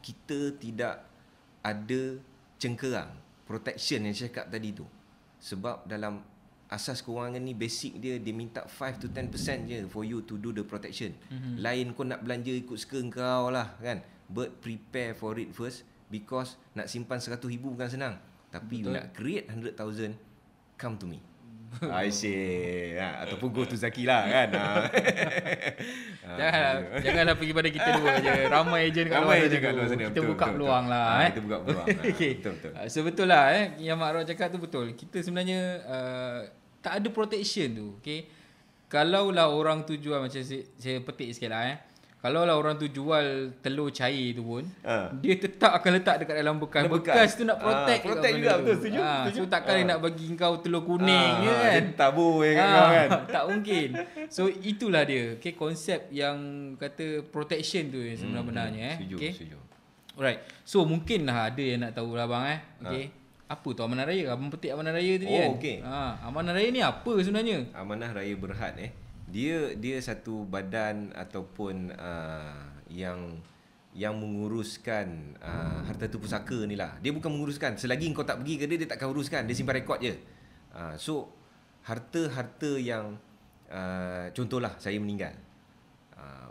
kita 0.00 0.56
tidak 0.56 1.04
ada 1.60 2.02
cengkerang 2.56 3.12
protection 3.44 4.08
yang 4.08 4.16
saya 4.16 4.32
cakap 4.32 4.46
tadi 4.48 4.72
tu 4.72 4.88
sebab 5.40 5.84
dalam 5.84 6.24
asas 6.70 7.02
kewangan 7.02 7.42
ni 7.42 7.50
basic 7.50 7.98
dia 7.98 8.14
dia 8.22 8.30
minta 8.30 8.62
5 8.62 9.02
to 9.02 9.06
10% 9.10 9.66
je 9.66 9.78
for 9.90 10.06
you 10.06 10.22
to 10.22 10.38
do 10.38 10.54
the 10.54 10.62
protection 10.62 11.10
mm-hmm. 11.26 11.58
lain 11.58 11.90
kau 11.98 12.06
nak 12.06 12.22
belanja 12.22 12.54
ikut 12.54 12.78
suka 12.78 13.02
kau 13.10 13.50
lah 13.50 13.74
kan 13.82 13.98
but 14.30 14.62
prepare 14.62 15.18
for 15.18 15.34
it 15.34 15.50
first 15.50 15.82
because 16.06 16.54
nak 16.78 16.86
simpan 16.86 17.18
100 17.18 17.42
ribu 17.50 17.74
bukan 17.74 17.90
senang 17.90 18.14
tapi 18.54 18.86
Betul. 18.86 18.94
nak 18.94 19.04
create 19.10 19.50
100,000 19.50 20.14
come 20.78 20.94
to 20.94 21.10
me 21.10 21.18
I 21.86 22.10
see. 22.10 22.98
Ha, 22.98 23.26
ataupun 23.26 23.48
go 23.54 23.62
to 23.62 23.78
Zaki 23.78 24.02
lah 24.02 24.26
kan. 24.26 24.48
Ha. 24.58 24.66
janganlah, 26.38 26.74
janganlah 26.98 27.34
pergi 27.38 27.52
pada 27.54 27.68
kita 27.70 27.90
dua 27.94 28.12
je. 28.18 28.34
Ramai 28.50 28.80
ejen 28.90 29.06
kat 29.06 29.20
luar 29.22 29.38
je 29.38 29.58
kat 29.62 29.72
luar 29.74 29.86
sana. 29.86 30.02
Kita 30.10 30.22
buka 30.26 30.44
betul, 30.50 30.54
peluang 30.58 30.84
betul. 30.86 30.98
lah. 30.98 31.06
Ha, 31.06 31.22
eh. 31.22 31.30
Kita 31.30 31.40
buka 31.46 31.56
peluang. 31.62 31.86
okay. 32.10 32.30
Betul, 32.38 32.52
betul. 32.58 32.72
So 32.90 32.98
betul 33.06 33.26
lah 33.30 33.44
eh. 33.54 33.64
Yang 33.78 33.98
Mak 34.02 34.10
Rod 34.10 34.26
cakap 34.26 34.46
tu 34.50 34.58
betul. 34.58 34.86
Kita 34.98 35.18
sebenarnya 35.22 35.60
uh, 35.86 36.38
tak 36.80 36.98
ada 36.98 37.08
protection 37.08 37.68
tu. 37.70 37.86
Okay. 37.98 38.26
Kalau 38.86 39.30
lah 39.30 39.46
orang 39.46 39.84
tu 39.84 39.94
jual 39.94 40.18
macam 40.18 40.40
saya, 40.40 40.66
saya 40.74 40.98
petik 40.98 41.30
sikit 41.30 41.48
lah 41.48 41.62
eh. 41.64 41.78
Kalau 42.20 42.44
lah 42.44 42.52
orang 42.52 42.76
tu 42.76 42.84
jual 42.84 43.24
telur 43.60 43.88
cair 43.88 44.36
tu 44.36 44.44
pun 44.44 44.60
Ha. 44.82 45.08
Dia 45.14 45.34
tetap 45.38 45.72
akan 45.72 45.90
letak 45.94 46.20
dekat 46.20 46.36
dalam 46.36 46.60
bekas 46.60 46.84
Bekas, 46.84 47.16
bekas. 47.16 47.28
tu 47.32 47.42
nak 47.44 47.56
Ah, 47.56 47.64
protect 47.64 48.02
protect 48.04 48.34
benda 48.34 48.36
juga, 48.36 48.52
tu. 48.52 48.60
betul, 48.60 48.76
setuju, 48.76 48.98
Ah, 49.00 49.16
setuju. 49.22 49.38
So 49.38 49.48
takkan 49.48 49.72
dia 49.72 49.80
Ah. 49.80 49.88
nak 49.88 49.98
bagi 50.00 50.24
kau 50.34 50.54
telur 50.58 50.82
kuning 50.82 51.08
Ah, 51.32 51.40
je 51.40 51.48
kan 51.48 51.72
dia 51.80 51.96
tabur 51.96 52.32
je 52.38 52.50
kat 52.50 52.60
Ah, 52.60 52.68
kau 52.68 52.88
kan. 52.90 53.08
Tak 53.34 53.44
mungkin 53.46 53.88
So 54.28 54.42
itulah 54.50 55.02
dia 55.02 55.22
okay, 55.32 55.52
Konsep 55.54 56.00
yang 56.10 56.36
kata 56.76 57.06
protection 57.24 57.88
tu 57.88 58.00
sebenar-benarnya 58.04 58.82
eh. 58.82 58.96
Hmm, 58.96 59.00
Setuju, 59.00 59.16
okay. 59.16 59.32
setuju. 59.32 59.56
Alright 60.12 60.40
So 60.62 60.84
mungkin 60.84 61.24
lah 61.24 61.48
ada 61.48 61.62
yang 61.62 61.80
nak 61.80 61.92
tahu 61.94 62.10
lah 62.12 62.26
bang 62.26 62.44
eh 62.50 62.60
okay. 62.82 63.04
Apa 63.50 63.74
tu 63.74 63.82
amanah 63.82 64.06
raya 64.06 64.30
Abang 64.30 64.46
petik 64.46 64.70
amanah 64.70 64.94
raya 64.94 65.18
tadi 65.18 65.26
Ah. 65.26 65.34
Oh, 65.34 65.42
kan 65.42 65.58
okey. 65.58 65.76
ha, 65.82 65.98
Amanah 66.22 66.54
raya 66.54 66.68
ni 66.70 66.78
apa 66.78 67.12
sebenarnya 67.18 67.66
Amanah 67.74 68.14
Raya 68.14 68.34
Berhad 68.38 68.78
eh. 68.78 68.94
Dia 69.26 69.74
dia 69.74 69.98
satu 69.98 70.46
badan 70.46 71.10
ataupun 71.14 71.90
uh, 71.94 72.62
yang 72.90 73.38
yang 73.90 74.14
menguruskan 74.14 75.34
uh, 75.42 75.82
harta 75.82 76.06
tu 76.06 76.22
pusaka 76.22 76.62
ni 76.66 76.78
lah. 76.78 76.94
Dia 77.02 77.10
bukan 77.10 77.30
menguruskan. 77.30 77.74
Selagi 77.74 78.06
kau 78.14 78.22
tak 78.22 78.38
pergi 78.38 78.54
ke 78.58 78.70
dia, 78.70 78.78
dia 78.78 78.90
takkan 78.90 79.10
uruskan. 79.10 79.46
Dia 79.46 79.54
simpan 79.54 79.82
rekod 79.82 79.98
je. 79.98 80.14
Uh, 80.70 80.94
so, 80.94 81.26
harta-harta 81.82 82.78
yang 82.78 83.18
uh, 83.66 84.30
contohlah 84.30 84.78
saya 84.78 84.98
meninggal. 85.02 85.34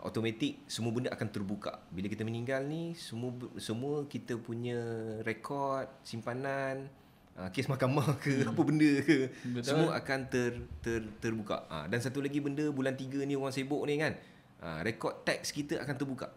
Automatik 0.00 0.64
semua 0.64 0.90
benda 0.90 1.12
akan 1.12 1.28
terbuka. 1.28 1.84
Bila 1.92 2.08
kita 2.08 2.24
meninggal 2.24 2.64
ni 2.64 2.96
semua 2.96 3.32
semua 3.60 4.08
kita 4.08 4.40
punya 4.40 4.80
rekod, 5.22 5.84
simpanan, 6.00 6.88
uh, 7.36 7.48
kes 7.52 7.68
mahkamah 7.68 8.16
ke 8.20 8.44
apa 8.44 8.62
benda 8.64 8.90
ke 9.04 9.32
Betul. 9.48 9.64
semua 9.64 9.96
akan 9.96 10.18
ter, 10.28 10.52
ter 10.84 11.00
terbuka. 11.20 11.64
Uh, 11.68 11.86
dan 11.88 12.00
satu 12.00 12.20
lagi 12.20 12.40
benda 12.40 12.68
bulan 12.68 12.96
3 12.96 13.24
ni 13.24 13.36
orang 13.36 13.52
sibuk 13.52 13.84
ni 13.88 14.00
kan. 14.00 14.16
Uh, 14.60 14.80
rekod 14.84 15.24
teks 15.24 15.52
kita 15.56 15.80
akan 15.80 15.94
terbuka. 15.96 16.28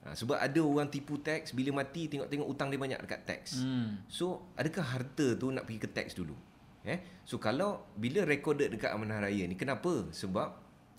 Uh, 0.00 0.16
sebab 0.16 0.40
ada 0.40 0.60
orang 0.64 0.88
tipu 0.88 1.20
teks 1.20 1.52
bila 1.52 1.84
mati 1.84 2.08
tengok-tengok 2.08 2.48
hutang 2.48 2.72
dia 2.72 2.80
banyak 2.80 3.00
dekat 3.04 3.20
teks. 3.28 3.60
hmm. 3.60 4.08
So, 4.08 4.48
adakah 4.56 4.84
harta 4.96 5.36
tu 5.36 5.52
nak 5.52 5.68
pergi 5.68 5.80
ke 5.84 5.88
tax 5.92 6.16
dulu? 6.16 6.32
Eh? 6.88 7.04
So, 7.28 7.36
kalau 7.36 7.84
bila 8.00 8.24
recorded 8.24 8.72
dekat 8.72 8.88
Amanah 8.96 9.28
Raya 9.28 9.44
ni, 9.44 9.52
kenapa? 9.60 10.08
Sebab, 10.08 10.56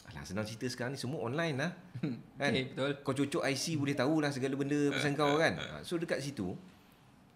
alah 0.10 0.24
senang 0.26 0.46
cerita 0.48 0.66
sekarang 0.72 0.96
ni 0.96 1.00
semua 1.00 1.22
online 1.22 1.56
lah. 1.60 1.72
kan? 2.42 2.52
Okay, 2.52 2.74
betul. 2.74 2.92
Kau 3.06 3.14
cocok 3.14 3.44
IC 3.46 3.66
boleh 3.78 3.96
tahulah 3.96 4.32
segala 4.34 4.54
benda 4.58 4.80
pasal 4.90 5.14
kau 5.14 5.38
kan. 5.38 5.54
Ha, 5.60 5.86
So, 5.86 6.02
dekat 6.02 6.24
situ, 6.24 6.58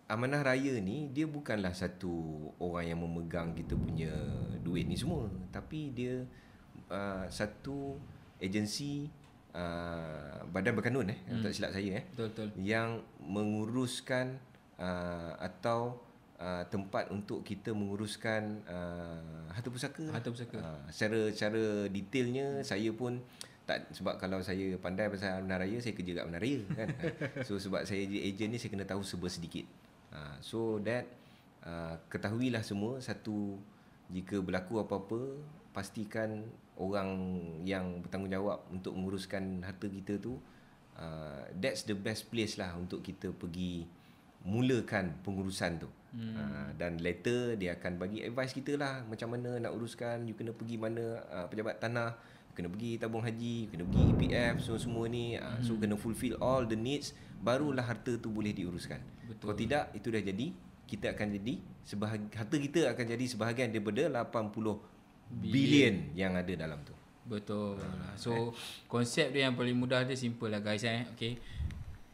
Amanah 0.10 0.42
Raya 0.46 0.78
ni, 0.82 1.10
dia 1.14 1.26
bukanlah 1.26 1.74
satu 1.74 2.14
orang 2.62 2.94
yang 2.94 3.00
memegang 3.02 3.58
kita 3.58 3.74
punya 3.74 4.14
duit 4.62 4.86
ni 4.86 4.98
semua. 4.98 5.30
Tapi 5.54 5.94
dia 5.94 6.26
uh, 6.90 7.26
satu 7.30 7.98
agensi 8.38 9.08
uh, 9.56 10.44
badan 10.52 10.76
berkanun 10.76 11.10
eh, 11.10 11.20
hmm. 11.32 11.42
tak 11.42 11.52
silap 11.56 11.72
saya 11.72 12.04
eh 12.04 12.06
Betul 12.12 12.28
betul 12.32 12.48
yang 12.60 13.02
menguruskan 13.24 14.38
uh, 14.78 15.34
atau 15.40 16.05
uh, 16.40 16.64
tempat 16.68 17.12
untuk 17.12 17.42
kita 17.44 17.72
menguruskan 17.72 18.64
uh, 18.68 19.48
harta 19.52 19.70
pusaka. 19.72 20.06
Harta 20.12 20.30
pusaka. 20.32 20.58
Uh, 20.60 20.82
secara 20.92 21.20
secara 21.32 21.64
detailnya 21.92 22.64
saya 22.64 22.92
pun 22.92 23.20
tak 23.66 23.90
sebab 23.98 24.22
kalau 24.22 24.46
saya 24.46 24.78
pandai 24.78 25.10
pasal 25.10 25.42
Amanah 25.42 25.66
Raya 25.66 25.82
saya 25.82 25.98
kerja 25.98 26.22
kat 26.22 26.24
Amanah 26.30 26.42
Raya 26.42 26.62
kan. 26.78 26.88
so 27.48 27.58
sebab 27.58 27.82
saya 27.84 28.06
jadi 28.06 28.30
ejen 28.30 28.54
ni 28.54 28.58
saya 28.62 28.70
kena 28.70 28.86
tahu 28.86 29.02
serba 29.02 29.28
sedikit. 29.32 29.66
Uh, 30.14 30.38
so 30.40 30.78
that 30.86 31.10
uh, 31.66 31.98
ketahuilah 32.08 32.62
semua 32.62 33.02
satu 33.02 33.58
jika 34.14 34.38
berlaku 34.38 34.78
apa-apa 34.78 35.42
pastikan 35.74 36.46
orang 36.78 37.42
yang 37.66 38.06
bertanggungjawab 38.06 38.70
untuk 38.70 38.94
menguruskan 38.94 39.66
harta 39.66 39.90
kita 39.90 40.22
tu 40.22 40.38
uh, 41.00 41.44
that's 41.58 41.84
the 41.90 41.98
best 41.98 42.30
place 42.30 42.56
lah 42.62 42.76
untuk 42.78 43.02
kita 43.02 43.34
pergi 43.34 43.84
mulakan 44.46 45.18
pengurusan 45.26 45.82
tu. 45.82 45.90
Hmm. 46.16 46.32
Uh, 46.32 46.70
dan 46.80 46.96
later 47.04 47.60
dia 47.60 47.76
akan 47.76 48.00
bagi 48.00 48.24
advice 48.24 48.56
kita 48.56 48.80
lah 48.80 49.04
macam 49.04 49.36
mana 49.36 49.60
nak 49.60 49.76
uruskan, 49.76 50.24
you 50.24 50.32
kena 50.32 50.56
pergi 50.56 50.80
mana 50.80 51.20
uh, 51.28 51.46
pejabat 51.52 51.84
tanah, 51.84 52.16
you 52.50 52.54
kena 52.56 52.72
pergi 52.72 52.96
tabung 52.96 53.20
haji, 53.20 53.68
you 53.68 53.70
kena 53.70 53.84
pergi 53.84 54.04
EPF 54.16 54.56
semua 54.64 54.80
semua 54.80 55.04
ni. 55.12 55.36
Uh, 55.36 55.44
hmm. 55.44 55.62
so 55.68 55.76
kena 55.76 55.96
fulfill 56.00 56.40
all 56.40 56.64
the 56.64 56.80
needs 56.80 57.12
barulah 57.44 57.84
harta 57.84 58.16
tu 58.16 58.32
boleh 58.32 58.56
diuruskan. 58.56 59.04
Betul. 59.28 59.44
Kalau 59.52 59.56
tidak 59.60 59.84
itu 59.92 60.08
dah 60.08 60.24
jadi 60.24 60.48
kita 60.86 61.18
akan 61.18 61.28
jadi 61.36 61.54
sebahagian 61.84 62.32
harta 62.32 62.56
kita 62.56 62.80
akan 62.96 63.06
jadi 63.12 63.26
sebahagian 63.28 63.70
daripada 63.76 64.04
80 64.08 64.96
bilion 65.44 65.96
yang 66.16 66.38
ada 66.38 66.54
dalam 66.56 66.80
tu. 66.86 66.96
Betul. 67.26 67.82
So 68.16 68.54
konsep 68.86 69.34
dia 69.34 69.50
yang 69.50 69.58
paling 69.58 69.74
mudah 69.74 70.06
dia 70.06 70.14
simple 70.14 70.48
lah 70.48 70.62
guys 70.62 70.86
eh. 70.86 71.10
Okay. 71.18 71.42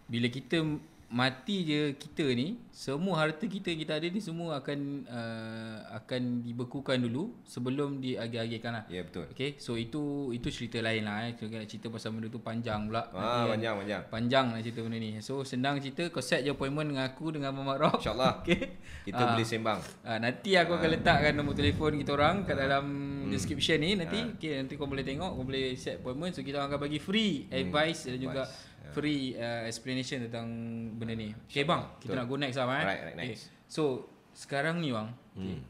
Bila 0.07 0.31
kita 0.31 0.63
mati 1.11 1.67
je 1.67 1.91
kita 1.99 2.23
ni, 2.31 2.55
semua 2.71 3.19
harta 3.19 3.43
kita 3.43 3.67
yang 3.67 3.83
kita 3.83 3.99
ada 3.99 4.07
ni 4.07 4.23
semua 4.23 4.63
akan 4.63 4.79
uh, 5.05 5.77
akan 5.99 6.39
dibekukan 6.39 6.95
dulu 6.97 7.35
sebelum 7.43 7.99
diagih-agihkan 7.99 8.71
lah. 8.71 8.83
Ya 8.87 9.03
betul. 9.03 9.27
Okay, 9.35 9.59
so 9.59 9.75
itu 9.75 10.31
itu 10.31 10.47
cerita 10.47 10.79
lain 10.79 11.03
lah 11.03 11.27
eh. 11.27 11.35
Nak 11.35 11.67
cerita 11.67 11.91
pasal 11.91 12.15
benda 12.15 12.31
tu 12.31 12.39
panjang 12.39 12.87
pula. 12.87 13.11
Ah 13.11 13.43
kan. 13.43 13.59
panjang 13.59 13.73
panjang. 13.75 14.01
Panjang 14.07 14.45
lah 14.55 14.59
cerita 14.63 14.79
benda 14.81 14.97
ni. 14.97 15.19
So 15.19 15.43
senang 15.43 15.83
cerita 15.83 16.07
kau 16.07 16.23
set 16.23 16.47
je 16.47 16.55
appointment 16.55 16.95
dengan 16.95 17.03
aku 17.11 17.35
dengan 17.35 17.51
Muhammad 17.51 17.91
Rock. 17.91 17.99
InsyaAllah 17.99 18.33
Okay. 18.41 18.79
kita 19.03 19.21
boleh 19.35 19.45
sembang. 19.45 19.79
Ah, 20.01 20.17
nanti 20.17 20.55
aku 20.55 20.79
akan 20.79 20.89
letakkan 20.95 21.35
nombor 21.35 21.53
telefon 21.53 21.99
kita 21.99 22.15
orang 22.15 22.47
kat 22.47 22.55
dalam 22.55 22.85
Hmm. 23.21 23.29
description 23.29 23.77
ni 23.79 23.93
nanti. 23.93 24.17
Okay, 24.39 24.57
nanti 24.57 24.75
kau 24.75 24.87
boleh 24.87 25.03
tengok, 25.03 25.37
kau 25.37 25.45
boleh 25.45 25.75
set 25.75 25.99
appointment. 25.99 26.31
So 26.33 26.41
kita 26.41 26.63
akan 26.63 26.79
bagi 26.79 26.97
free 26.97 27.45
advice 27.47 28.07
dan 28.07 28.17
juga 28.17 28.43
Hmm. 28.43 28.49
Advice. 28.49 28.70
Free 28.91 29.33
uh, 29.35 29.63
explanation 29.65 30.27
tentang 30.27 30.47
benda 30.95 31.15
ni. 31.15 31.31
Okay 31.47 31.63
bang, 31.63 31.83
kita 31.99 32.11
Betul. 32.11 32.17
nak 32.19 32.25
go 32.27 32.35
next 32.35 32.57
lah 32.59 32.65
bang. 32.67 32.77
eh. 32.77 32.83
Alright, 32.83 32.99
alright, 33.01 33.17
Okay. 33.17 33.29
next. 33.33 33.43
So 33.67 33.83
sekarang 34.31 34.79
ni 34.79 34.91
bang, 34.91 35.09
okay, 35.33 35.55
Hmm. 35.57 35.61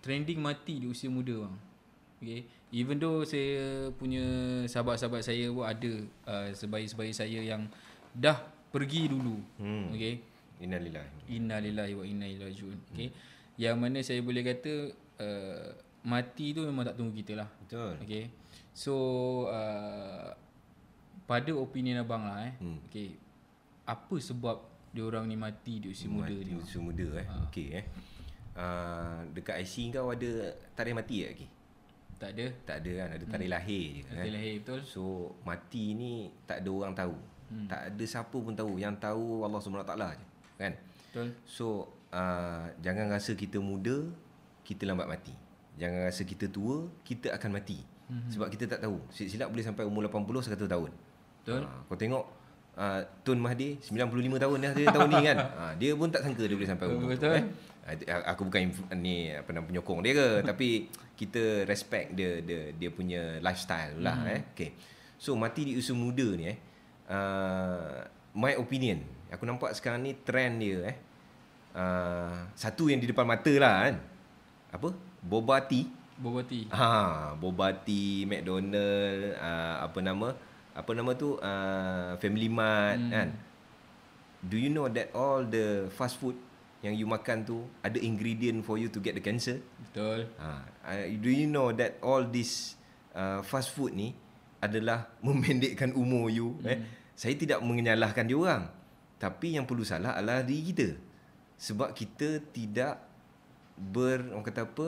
trending 0.00 0.38
mati 0.38 0.78
di 0.78 0.86
usia 0.86 1.08
muda 1.08 1.46
bang. 1.46 1.54
Okay. 2.20 2.40
Even 2.70 2.98
though 2.98 3.26
saya 3.26 3.90
punya 3.90 4.22
sahabat-sahabat 4.66 5.26
saya 5.26 5.50
pun 5.50 5.66
ada 5.66 5.92
uh, 6.30 6.48
sebaik-sebaik 6.54 7.10
saya 7.10 7.40
yang 7.42 7.66
dah 8.12 8.38
pergi 8.70 9.10
dulu. 9.10 9.38
Hmm. 9.58 9.90
Okay. 9.90 10.22
Innalillah. 10.60 11.02
Innalillahi 11.26 11.92
wa 11.96 12.04
inna 12.04 12.26
ilaihi 12.28 12.46
rajiun. 12.46 12.78
Okay. 12.92 13.08
Yang 13.58 13.76
mana 13.80 13.98
saya 14.04 14.20
boleh 14.22 14.44
kata 14.44 14.72
uh, 15.18 15.68
mati 16.06 16.52
tu 16.52 16.62
memang 16.62 16.86
tak 16.86 16.94
tunggu 17.00 17.16
kita 17.16 17.40
lah. 17.40 17.48
Betul. 17.64 17.96
Okay. 18.04 18.28
So 18.70 18.94
uh, 19.50 20.30
pada 21.30 21.54
opinion 21.54 22.02
abang 22.02 22.26
lah 22.26 22.42
eh. 22.42 22.54
Hmm. 22.58 22.82
Okay. 22.90 23.14
Apa 23.86 24.18
sebab 24.18 24.66
dia 24.90 25.06
orang 25.06 25.30
ni 25.30 25.38
mati 25.38 25.78
di 25.78 25.94
usia 25.94 26.10
muda 26.10 26.34
Mati 26.34 26.42
ni? 26.42 26.58
Usia 26.58 26.82
muda 26.82 27.06
eh. 27.22 27.26
Ha. 27.30 27.34
Okey 27.46 27.68
eh. 27.70 27.84
Uh, 28.58 29.22
dekat 29.30 29.62
IC 29.62 29.94
kau 29.94 30.10
ada 30.10 30.58
tarikh 30.74 30.98
mati 30.98 31.22
tak 31.22 31.30
lagi? 31.30 31.46
Tak 32.18 32.30
ada. 32.34 32.46
Tak 32.66 32.76
ada 32.82 32.90
kan, 32.98 33.08
ada 33.14 33.24
tarikh 33.30 33.50
lahir 33.54 33.84
je 33.94 34.00
kan. 34.10 34.14
Mati 34.18 34.30
lahir 34.34 34.52
betul. 34.58 34.80
So 34.82 35.02
mati 35.46 35.94
ni 35.94 36.34
tak 36.50 36.66
ada 36.66 36.70
orang 36.74 36.94
tahu. 36.98 37.14
Hmm. 37.46 37.66
Tak 37.70 37.80
ada 37.94 38.04
siapa 38.10 38.34
pun 38.34 38.54
tahu. 38.58 38.72
Yang 38.82 38.94
tahu 38.98 39.46
Allah 39.46 39.60
SWT 39.62 39.94
je. 40.18 40.26
Kan? 40.58 40.72
Betul. 40.82 41.28
So 41.46 41.94
uh, 42.10 42.74
jangan 42.82 43.06
rasa 43.06 43.38
kita 43.38 43.62
muda, 43.62 44.02
kita 44.66 44.82
lambat 44.82 45.06
mati. 45.06 45.34
Jangan 45.78 46.10
rasa 46.10 46.26
kita 46.26 46.50
tua, 46.50 46.90
kita 47.06 47.30
akan 47.38 47.50
mati. 47.54 47.78
Hmm. 48.10 48.26
Sebab 48.26 48.50
kita 48.50 48.66
tak 48.66 48.82
tahu. 48.82 48.98
Silap-silap 49.14 49.46
boleh 49.54 49.62
sampai 49.62 49.86
umur 49.86 50.02
80 50.10 50.50
100 50.50 50.66
tahun. 50.66 50.90
Betul. 51.40 51.62
Ha, 51.62 51.72
kau 51.84 51.96
tengok 51.96 52.24
uh, 52.74 53.00
Tun 53.20 53.38
Mahathir 53.38 53.80
95 53.80 53.96
tahun 54.38 54.56
dah 54.60 54.72
dia 54.72 54.86
tahun 54.88 55.08
ni 55.08 55.20
kan. 55.24 55.36
Ha, 55.38 55.64
dia 55.80 55.90
pun 55.92 56.08
tak 56.08 56.22
sangka 56.22 56.44
dia 56.44 56.54
boleh 56.54 56.68
sampai 56.68 56.86
umur 56.86 57.12
tu 57.14 57.28
eh. 57.28 57.44
Aku 58.28 58.46
bukan 58.46 58.70
inf- 58.70 58.86
ni 58.94 59.30
apa 59.30 59.50
nama 59.50 59.64
penyokong 59.64 60.00
dia 60.00 60.12
ke 60.14 60.28
tapi 60.50 60.86
kita 61.14 61.64
respect 61.64 62.14
dia 62.14 62.38
dia 62.40 62.70
dia 62.70 62.88
punya 62.88 63.40
lifestyle 63.40 63.98
lah 63.98 64.16
Hmm. 64.16 64.30
eh. 64.30 64.40
Okay. 64.52 64.70
So 65.16 65.34
mati 65.34 65.64
di 65.64 65.72
usia 65.74 65.92
muda 65.92 66.24
ni 66.32 66.46
eh. 66.46 66.58
Uh, 67.06 68.06
my 68.32 68.54
opinion. 68.54 69.02
Aku 69.28 69.42
nampak 69.42 69.74
sekarang 69.74 70.00
ni 70.00 70.14
trend 70.16 70.58
dia 70.58 70.78
eh. 70.86 70.96
Uh, 71.70 72.46
satu 72.52 72.86
yang 72.86 72.98
di 72.98 73.06
depan 73.06 73.22
mata 73.22 73.50
lah 73.54 73.86
kan. 73.86 73.94
Apa? 74.70 74.88
Boba 75.20 75.58
tea. 75.60 75.86
Boba 76.14 76.42
tea. 76.42 76.66
Ha, 76.68 77.32
boba 77.34 77.72
tea, 77.72 78.22
McDonald, 78.24 79.34
uh, 79.34 79.76
apa 79.82 79.98
nama? 79.98 80.28
Apa 80.74 80.90
nama 80.94 81.12
tu? 81.18 81.36
Uh, 81.38 82.14
Family 82.22 82.48
Mart 82.50 82.98
hmm. 82.98 83.10
kan. 83.10 83.28
Do 84.40 84.56
you 84.56 84.72
know 84.72 84.88
that 84.88 85.12
all 85.12 85.44
the 85.44 85.92
fast 85.92 86.16
food 86.16 86.36
yang 86.80 86.96
you 86.96 87.04
makan 87.04 87.44
tu 87.44 87.68
ada 87.84 88.00
ingredient 88.00 88.64
for 88.64 88.80
you 88.80 88.88
to 88.88 88.98
get 89.02 89.12
the 89.12 89.20
cancer? 89.20 89.60
Betul. 89.84 90.32
Ha, 90.40 90.64
uh, 90.88 91.04
do 91.20 91.28
you 91.28 91.44
know 91.44 91.68
that 91.76 92.00
all 92.00 92.24
this 92.24 92.80
uh, 93.12 93.44
fast 93.44 93.76
food 93.76 93.92
ni 93.92 94.16
adalah 94.64 95.12
memendekkan 95.26 95.92
umur 95.92 96.32
you 96.32 96.56
hmm. 96.60 96.70
eh? 96.72 96.78
Saya 97.20 97.36
tidak 97.36 97.60
menyalahkan 97.60 98.24
dia 98.24 98.38
orang. 98.38 98.64
Tapi 99.20 99.60
yang 99.60 99.68
perlu 99.68 99.84
salah 99.84 100.16
adalah 100.16 100.40
diri 100.40 100.72
kita. 100.72 100.88
Sebab 101.60 101.92
kita 101.92 102.40
tidak 102.48 102.96
ber 103.76 104.32
orang 104.32 104.46
kata 104.48 104.64
apa? 104.64 104.86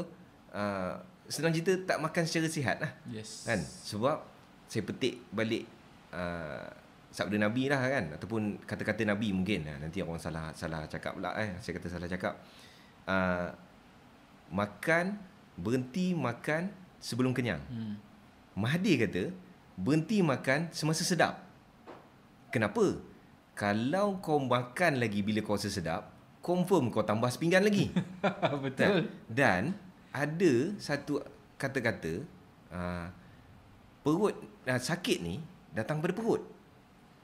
Uh, 0.49 0.95
senang 1.29 1.53
cerita 1.53 1.77
tak 1.85 2.01
makan 2.01 2.25
secara 2.25 2.49
sihat 2.49 2.77
lah. 2.81 2.93
Yes. 3.13 3.45
Kan? 3.45 3.61
Sebab 3.61 4.32
saya 4.73 4.89
petik 4.89 5.21
balik 5.29 5.69
uh, 6.17 6.65
sabda 7.13 7.37
Nabi 7.37 7.69
lah 7.69 7.85
kan. 7.85 8.17
Ataupun 8.17 8.65
kata-kata 8.65 9.05
Nabi 9.05 9.37
mungkin. 9.37 9.69
Ha, 9.69 9.77
nanti 9.77 10.01
orang 10.01 10.17
salah 10.17 10.49
salah 10.57 10.89
cakap 10.89 11.21
pula 11.21 11.37
eh. 11.37 11.53
Saya 11.61 11.77
kata 11.77 11.93
salah 11.93 12.09
cakap. 12.09 12.41
Uh, 13.05 13.53
makan 14.49 15.21
berhenti 15.61 16.17
makan 16.17 16.73
sebelum 16.97 17.37
kenyang. 17.37 17.61
Hmm. 17.69 18.01
Mahathir 18.57 19.05
kata 19.05 19.29
berhenti 19.77 20.25
makan 20.25 20.73
semasa 20.73 21.05
sedap. 21.05 21.37
Kenapa? 22.49 22.97
Kalau 23.53 24.17
kau 24.25 24.41
makan 24.41 24.97
lagi 24.97 25.21
bila 25.21 25.45
kau 25.45 25.61
rasa 25.61 25.69
sedap 25.69 26.09
confirm 26.43 26.91
kau 26.91 27.07
tambah 27.07 27.31
sepinggan 27.31 27.63
lagi. 27.63 27.95
Betul. 28.67 29.09
dan 29.31 29.73
ada 30.13 30.53
satu 30.77 31.23
kata-kata 31.57 32.27
uh, 32.75 33.07
perut 34.03 34.35
uh, 34.67 34.81
sakit 34.81 35.19
ni 35.23 35.39
datang 35.73 36.03
pada 36.03 36.13
perut. 36.13 36.43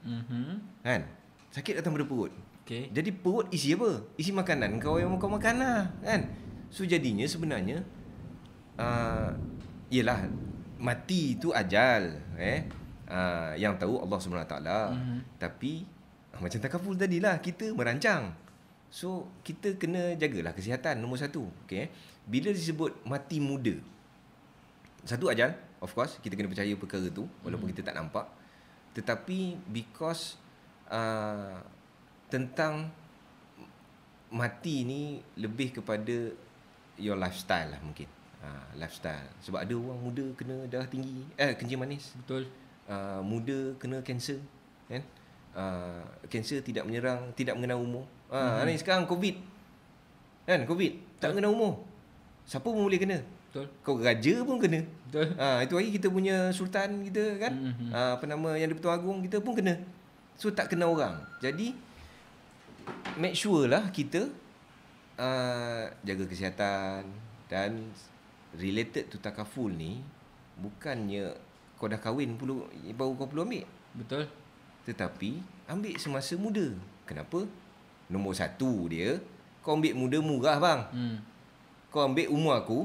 Mhm. 0.03 0.63
kan? 0.81 1.03
Sakit 1.51 1.79
datang 1.83 1.93
pada 1.93 2.07
perut. 2.07 2.31
Okay. 2.63 2.85
jadi 2.93 3.09
perut 3.09 3.49
isi 3.49 3.73
apa? 3.73 4.05
Isi 4.13 4.29
makanan. 4.29 4.77
Kau 4.77 5.01
yang 5.01 5.11
kau 5.17 5.25
makan 5.27 5.55
lah 5.57 5.89
kan? 6.05 6.29
So 6.69 6.85
jadinya 6.85 7.25
sebenarnya 7.25 7.81
uh, 8.77 9.33
yelah 9.89 10.29
mati 10.77 11.35
tu 11.35 11.49
ajal 11.49 12.21
eh? 12.37 12.69
Uh, 13.09 13.57
yang 13.57 13.73
tahu 13.73 14.05
Allah 14.05 14.21
SWT 14.21 14.55
Mhm. 14.93 15.41
tapi 15.41 15.81
uh, 16.37 16.39
macam 16.45 16.59
takaful 16.61 16.93
tadi 16.93 17.17
lah 17.17 17.41
kita 17.41 17.73
merancang. 17.73 18.31
So 18.93 19.25
kita 19.41 19.77
kena 19.81 20.13
jagalah 20.13 20.53
kesihatan 20.53 21.01
nombor 21.01 21.17
satu 21.17 21.49
okay? 21.65 21.89
Bila 22.29 22.53
disebut 22.53 23.01
mati 23.09 23.41
muda 23.41 23.73
satu 25.01 25.25
ajal 25.33 25.57
of 25.79 25.91
course 25.95 26.19
kita 26.19 26.35
kena 26.35 26.51
percaya 26.51 26.71
perkara 26.75 27.07
tu 27.11 27.27
walaupun 27.43 27.71
kita 27.71 27.91
tak 27.91 27.95
nampak. 27.95 28.27
Tetapi 28.95 29.69
because 29.71 30.35
uh, 30.91 31.59
tentang 32.27 32.91
mati 34.29 34.85
ni 34.85 35.01
lebih 35.39 35.81
kepada 35.81 36.33
your 36.99 37.17
lifestyle 37.17 37.73
lah 37.73 37.81
mungkin. 37.81 38.07
Uh, 38.39 38.71
lifestyle. 38.79 39.27
Sebab 39.43 39.59
ada 39.67 39.75
orang 39.75 39.99
muda 39.99 40.25
kena 40.35 40.63
darah 40.71 40.87
tinggi 40.87 41.27
eh 41.35 41.55
kencing 41.55 41.79
manis. 41.79 42.15
Betul. 42.23 42.47
uh, 42.89 43.21
muda 43.21 43.77
kena 43.77 44.01
kanser 44.01 44.41
kan? 44.89 45.03
Uh, 45.53 46.05
kanser 46.29 46.61
tidak 46.65 46.83
menyerang 46.85 47.31
tidak 47.37 47.55
mengenal 47.55 47.79
umur. 47.81 48.05
Uh, 48.29 48.61
ni 48.65 48.77
sekarang 48.77 49.05
covid. 49.05 49.37
Kan 50.49 50.65
covid. 50.65 50.97
Tak 51.21 51.35
mengenal 51.35 51.53
umur. 51.53 51.73
Siapa 52.49 52.65
pun 52.65 52.81
boleh 52.81 52.97
kena 52.97 53.21
Betul. 53.49 53.65
kau 53.81 53.97
raja 53.97 54.45
pun 54.45 54.61
kena 54.61 54.85
Betul. 55.09 55.33
Ha, 55.41 55.65
itu 55.65 55.73
hari 55.73 55.89
kita 55.89 56.05
punya 56.13 56.53
sultan 56.53 57.01
kita 57.01 57.41
kan. 57.41 57.49
Mhm. 57.49 57.65
Mm-hmm. 57.65 57.89
Ha, 57.89 57.99
apa 58.13 58.25
nama 58.29 58.49
yang 58.53 58.69
di-Pertuan 58.69 59.01
Agong 59.01 59.19
kita 59.25 59.41
pun 59.41 59.57
kena. 59.57 59.73
So 60.37 60.53
tak 60.53 60.69
kena 60.69 60.85
orang. 60.85 61.17
Jadi 61.41 61.73
make 63.17 63.33
sure 63.33 63.65
lah 63.65 63.89
kita 63.89 64.29
uh, 65.17 65.89
jaga 66.05 66.23
kesihatan 66.29 67.09
dan 67.49 67.89
related 68.53 69.09
to 69.09 69.17
takaful 69.17 69.65
ni 69.65 70.05
bukannya 70.61 71.33
kau 71.81 71.89
dah 71.89 71.97
kahwin 71.97 72.37
perlu 72.37 72.69
baru 72.93 73.17
kau 73.17 73.25
perlu 73.25 73.49
ambil. 73.49 73.65
Betul. 73.97 74.29
Tetapi 74.85 75.41
ambil 75.65 75.97
semasa 75.97 76.37
muda. 76.37 76.69
Kenapa? 77.09 77.49
Nombor 78.13 78.37
satu 78.37 78.85
dia 78.93 79.17
kau 79.65 79.73
ambil 79.73 79.97
muda 79.97 80.17
murah 80.21 80.57
bang. 80.61 80.81
Hmm. 80.93 81.17
Kau 81.89 82.05
ambil 82.05 82.29
umur 82.29 82.53
aku 82.53 82.79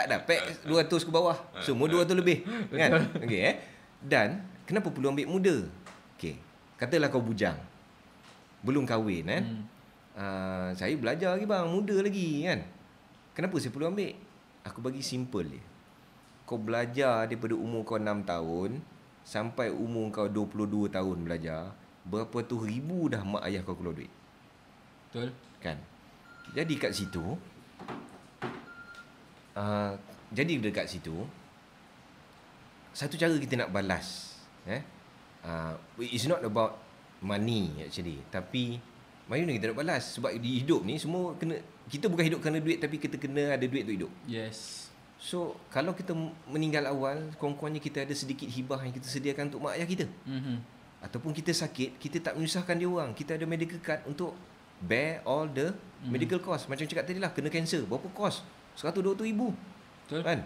tak 0.00 0.08
dapat 0.08 0.40
200 0.64 0.88
ke 0.88 1.10
bawah. 1.12 1.36
Semua 1.60 1.84
200 1.84 2.16
lebih. 2.16 2.40
Kan? 2.72 3.12
Okey 3.20 3.40
eh. 3.44 3.54
Dan 4.00 4.40
kenapa 4.64 4.88
perlu 4.88 5.12
ambil 5.12 5.28
muda? 5.28 5.56
Okey. 6.16 6.40
Katalah 6.80 7.12
kau 7.12 7.20
bujang. 7.20 7.60
Belum 8.64 8.88
kahwin 8.88 9.28
kan? 9.28 9.44
Hmm. 9.44 9.62
Uh, 10.16 10.68
saya 10.72 10.96
belajar 10.96 11.36
lagi 11.36 11.44
bang, 11.44 11.68
muda 11.68 11.96
lagi 12.00 12.48
kan. 12.48 12.64
Kenapa 13.36 13.60
saya 13.60 13.72
perlu 13.76 13.92
ambil? 13.92 14.16
Aku 14.64 14.80
bagi 14.80 15.04
simple 15.04 15.60
je. 15.60 15.60
Kau 16.48 16.56
belajar 16.56 17.28
daripada 17.28 17.52
umur 17.52 17.84
kau 17.84 18.00
6 18.00 18.24
tahun 18.24 18.80
sampai 19.22 19.68
umur 19.68 20.08
kau 20.10 20.26
22 20.26 20.90
tahun 20.90 21.16
belajar, 21.22 21.76
berapa 22.08 22.36
tu 22.42 22.58
ribu 22.64 23.12
dah 23.12 23.20
mak 23.20 23.44
ayah 23.46 23.62
kau 23.62 23.76
keluar 23.76 23.94
duit. 23.94 24.10
Betul. 25.08 25.28
Kan? 25.60 25.76
Jadi 26.56 26.74
kat 26.80 26.96
situ 26.96 27.36
uh, 29.60 29.92
jadi 30.32 30.56
dekat 30.56 30.88
situ 30.88 31.12
satu 32.90 33.14
cara 33.14 33.36
kita 33.36 33.54
nak 33.54 33.70
balas 33.70 34.34
eh? 34.66 34.82
Uh, 35.40 35.72
it's 36.02 36.26
not 36.26 36.42
about 36.42 36.76
money 37.20 37.72
actually. 37.80 38.20
Tapi 38.28 38.76
mana 39.24 39.52
kita 39.52 39.70
nak 39.72 39.78
balas. 39.78 40.18
Sebab 40.18 40.34
di 40.36 40.60
hidup 40.60 40.82
ni 40.82 40.98
semua 40.98 41.32
kena 41.38 41.56
kita 41.86 42.10
bukan 42.10 42.24
hidup 42.26 42.40
kerana 42.42 42.58
duit 42.58 42.76
tapi 42.76 42.98
kita 42.98 43.16
kena 43.16 43.54
ada 43.54 43.64
duit 43.64 43.86
untuk 43.86 43.96
hidup. 43.96 44.12
Yes. 44.26 44.88
so 45.20 45.52
kalau 45.68 45.92
kita 45.92 46.16
meninggal 46.48 46.88
awal 46.88 47.28
kurang-kurangnya 47.36 47.76
kita 47.76 48.08
ada 48.08 48.14
sedikit 48.16 48.48
hibah 48.48 48.80
yang 48.80 48.88
kita 48.88 49.04
sediakan 49.04 49.52
untuk 49.52 49.60
mak 49.60 49.76
ayah 49.76 49.84
kita. 49.84 50.06
Mhm. 50.24 50.56
ataupun 51.00 51.32
kita 51.32 51.52
sakit 51.52 51.96
kita 51.96 52.20
tak 52.20 52.36
menyusahkan 52.36 52.76
dia 52.76 52.88
orang. 52.88 53.12
Kita 53.16 53.36
ada 53.36 53.44
medical 53.48 53.80
card 53.80 54.00
untuk 54.04 54.32
bear 54.80 55.20
all 55.24 55.44
the 55.48 55.72
Hmm. 56.00 56.08
medical 56.08 56.40
cost. 56.40 56.64
Macam 56.72 56.88
cakap 56.88 57.04
tadi 57.04 57.20
lah 57.20 57.28
kena 57.32 57.52
cancer. 57.52 57.84
Berapa 57.84 58.08
cost 58.16 58.40
120 58.78 59.26
ribu 59.26 59.54
Betul. 60.06 60.22
kan 60.22 60.38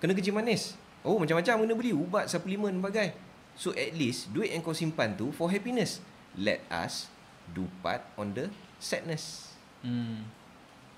kena 0.00 0.12
kencing 0.12 0.36
manis 0.36 0.74
oh 1.04 1.16
macam-macam 1.16 1.64
kena 1.64 1.74
beli 1.76 1.92
ubat 1.92 2.28
suplemen 2.28 2.80
bagai 2.80 3.12
so 3.56 3.72
at 3.72 3.92
least 3.92 4.32
duit 4.32 4.52
yang 4.52 4.60
kau 4.60 4.72
simpan 4.72 5.12
tu 5.14 5.28
for 5.32 5.48
happiness 5.48 6.00
let 6.36 6.60
us 6.68 7.08
do 7.50 7.64
part 7.80 8.00
on 8.16 8.32
the 8.32 8.48
sadness 8.78 9.48
Hmm. 9.80 10.28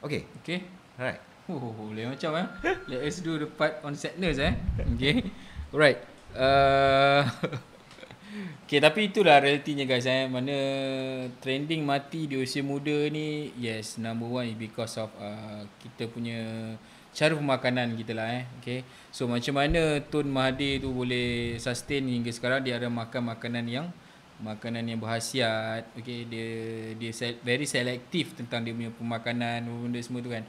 okay 0.03 0.27
Okay. 0.43 0.67
alright 0.99 1.23
Oh, 1.51 1.75
boleh 1.75 2.07
macam 2.07 2.39
eh. 2.39 2.47
Let 2.87 3.03
us 3.03 3.19
do 3.19 3.35
the 3.35 3.51
part 3.51 3.83
on 3.83 3.99
sadness 3.99 4.39
eh. 4.39 4.55
Okay. 4.95 5.27
Alright. 5.75 5.99
Uh, 6.39 7.27
okay, 8.65 8.79
tapi 8.81 9.11
itulah 9.13 9.39
realitinya 9.39 9.85
guys 9.85 10.09
eh. 10.09 10.27
Mana 10.27 10.57
trending 11.39 11.85
mati 11.85 12.27
di 12.27 12.41
usia 12.41 12.65
muda 12.65 13.09
ni, 13.13 13.53
yes, 13.61 13.97
number 14.01 14.29
one 14.29 14.53
is 14.53 14.59
because 14.59 14.97
of 14.97 15.13
uh, 15.21 15.65
kita 15.81 16.09
punya 16.09 16.41
cara 17.13 17.37
pemakanan 17.37 17.93
kita 17.95 18.17
lah 18.17 18.29
eh. 18.41 18.45
Okay. 18.61 18.85
So 19.13 19.29
macam 19.29 19.61
mana 19.61 20.01
Tun 20.01 20.33
Mahathir 20.33 20.81
tu 20.81 20.91
boleh 20.91 21.61
sustain 21.61 22.09
hingga 22.09 22.33
sekarang 22.33 22.65
dia 22.65 22.81
ada 22.81 22.89
makan 22.89 23.37
makanan 23.37 23.65
yang 23.69 23.87
makanan 24.43 24.83
yang 24.91 24.99
berhasiat 24.99 25.87
okay 25.95 26.27
dia 26.27 26.49
dia 26.99 27.11
very 27.47 27.63
selektif 27.63 28.35
tentang 28.35 28.67
dia 28.67 28.75
punya 28.75 28.91
pemakanan 28.91 29.63
benda 29.63 30.03
semua 30.03 30.19
tu 30.19 30.35
kan 30.35 30.43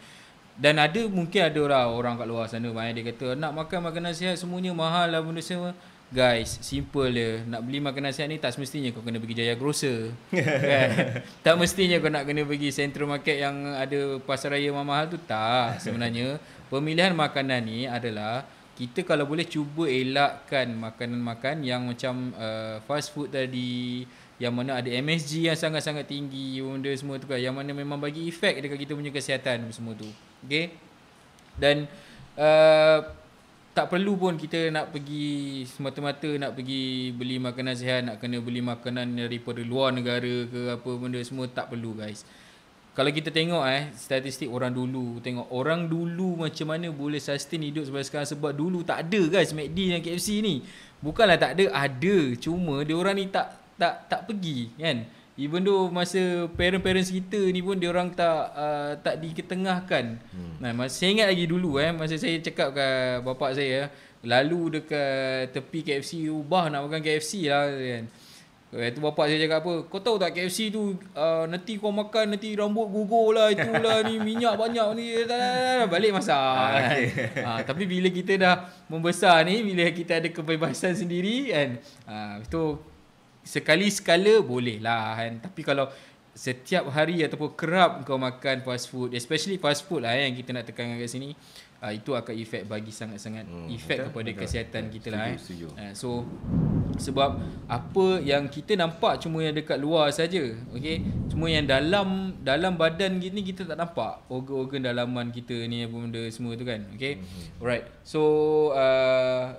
dan 0.58 0.82
ada 0.82 1.02
mungkin 1.06 1.42
ada 1.46 1.60
orang 1.62 1.88
orang 1.94 2.14
kat 2.18 2.28
luar 2.30 2.46
sana 2.50 2.74
banyak 2.74 2.94
dia 3.02 3.04
kata 3.14 3.38
nak 3.38 3.54
makan 3.54 3.94
makanan 3.94 4.14
sihat 4.18 4.36
semuanya 4.38 4.74
mahal 4.74 5.10
lah 5.14 5.22
benda 5.22 5.46
semua 5.46 5.78
guys 6.14 6.62
simple 6.62 7.10
je. 7.10 7.42
Nak 7.50 7.66
beli 7.66 7.82
makanan 7.82 8.14
sihat 8.14 8.30
ni 8.30 8.38
tak 8.38 8.54
semestinya 8.54 8.94
kau 8.94 9.02
kena 9.02 9.18
pergi 9.18 9.42
Jaya 9.42 9.58
Grocer. 9.58 10.14
Kan? 10.70 11.26
Tak 11.42 11.58
mestinya 11.58 11.98
kau 11.98 12.14
nak 12.14 12.30
kena 12.30 12.46
pergi 12.46 12.70
Central 12.70 13.10
Market 13.10 13.42
yang 13.42 13.74
ada 13.74 14.22
pasar 14.22 14.54
raya 14.54 14.70
mahal 14.70 15.10
tu. 15.10 15.18
Tak 15.18 15.82
sebenarnya 15.82 16.38
pemilihan 16.72 17.18
makanan 17.18 17.66
ni 17.66 17.90
adalah 17.90 18.46
kita 18.78 19.02
kalau 19.02 19.26
boleh 19.26 19.46
cuba 19.46 19.90
elakkan 19.90 20.70
makanan-makan 20.78 21.62
yang 21.66 21.86
macam 21.90 22.34
uh, 22.38 22.82
fast 22.86 23.14
food 23.14 23.30
tadi 23.30 24.06
yang 24.42 24.54
mana 24.54 24.82
ada 24.82 24.90
MSG 24.90 25.46
yang 25.46 25.58
sangat-sangat 25.58 26.10
tinggi 26.10 26.58
benda 26.58 26.90
semua 26.98 27.22
tu 27.22 27.30
kan 27.30 27.38
yang 27.38 27.54
mana 27.54 27.70
memang 27.70 28.02
bagi 28.02 28.26
efek 28.26 28.66
dekat 28.66 28.82
kita 28.82 28.94
punya 28.98 29.10
kesihatan 29.14 29.70
semua 29.70 29.94
tu. 29.94 30.10
Okey? 30.46 30.74
Dan 31.54 31.86
uh, 32.34 33.23
tak 33.74 33.90
perlu 33.90 34.14
pun 34.14 34.38
kita 34.38 34.70
nak 34.70 34.94
pergi 34.94 35.66
semata-mata 35.66 36.30
nak 36.38 36.54
pergi 36.54 37.10
beli 37.10 37.42
makanan 37.42 37.74
sihat 37.74 38.06
nak 38.06 38.16
kena 38.22 38.38
beli 38.38 38.62
makanan 38.62 39.18
daripada 39.18 39.66
luar 39.66 39.90
negara 39.90 40.46
ke 40.46 40.78
apa 40.78 40.90
benda 41.02 41.18
semua 41.26 41.50
tak 41.50 41.74
perlu 41.74 41.98
guys. 41.98 42.22
Kalau 42.94 43.10
kita 43.10 43.34
tengok 43.34 43.66
eh 43.66 43.90
statistik 43.98 44.46
orang 44.54 44.70
dulu 44.70 45.18
tengok 45.26 45.50
orang 45.50 45.90
dulu 45.90 46.46
macam 46.46 46.70
mana 46.70 46.94
boleh 46.94 47.18
sustain 47.18 47.66
hidup 47.66 47.90
sampai 47.90 48.06
sekarang 48.06 48.30
sebab 48.30 48.54
dulu 48.54 48.86
tak 48.86 49.10
ada 49.10 49.22
guys 49.42 49.50
McD 49.50 49.98
dan 49.98 50.00
KFC 50.06 50.46
ni. 50.46 50.62
Bukanlah 51.02 51.42
tak 51.42 51.58
ada 51.58 51.74
ada. 51.74 52.18
Cuma 52.38 52.86
dia 52.86 52.94
orang 52.94 53.18
ni 53.18 53.26
tak 53.34 53.58
tak 53.74 54.06
tak 54.06 54.30
pergi 54.30 54.70
kan 54.78 55.23
even 55.34 55.66
though 55.66 55.90
masa 55.90 56.46
parent-parents 56.54 57.10
kita 57.10 57.50
ni 57.50 57.66
pun 57.66 57.74
dia 57.74 57.90
orang 57.90 58.14
tak 58.14 58.54
uh, 58.54 58.94
tak 59.02 59.18
diketengahkan 59.18 60.22
hmm. 60.30 60.62
nah 60.62 60.72
masa 60.78 61.02
saya 61.02 61.10
ingat 61.18 61.28
lagi 61.34 61.46
dulu 61.50 61.82
eh 61.82 61.90
masa 61.90 62.16
saya 62.22 62.38
cakap 62.38 62.74
ke 62.78 62.88
bapak 63.26 63.58
saya 63.58 63.90
lalu 64.22 64.80
dekat 64.80 65.52
tepi 65.52 65.80
KFC 65.82 66.30
ubah 66.30 66.70
nak 66.70 66.86
makan 66.86 67.02
KFC 67.02 67.50
lah 67.50 67.66
kan 67.70 68.06
Eh, 68.74 68.90
tu 68.90 69.06
bapak 69.06 69.30
saya 69.30 69.38
cakap 69.38 69.62
apa 69.62 69.74
Kau 69.86 70.02
tahu 70.02 70.18
tak 70.18 70.34
KFC 70.34 70.74
tu 70.74 70.98
uh, 71.14 71.46
Nanti 71.46 71.78
kau 71.78 71.94
makan 71.94 72.34
Nanti 72.34 72.58
rambut 72.58 72.90
gugur 72.90 73.38
lah 73.38 73.54
Itulah 73.54 74.02
ni 74.02 74.18
Minyak 74.26 74.58
banyak 74.58 74.98
ni 74.98 75.22
Balik 75.86 76.10
masak 76.10 76.34
Ah, 76.34 76.82
kan. 76.82 76.90
okey. 76.90 77.06
ha, 77.46 77.62
Tapi 77.62 77.84
bila 77.86 78.10
kita 78.10 78.34
dah 78.34 78.66
Membesar 78.90 79.46
ni 79.46 79.62
Bila 79.62 79.86
kita 79.94 80.18
ada 80.18 80.26
kebebasan 80.26 80.98
sendiri 80.98 81.54
kan 81.54 81.70
ha, 82.10 82.42
Itu 82.42 82.82
sekali 83.44 83.92
sekala 83.92 84.40
boleh 84.42 84.80
lah 84.80 85.20
kan. 85.20 85.44
Tapi 85.44 85.62
kalau 85.62 85.92
setiap 86.34 86.90
hari 86.90 87.22
ataupun 87.22 87.54
kerap 87.54 88.02
kau 88.10 88.18
makan 88.18 88.66
fast 88.66 88.90
food, 88.90 89.14
especially 89.14 89.62
fast 89.62 89.86
food 89.86 90.02
lah 90.02 90.18
eh, 90.18 90.26
yang 90.26 90.34
kita 90.34 90.50
nak 90.50 90.66
tekankan 90.66 90.98
kat 90.98 91.06
sini, 91.06 91.38
uh, 91.84 91.94
itu 91.94 92.18
akan 92.18 92.34
efek 92.34 92.66
bagi 92.66 92.90
sangat-sangat 92.90 93.46
hmm, 93.46 93.70
efek 93.70 93.98
betul, 94.02 94.10
kepada 94.10 94.30
betul, 94.34 94.42
kesihatan 94.42 94.82
betul, 94.88 94.94
kita 94.98 95.08
lah 95.14 95.24
eh. 95.30 95.38
Uh, 95.38 95.94
so 95.94 96.10
sebab 96.98 97.38
apa 97.70 98.06
yang 98.22 98.50
kita 98.50 98.74
nampak 98.74 99.22
cuma 99.22 99.46
yang 99.46 99.54
dekat 99.54 99.78
luar 99.78 100.10
saja, 100.10 100.42
okey. 100.74 101.06
Cuma 101.30 101.50
yang 101.54 101.70
dalam 101.70 102.38
dalam 102.42 102.82
badan 102.82 103.22
gini 103.22 103.46
kita 103.46 103.70
tak 103.70 103.78
nampak 103.78 104.26
organ-organ 104.26 104.90
dalaman 104.90 105.30
kita 105.30 105.54
ni 105.70 105.86
apa 105.86 105.94
benda 105.94 106.22
semua 106.34 106.58
tu 106.58 106.66
kan, 106.66 106.82
okey. 106.98 107.22
Hmm. 107.22 107.62
Alright. 107.62 107.86
So 108.02 108.22
uh, 108.74 109.54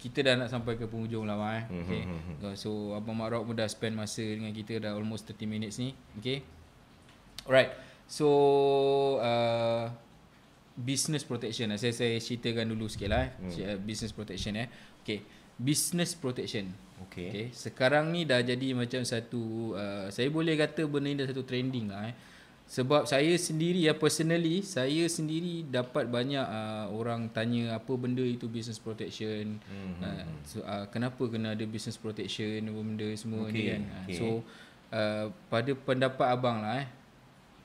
kita 0.00 0.24
dah 0.24 0.34
nak 0.40 0.48
sampai 0.48 0.80
ke 0.80 0.88
penghujung 0.88 1.28
lah 1.28 1.36
eh. 1.60 1.64
Mhm, 1.68 1.80
okay. 1.84 2.02
Mm-hmm. 2.08 2.56
So 2.56 2.96
Abang 2.96 3.20
Mak 3.20 3.28
Rock 3.36 3.44
pun 3.52 3.54
dah 3.54 3.68
spend 3.68 4.00
masa 4.00 4.24
dengan 4.24 4.48
kita 4.56 4.80
dah 4.80 4.96
almost 4.96 5.28
30 5.28 5.44
minutes 5.44 5.76
ni. 5.76 5.92
Okay. 6.16 6.40
Alright. 7.44 7.76
So 8.08 8.26
uh, 9.20 9.92
business 10.72 11.22
protection. 11.22 11.68
Saya 11.76 11.92
saya 11.92 12.16
ceritakan 12.16 12.72
dulu 12.72 12.88
sikit 12.88 13.12
lah 13.12 13.28
eh. 13.28 13.30
Mm. 13.44 13.84
Business 13.84 14.16
protection 14.16 14.56
eh. 14.56 14.68
Okay. 15.04 15.20
Business 15.60 16.16
protection. 16.16 16.72
Okay. 17.08 17.28
okay. 17.28 17.46
Sekarang 17.52 18.08
ni 18.08 18.24
dah 18.24 18.40
jadi 18.40 18.72
macam 18.72 19.04
satu, 19.04 19.76
uh, 19.76 20.08
saya 20.08 20.32
boleh 20.32 20.56
kata 20.56 20.88
benda 20.88 21.12
ni 21.12 21.16
dah 21.20 21.28
satu 21.28 21.44
trending 21.44 21.92
lah 21.92 22.08
eh. 22.08 22.14
Sebab 22.70 23.02
saya 23.02 23.34
sendiri 23.34 23.82
ya 23.82 23.98
personally 23.98 24.62
saya 24.62 25.02
sendiri 25.10 25.66
dapat 25.66 26.06
banyak 26.06 26.46
uh, 26.46 26.86
orang 26.94 27.26
tanya 27.34 27.74
apa 27.74 27.90
benda 27.98 28.22
itu 28.22 28.46
business 28.46 28.78
protection. 28.78 29.58
Mm-hmm. 29.58 29.98
Uh, 29.98 30.24
so 30.46 30.62
uh, 30.62 30.86
kenapa 30.86 31.18
kena 31.26 31.58
ada 31.58 31.66
business 31.66 31.98
protection 31.98 32.70
apa 32.70 32.78
benda 32.78 33.10
semua 33.18 33.50
okay. 33.50 33.54
ni 33.58 33.62
kan. 33.74 33.82
Okay. 34.06 34.14
So 34.14 34.26
uh, 34.94 35.34
pada 35.50 35.74
pendapat 35.74 36.26
abang 36.30 36.62
lah 36.62 36.86
eh 36.86 36.88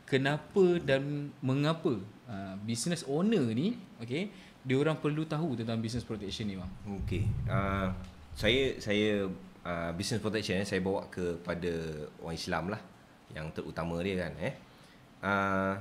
kenapa 0.09 0.81
dan 0.81 1.29
mengapa 1.37 2.01
uh, 2.25 2.57
business 2.65 3.05
owner 3.05 3.45
ni 3.53 3.77
okey 4.01 4.33
dia 4.65 4.75
orang 4.81 4.97
perlu 4.97 5.21
tahu 5.29 5.53
tentang 5.53 5.77
business 5.85 6.01
protection 6.01 6.49
ni 6.49 6.57
bang. 6.57 6.71
Okey. 7.05 7.29
Uh, 7.45 7.93
saya 8.33 8.73
saya 8.81 9.29
uh, 9.61 9.93
business 9.93 10.17
protection 10.17 10.65
saya 10.65 10.81
bawa 10.81 11.05
kepada 11.13 12.09
orang 12.25 12.33
Islam 12.33 12.73
lah 12.73 12.81
yang 13.37 13.53
terutama 13.53 14.01
dia 14.01 14.25
kan 14.25 14.33
eh 14.41 14.64
uh, 15.25 15.73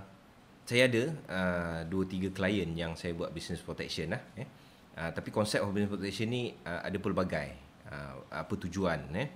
saya 0.64 0.88
ada 0.88 1.04
uh, 1.28 1.78
dua 1.84 2.08
tiga 2.08 2.32
klien 2.32 2.72
yang 2.72 2.96
saya 2.96 3.12
buat 3.12 3.28
business 3.36 3.60
protection 3.60 4.16
lah 4.16 4.22
eh. 4.40 4.48
Uh, 4.94 5.10
tapi 5.12 5.28
konsep 5.34 5.60
of 5.60 5.74
business 5.74 5.92
protection 5.92 6.30
ni 6.32 6.56
uh, 6.64 6.80
ada 6.80 6.96
pelbagai 6.96 7.52
uh, 7.92 8.24
apa 8.32 8.54
tujuan 8.64 9.04
eh. 9.12 9.28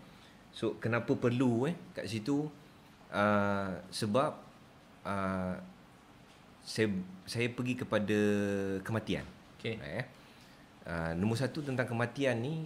So 0.48 0.80
kenapa 0.80 1.12
perlu 1.12 1.68
eh 1.68 1.76
kat 1.92 2.08
situ 2.08 2.48
uh, 3.12 3.70
sebab 3.92 4.32
uh, 5.04 5.54
saya 6.64 6.88
saya 7.28 7.46
pergi 7.52 7.84
kepada 7.84 8.18
kematian. 8.80 9.24
Okay. 9.60 9.76
Eh. 9.76 10.06
Uh, 10.88 11.12
nombor 11.20 11.36
satu 11.36 11.60
tentang 11.60 11.84
kematian 11.84 12.40
ni 12.40 12.64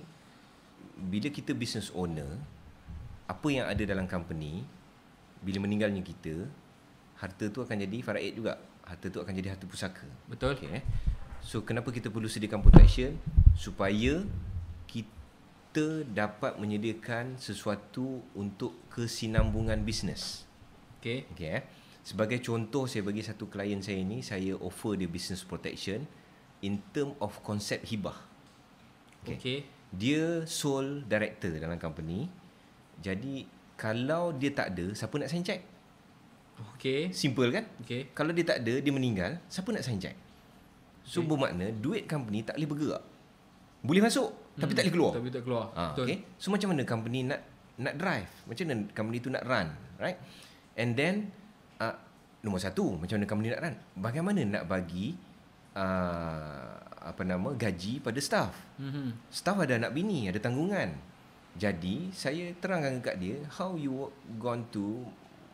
bila 0.95 1.27
kita 1.27 1.51
business 1.59 1.91
owner 1.91 2.39
apa 3.27 3.49
yang 3.51 3.67
ada 3.67 3.83
dalam 3.83 4.07
company 4.07 4.63
bila 5.43 5.59
meninggalnya 5.59 6.05
kita 6.07 6.47
harta 7.23 7.47
tu 7.55 7.63
akan 7.63 7.77
jadi 7.87 7.97
faraid 8.03 8.35
juga. 8.35 8.59
Harta 8.83 9.07
tu 9.07 9.23
akan 9.23 9.31
jadi 9.31 9.55
harta 9.55 9.63
pusaka. 9.71 10.03
Betul. 10.27 10.59
Okay, 10.59 10.83
eh. 10.83 10.85
So 11.39 11.63
kenapa 11.63 11.95
kita 11.95 12.11
perlu 12.11 12.27
sediakan 12.27 12.67
protection 12.67 13.15
supaya 13.55 14.27
kita 14.91 16.03
dapat 16.11 16.59
menyediakan 16.59 17.39
sesuatu 17.39 18.27
untuk 18.35 18.75
kesinambungan 18.91 19.87
bisnes. 19.87 20.43
Okay. 20.99 21.31
Okay. 21.31 21.63
Eh. 21.63 21.63
Sebagai 22.03 22.43
contoh 22.43 22.91
saya 22.91 23.07
bagi 23.07 23.23
satu 23.23 23.47
klien 23.47 23.79
saya 23.79 24.03
ini 24.03 24.27
saya 24.27 24.59
offer 24.59 24.99
dia 24.99 25.07
business 25.07 25.47
protection 25.47 26.03
in 26.67 26.83
term 26.91 27.15
of 27.23 27.39
konsep 27.47 27.87
hibah. 27.87 28.19
Okay. 29.23 29.39
okay. 29.39 29.59
Dia 29.95 30.43
sole 30.51 31.07
director 31.07 31.55
dalam 31.55 31.79
company. 31.79 32.27
Jadi 32.99 33.47
kalau 33.79 34.35
dia 34.35 34.51
tak 34.51 34.75
ada, 34.75 34.91
siapa 34.95 35.15
nak 35.19 35.31
sign 35.31 35.47
check? 35.47 35.72
Okay. 36.77 37.15
Simple 37.15 37.49
kan? 37.55 37.65
Okay. 37.83 38.11
Kalau 38.13 38.35
dia 38.35 38.45
tak 38.45 38.67
ada, 38.67 38.75
dia 38.83 38.93
meninggal, 38.93 39.39
siapa 39.47 39.71
nak 39.71 39.87
sign 39.87 40.03
check? 40.03 40.17
So 41.03 41.23
okay. 41.23 41.29
bermakna 41.31 41.71
duit 41.75 42.07
company 42.07 42.47
tak 42.47 42.59
boleh 42.59 42.69
bergerak. 42.71 43.03
Boleh 43.83 44.03
masuk 44.03 44.31
hmm. 44.31 44.61
tapi 44.63 44.73
tak 44.75 44.83
boleh 44.87 44.95
keluar. 44.95 45.13
Tapi 45.15 45.29
tak 45.31 45.43
keluar. 45.43 45.65
Ha, 45.75 45.83
Betul. 45.95 46.05
Okay. 46.07 46.19
So 46.39 46.55
macam 46.55 46.69
mana 46.71 46.83
company 46.87 47.21
nak 47.27 47.41
nak 47.83 47.95
drive? 47.99 48.31
Macam 48.47 48.65
mana 48.69 48.75
company 48.95 49.19
tu 49.19 49.31
nak 49.33 49.43
run, 49.43 49.69
right? 49.99 50.19
And 50.79 50.95
then 50.95 51.35
uh, 51.83 51.97
nombor 52.43 52.63
satu, 52.63 52.99
macam 52.99 53.19
mana 53.19 53.27
company 53.27 53.49
nak 53.51 53.63
run? 53.63 53.75
Bagaimana 53.99 54.41
nak 54.47 54.65
bagi 54.71 55.19
uh, 55.75 56.79
apa 57.03 57.23
nama 57.27 57.51
gaji 57.59 57.99
pada 57.99 58.19
staff? 58.23 58.55
Mm-hmm. 58.79 59.07
Staff 59.31 59.59
ada 59.59 59.75
anak 59.79 59.91
bini, 59.91 60.31
ada 60.31 60.39
tanggungan. 60.39 60.95
Jadi 61.53 62.09
saya 62.17 62.55
terangkan 62.57 63.03
dekat 63.03 63.17
dia 63.21 63.37
how 63.59 63.77
you 63.77 64.09
going 64.41 64.65
to 64.73 65.05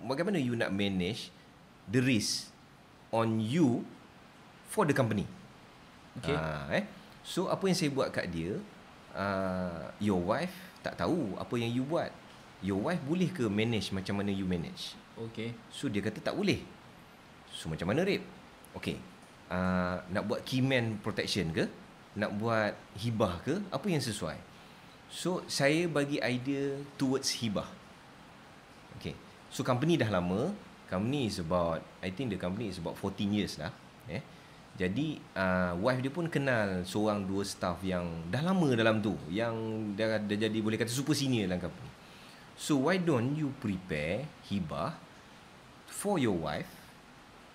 bagaimana 0.07 0.38
you 0.38 0.55
nak 0.55 0.70
manage 0.70 1.32
the 1.88 1.99
risk 1.99 2.53
on 3.11 3.40
you 3.40 3.82
for 4.68 4.84
the 4.84 4.94
company. 4.94 5.24
Okay. 6.20 6.36
Uh, 6.36 6.82
eh. 6.82 6.84
So 7.24 7.49
apa 7.49 7.64
yang 7.68 7.76
saya 7.76 7.90
buat 7.92 8.09
kat 8.12 8.28
dia, 8.30 8.61
uh, 9.16 9.90
your 9.99 10.20
wife 10.20 10.53
tak 10.84 10.96
tahu 11.01 11.34
apa 11.36 11.55
yang 11.59 11.72
you 11.72 11.84
buat. 11.84 12.12
Your 12.59 12.90
wife 12.90 12.99
boleh 13.07 13.30
ke 13.30 13.46
manage 13.46 13.94
macam 13.94 14.18
mana 14.18 14.34
you 14.34 14.42
manage? 14.42 14.99
Okay. 15.30 15.55
So 15.70 15.86
dia 15.86 16.03
kata 16.03 16.18
tak 16.18 16.34
boleh. 16.34 16.62
So 17.55 17.70
macam 17.70 17.90
mana 17.90 18.03
rip? 18.03 18.22
Okay. 18.74 18.99
Uh, 19.49 20.03
nak 20.12 20.28
buat 20.28 20.44
key 20.44 20.61
man 20.61 20.99
protection 21.01 21.55
ke? 21.55 21.70
Nak 22.18 22.34
buat 22.36 22.74
hibah 22.99 23.40
ke? 23.46 23.62
Apa 23.70 23.86
yang 23.86 24.03
sesuai? 24.03 24.36
So 25.09 25.46
saya 25.46 25.86
bagi 25.88 26.18
idea 26.20 26.82
towards 26.99 27.30
hibah. 27.40 27.70
Okay. 28.99 29.14
So 29.49 29.64
company 29.64 29.96
dah 29.96 30.12
lama. 30.12 30.53
Company 30.88 31.28
is 31.28 31.40
about 31.40 31.84
I 32.01 32.09
think 32.09 32.32
the 32.32 32.40
company 32.40 32.72
is 32.72 32.80
about 32.80 32.96
14 32.96 33.28
years 33.28 33.61
lah 33.61 33.68
eh. 34.09 34.24
Jadi 34.78 35.20
uh, 35.36 35.76
wife 35.84 36.01
dia 36.01 36.12
pun 36.12 36.30
kenal 36.30 36.86
Seorang 36.86 37.26
dua 37.26 37.42
staff 37.42 37.82
yang 37.82 38.07
Dah 38.30 38.40
lama 38.46 38.72
dalam 38.78 39.03
tu 39.03 39.18
Yang 39.26 39.57
dah, 39.99 40.22
dah 40.22 40.38
jadi 40.38 40.59
boleh 40.62 40.78
kata 40.78 40.86
super 40.88 41.18
senior 41.18 41.51
dalam 41.51 41.59
company. 41.59 41.90
So 42.55 42.86
why 42.86 43.03
don't 43.03 43.34
you 43.34 43.51
prepare 43.59 44.30
Hibah 44.46 44.94
For 45.90 46.16
your 46.22 46.38
wife 46.38 46.70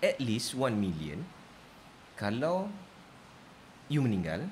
At 0.03 0.19
least 0.19 0.51
1 0.51 0.75
million? 0.75 1.23
Kalau 2.19 2.67
You 3.87 4.03
meninggal 4.03 4.51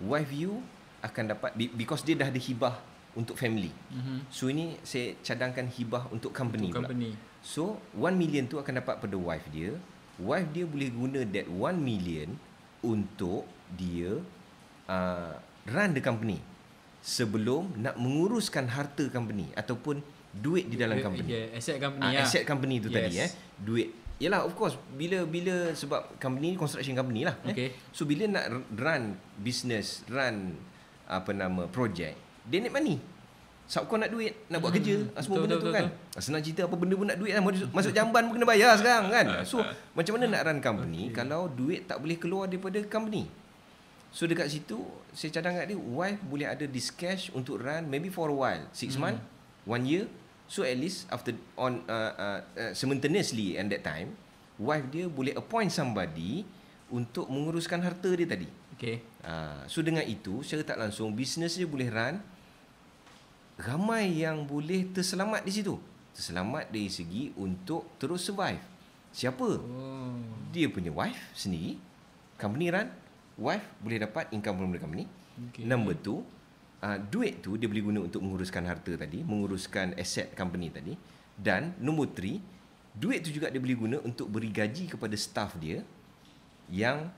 Wife 0.00 0.32
you 0.32 0.64
Akan 1.04 1.28
dapat 1.28 1.52
Because 1.76 2.00
dia 2.00 2.16
dah 2.16 2.32
ada 2.32 2.40
hibah 2.40 2.80
untuk 3.16 3.34
family. 3.34 3.72
Mm-hmm. 3.72 4.18
So 4.28 4.52
ini 4.52 4.76
saya 4.84 5.16
cadangkan 5.24 5.66
hibah 5.72 6.12
untuk 6.12 6.36
company. 6.36 6.68
Untuk 6.68 6.84
company. 6.84 7.16
So 7.40 7.80
1 7.96 8.12
million 8.14 8.44
tu 8.44 8.60
akan 8.60 8.84
dapat 8.84 9.00
pada 9.00 9.16
wife 9.16 9.48
dia. 9.50 9.74
Wife 10.20 10.48
dia 10.52 10.64
boleh 10.68 10.88
guna 10.92 11.20
that 11.24 11.48
1 11.48 11.80
million 11.80 12.36
untuk 12.84 13.48
dia 13.74 14.20
uh, 14.86 15.34
run 15.66 15.90
the 15.96 16.04
company 16.04 16.38
sebelum 17.00 17.72
nak 17.80 17.96
menguruskan 17.96 18.68
harta 18.68 19.08
company 19.08 19.48
ataupun 19.56 20.04
duit 20.36 20.68
di 20.68 20.76
dalam 20.76 21.00
company. 21.00 21.28
Yeah, 21.32 21.56
asset 21.56 21.80
company. 21.80 22.12
Uh, 22.12 22.20
asset 22.20 22.44
company 22.44 22.76
tu 22.84 22.88
yes. 22.92 22.96
tadi 23.00 23.14
eh. 23.16 23.30
Duit 23.56 23.88
Yalah 24.16 24.48
of 24.48 24.56
course 24.56 24.80
bila 24.96 25.28
bila 25.28 25.76
sebab 25.76 26.16
company 26.16 26.56
ni 26.56 26.56
construction 26.56 26.96
company 26.96 27.28
lah 27.28 27.36
eh. 27.44 27.52
okay. 27.52 27.68
eh. 27.68 27.70
So 27.92 28.08
bila 28.08 28.24
nak 28.24 28.48
run 28.72 29.20
business, 29.36 30.08
run 30.08 30.56
apa 31.04 31.30
nama 31.36 31.68
project 31.68 32.25
dia 32.46 32.58
need 32.62 32.72
money. 32.72 32.98
Sebab 33.66 33.84
kau 33.90 33.98
nak 33.98 34.10
duit 34.14 34.46
Nak 34.46 34.58
buat 34.62 34.70
hmm. 34.70 34.78
kerja. 34.78 34.96
Ah, 35.18 35.22
Semua 35.26 35.42
betul, 35.42 35.44
benda 35.44 35.56
betul, 35.58 35.66
tu 35.66 35.74
kan. 35.74 35.86
betul. 35.90 36.22
Senang 36.22 36.42
cerita 36.42 36.60
apa 36.70 36.76
benda 36.78 36.94
pun 36.94 37.06
nak 37.10 37.18
duit 37.18 37.32
lah. 37.34 37.42
Masuk 37.74 37.92
jamban 37.92 38.22
pun 38.30 38.32
kena 38.38 38.46
bayar 38.46 38.72
sekarang 38.78 39.06
kan. 39.10 39.26
So 39.42 39.56
macam 39.92 40.12
mana 40.16 40.24
nak 40.30 40.42
run 40.46 40.58
company 40.62 41.02
okay. 41.10 41.14
Kalau 41.22 41.50
duit 41.50 41.80
tak 41.90 41.98
boleh 41.98 42.16
keluar 42.16 42.46
daripada 42.46 42.78
company? 42.86 43.26
So 44.14 44.24
dekat 44.30 44.48
situ 44.48 44.78
Saya 45.12 45.34
cadang 45.34 45.58
kat 45.58 45.66
dia 45.66 45.76
Wife 45.76 46.22
boleh 46.24 46.46
ada 46.46 46.64
this 46.64 46.94
cash 46.94 47.28
Untuk 47.34 47.58
run 47.58 47.90
Maybe 47.90 48.08
for 48.08 48.30
a 48.30 48.36
while. 48.36 48.64
Six 48.70 48.94
hmm. 48.96 49.02
month 49.02 49.20
One 49.66 49.82
year. 49.82 50.06
So 50.46 50.62
at 50.62 50.78
least 50.78 51.10
After 51.10 51.34
on 51.58 51.82
uh, 51.90 52.12
uh, 52.14 52.40
uh, 52.54 52.72
Simultaneously 52.72 53.58
And 53.58 53.66
that 53.74 53.82
time 53.82 54.14
Wife 54.62 54.86
dia 54.94 55.10
boleh 55.10 55.34
appoint 55.34 55.74
somebody 55.74 56.46
Untuk 56.86 57.26
menguruskan 57.26 57.82
harta 57.82 58.14
dia 58.14 58.30
tadi. 58.30 58.46
Okay. 58.78 59.02
Uh, 59.26 59.66
So 59.66 59.82
dengan 59.82 60.06
itu 60.06 60.46
Secara 60.46 60.62
tak 60.62 60.78
langsung 60.86 61.10
Business 61.18 61.58
dia 61.58 61.66
boleh 61.66 61.90
run 61.90 62.22
ramai 63.56 64.22
yang 64.24 64.44
boleh 64.44 64.88
terselamat 64.92 65.44
di 65.44 65.52
situ. 65.52 65.74
Terselamat 66.16 66.72
dari 66.72 66.88
segi 66.88 67.32
untuk 67.36 67.96
terus 68.00 68.24
survive. 68.24 68.60
Siapa? 69.12 69.48
Oh. 69.60 70.16
Dia 70.52 70.68
punya 70.68 70.92
wife 70.92 71.32
sendiri. 71.36 71.80
Company 72.36 72.72
run. 72.72 72.88
Wife 73.36 73.66
boleh 73.80 73.98
dapat 74.00 74.32
income 74.32 74.56
from 74.60 74.72
the 74.72 74.80
company. 74.80 75.04
Okay. 75.52 75.68
Number 75.68 75.92
two, 75.92 76.24
uh, 76.80 76.96
duit 76.96 77.44
tu 77.44 77.60
dia 77.60 77.68
boleh 77.68 77.84
guna 77.84 78.00
untuk 78.04 78.24
menguruskan 78.24 78.64
harta 78.64 78.96
tadi, 78.96 79.20
menguruskan 79.20 79.92
aset 80.00 80.32
company 80.32 80.72
tadi 80.72 80.96
dan 81.36 81.76
nombor 81.76 82.16
three, 82.16 82.40
duit 82.96 83.20
tu 83.20 83.28
juga 83.28 83.52
dia 83.52 83.60
boleh 83.60 83.76
guna 83.76 83.96
untuk 84.00 84.32
beri 84.32 84.48
gaji 84.48 84.88
kepada 84.88 85.12
staff 85.20 85.52
dia 85.60 85.84
yang 86.72 87.12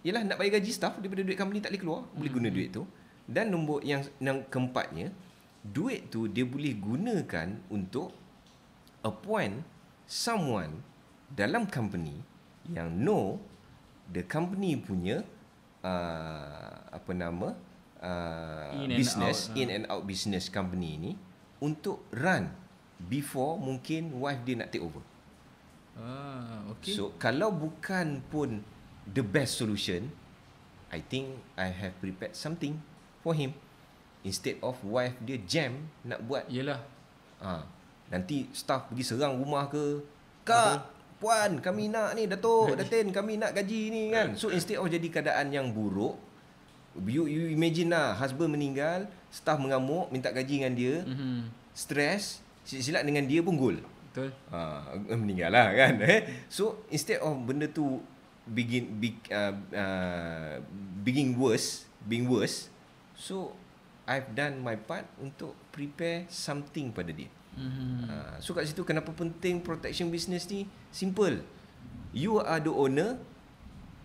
Yelah 0.00 0.24
nak 0.24 0.40
bayar 0.40 0.56
gaji 0.56 0.72
staff 0.72 0.96
daripada 0.96 1.20
duit 1.20 1.36
company 1.36 1.60
tak 1.60 1.76
boleh 1.76 1.82
keluar, 1.84 2.00
boleh 2.16 2.32
guna 2.32 2.48
duit 2.48 2.72
tu. 2.72 2.88
Dan 3.28 3.52
nombor 3.52 3.84
yang 3.84 4.00
yang 4.16 4.40
keempatnya, 4.48 5.12
duit 5.60 6.08
tu 6.08 6.24
dia 6.24 6.48
boleh 6.48 6.72
gunakan 6.80 7.60
untuk 7.68 8.16
appoint 9.04 9.60
someone 10.08 10.80
dalam 11.28 11.68
company 11.68 12.16
yang 12.72 12.88
know 12.90 13.36
the 14.08 14.24
company 14.24 14.76
punya 14.80 15.22
uh, 15.84 16.74
apa 16.90 17.12
nama 17.12 17.54
uh, 18.00 18.72
In 18.80 18.90
and 18.90 18.98
business 18.98 19.48
out, 19.48 19.56
ha. 19.56 19.60
in 19.60 19.68
and 19.68 19.84
out 19.86 20.02
business 20.08 20.48
company 20.48 20.96
ni 20.96 21.12
untuk 21.60 22.02
run 22.12 22.48
before 23.08 23.60
mungkin 23.60 24.16
wife 24.16 24.40
dia 24.44 24.56
nak 24.60 24.72
take 24.72 24.84
over. 24.84 25.00
Ah, 26.00 26.64
okay. 26.72 26.96
So 26.96 27.12
kalau 27.20 27.52
bukan 27.52 28.24
pun 28.32 28.64
the 29.04 29.20
best 29.20 29.60
solution, 29.60 30.08
I 30.88 31.04
think 31.04 31.36
I 31.56 31.68
have 31.68 31.96
prepared 32.00 32.32
something 32.32 32.80
for 33.20 33.36
him 33.36 33.52
instead 34.22 34.60
of 34.60 34.76
wife 34.82 35.16
dia 35.20 35.40
jam 35.40 35.72
nak 36.02 36.20
buat 36.22 36.44
Yelah. 36.46 36.80
ha, 37.38 37.64
nanti 38.08 38.44
staff 38.50 38.86
pergi 38.86 39.04
serang 39.06 39.36
rumah 39.36 39.64
ke 39.66 40.02
kak 40.42 40.84
puan 41.16 41.56
kami 41.58 41.88
nak 41.88 42.12
ni 42.12 42.24
datuk 42.24 42.74
datin 42.80 43.08
kami 43.10 43.36
nak 43.36 43.52
gaji 43.52 43.80
ni 43.88 44.02
kan 44.08 44.32
so 44.34 44.48
instead 44.48 44.76
of 44.76 44.86
jadi 44.86 45.08
keadaan 45.08 45.48
yang 45.48 45.68
buruk 45.68 46.16
you, 47.00 47.24
you 47.24 47.48
imagine 47.48 47.88
lah 47.88 48.12
husband 48.14 48.50
meninggal 48.50 49.04
staff 49.28 49.56
mengamuk 49.56 50.08
minta 50.08 50.28
gaji 50.28 50.60
dengan 50.60 50.74
dia 50.74 50.94
Mhm. 51.00 51.48
stres 51.70 52.40
silat 52.62 53.02
dengan 53.02 53.24
dia 53.24 53.40
pun 53.40 53.54
gol 53.54 53.78
Betul. 54.10 54.34
Ha, 54.50 54.90
meninggal 55.14 55.54
lah 55.54 55.70
kan 55.70 56.02
eh? 56.02 56.26
So 56.50 56.82
instead 56.88 57.22
of 57.22 57.30
benda 57.40 57.70
tu 57.70 58.02
begin 58.42 58.98
be, 58.98 59.14
uh, 59.30 59.54
uh, 59.70 60.58
being 60.98 61.38
worse, 61.38 61.86
being 62.02 62.26
worse, 62.26 62.66
so 63.14 63.54
I've 64.08 64.32
done 64.34 64.60
my 64.60 64.76
part 64.76 65.06
untuk 65.20 65.56
prepare 65.70 66.26
something 66.28 66.92
pada 66.92 67.12
dia. 67.12 67.30
Mhm. 67.56 68.06
Uh, 68.06 68.34
so 68.38 68.54
kat 68.54 68.66
situ 68.68 68.84
kenapa 68.86 69.10
penting 69.14 69.60
protection 69.60 70.08
business 70.08 70.46
ni? 70.48 70.66
Simple. 70.94 71.42
You 72.10 72.42
are 72.42 72.58
the 72.58 72.74
owner, 72.74 73.18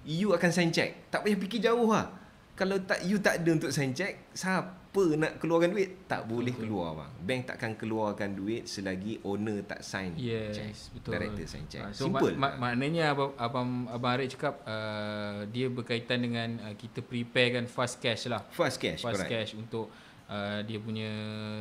you 0.05 0.33
akan 0.33 0.49
sign 0.53 0.69
check. 0.69 1.09
Tak 1.09 1.25
payah 1.25 1.37
fikir 1.37 1.59
jauh 1.61 1.89
lah. 1.89 2.13
Kalau 2.55 2.79
tak 2.85 3.03
you 3.03 3.19
tak 3.19 3.41
ada 3.41 3.49
untuk 3.51 3.73
sign 3.73 3.91
check, 3.91 4.31
siapa 4.31 4.84
nak 5.15 5.35
keluarkan 5.35 5.75
duit? 5.75 6.07
Tak 6.07 6.23
boleh 6.23 6.55
keluar 6.55 6.95
bang. 6.95 7.11
Bank 7.19 7.41
takkan 7.51 7.71
keluarkan 7.75 8.31
duit 8.31 8.63
selagi 8.63 9.19
owner 9.21 9.67
tak 9.67 9.83
sign 9.83 10.15
Yes, 10.15 10.55
check. 10.55 10.71
betul. 10.95 11.11
Director 11.11 11.45
sign 11.45 11.65
check. 11.67 11.83
Ah, 11.83 11.91
so 11.91 12.07
Simple. 12.07 12.31
Mak, 12.39 12.39
mak, 12.39 12.53
maknanya 12.55 13.11
abang 13.11 13.31
abang 13.35 13.69
abang 13.91 14.11
Arif 14.15 14.31
cakap 14.31 14.63
uh, 14.63 15.43
dia 15.51 15.67
berkaitan 15.67 16.23
dengan 16.23 16.49
uh, 16.63 16.73
kita 16.73 17.03
preparekan 17.03 17.67
fast 17.67 17.99
cash 17.99 18.31
lah. 18.31 18.39
Fast 18.47 18.79
cash, 18.79 19.03
fast 19.03 19.19
correct. 19.19 19.31
cash 19.31 19.51
untuk 19.53 19.91
uh, 20.31 20.63
dia 20.63 20.79
punya 20.79 21.09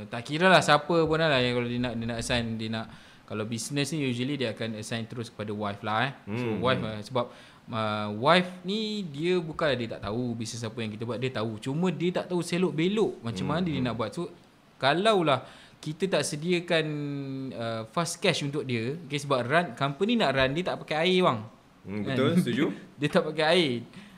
tak 0.06 0.22
kira 0.22 0.46
lah 0.46 0.62
siapa 0.62 0.96
pun 1.02 1.18
lah 1.18 1.42
yang 1.42 1.58
kalau 1.58 1.66
dia 1.66 1.80
nak 1.82 1.94
dia 1.98 2.06
nak 2.06 2.18
assign 2.22 2.54
dia 2.54 2.70
nak 2.70 2.86
kalau 3.24 3.48
business 3.48 3.88
ni 3.96 4.04
usually 4.04 4.36
dia 4.36 4.52
akan 4.52 4.76
assign 4.76 5.08
terus 5.08 5.32
kepada 5.32 5.50
wife 5.50 5.80
lah 5.80 5.98
eh. 6.06 6.12
So 6.36 6.44
Hmm, 6.44 6.60
wife 6.60 6.82
uh, 6.84 7.00
sebab 7.00 7.26
uh, 7.66 8.08
wife 8.14 8.60
ni 8.62 8.80
dia 9.04 9.36
bukanlah 9.36 9.74
dia 9.74 9.88
tak 9.90 10.02
tahu 10.02 10.34
bisnes 10.34 10.60
apa 10.60 10.78
yang 10.78 10.90
kita 10.90 11.02
buat 11.02 11.16
dia 11.16 11.30
tahu 11.30 11.56
cuma 11.58 11.88
dia 11.88 12.10
tak 12.12 12.26
tahu 12.26 12.40
selok 12.40 12.72
belok 12.72 13.12
macam 13.20 13.46
mana 13.46 13.64
Hmm, 13.64 13.74
dia 13.74 13.80
nak 13.82 13.94
buat 13.94 14.10
so 14.10 14.28
kalaulah 14.76 15.44
kita 15.78 16.08
tak 16.08 16.24
sediakan 16.24 16.86
uh, 17.50 17.82
fast 17.86 18.16
cash 18.16 18.40
untuk 18.40 18.64
dia 18.64 18.96
okay, 18.98 19.16
sebab 19.16 19.40
run 19.42 19.66
company 19.74 20.16
nak 20.16 20.32
run 20.32 20.50
dia 20.50 20.64
tak 20.66 20.80
pakai 20.80 20.96
air 21.02 21.20
bang 21.22 21.40
Hmm, 21.84 22.00
Kan? 22.00 22.16
betul, 22.16 22.30
setuju? 22.40 22.64
dia 22.98 23.08
tak 23.08 23.22
pakai 23.24 23.46
air 23.46 23.72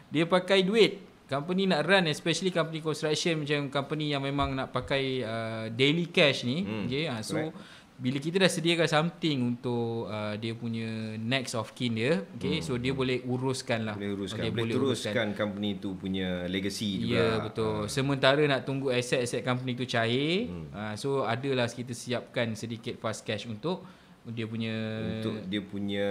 dia 0.06 0.22
pakai 0.24 0.62
duit 0.62 0.92
company 1.26 1.66
nak 1.66 1.82
run 1.82 2.06
especially 2.06 2.50
company 2.50 2.78
construction 2.78 3.42
macam 3.42 3.66
company 3.66 4.14
yang 4.14 4.22
memang 4.22 4.54
nak 4.54 4.70
pakai 4.70 5.04
uh, 5.20 5.64
daily 5.70 6.06
cash 6.06 6.46
ni 6.46 6.62
Hmm, 6.62 6.86
okay, 6.86 7.04
uh, 7.06 7.18
so 7.20 7.34
correct. 7.34 7.58
Bila 7.96 8.20
kita 8.20 8.36
dah 8.38 8.50
sediakan 8.52 8.88
something 8.88 9.56
untuk 9.56 10.06
uh, 10.06 10.36
dia 10.36 10.52
punya 10.52 11.16
next 11.16 11.56
of 11.56 11.72
kin 11.72 11.96
dia 11.96 12.22
okay, 12.36 12.60
so 12.60 12.76
dia 12.76 12.92
boleh 12.92 13.24
uruskan 13.24 13.82
lah 13.88 13.96
Hmm. 13.96 14.04
Boleh 14.04 14.12
uruskan. 14.12 14.42
dia 14.44 14.52
Boleh, 14.52 14.74
teruskan 14.76 15.26
company 15.32 15.70
tu 15.80 15.96
punya 15.96 16.44
legacy 16.46 17.00
juga. 17.00 17.16
Ya 17.16 17.28
betul. 17.40 17.88
Sementara 17.88 18.40
nak 18.44 18.68
tunggu 18.68 18.92
aset-aset 18.92 19.40
company 19.40 19.72
tu 19.72 19.88
cair, 19.88 20.52
hmm. 20.52 20.68
uh, 20.76 20.94
so 20.94 21.24
adalah 21.24 21.64
kita 21.66 21.96
siapkan 21.96 22.52
sedikit 22.52 23.00
fast 23.00 23.24
cash 23.24 23.48
untuk 23.48 23.82
dia 24.26 24.44
punya 24.44 24.74
Untuk 25.22 25.36
dia 25.46 25.62
punya 25.62 26.08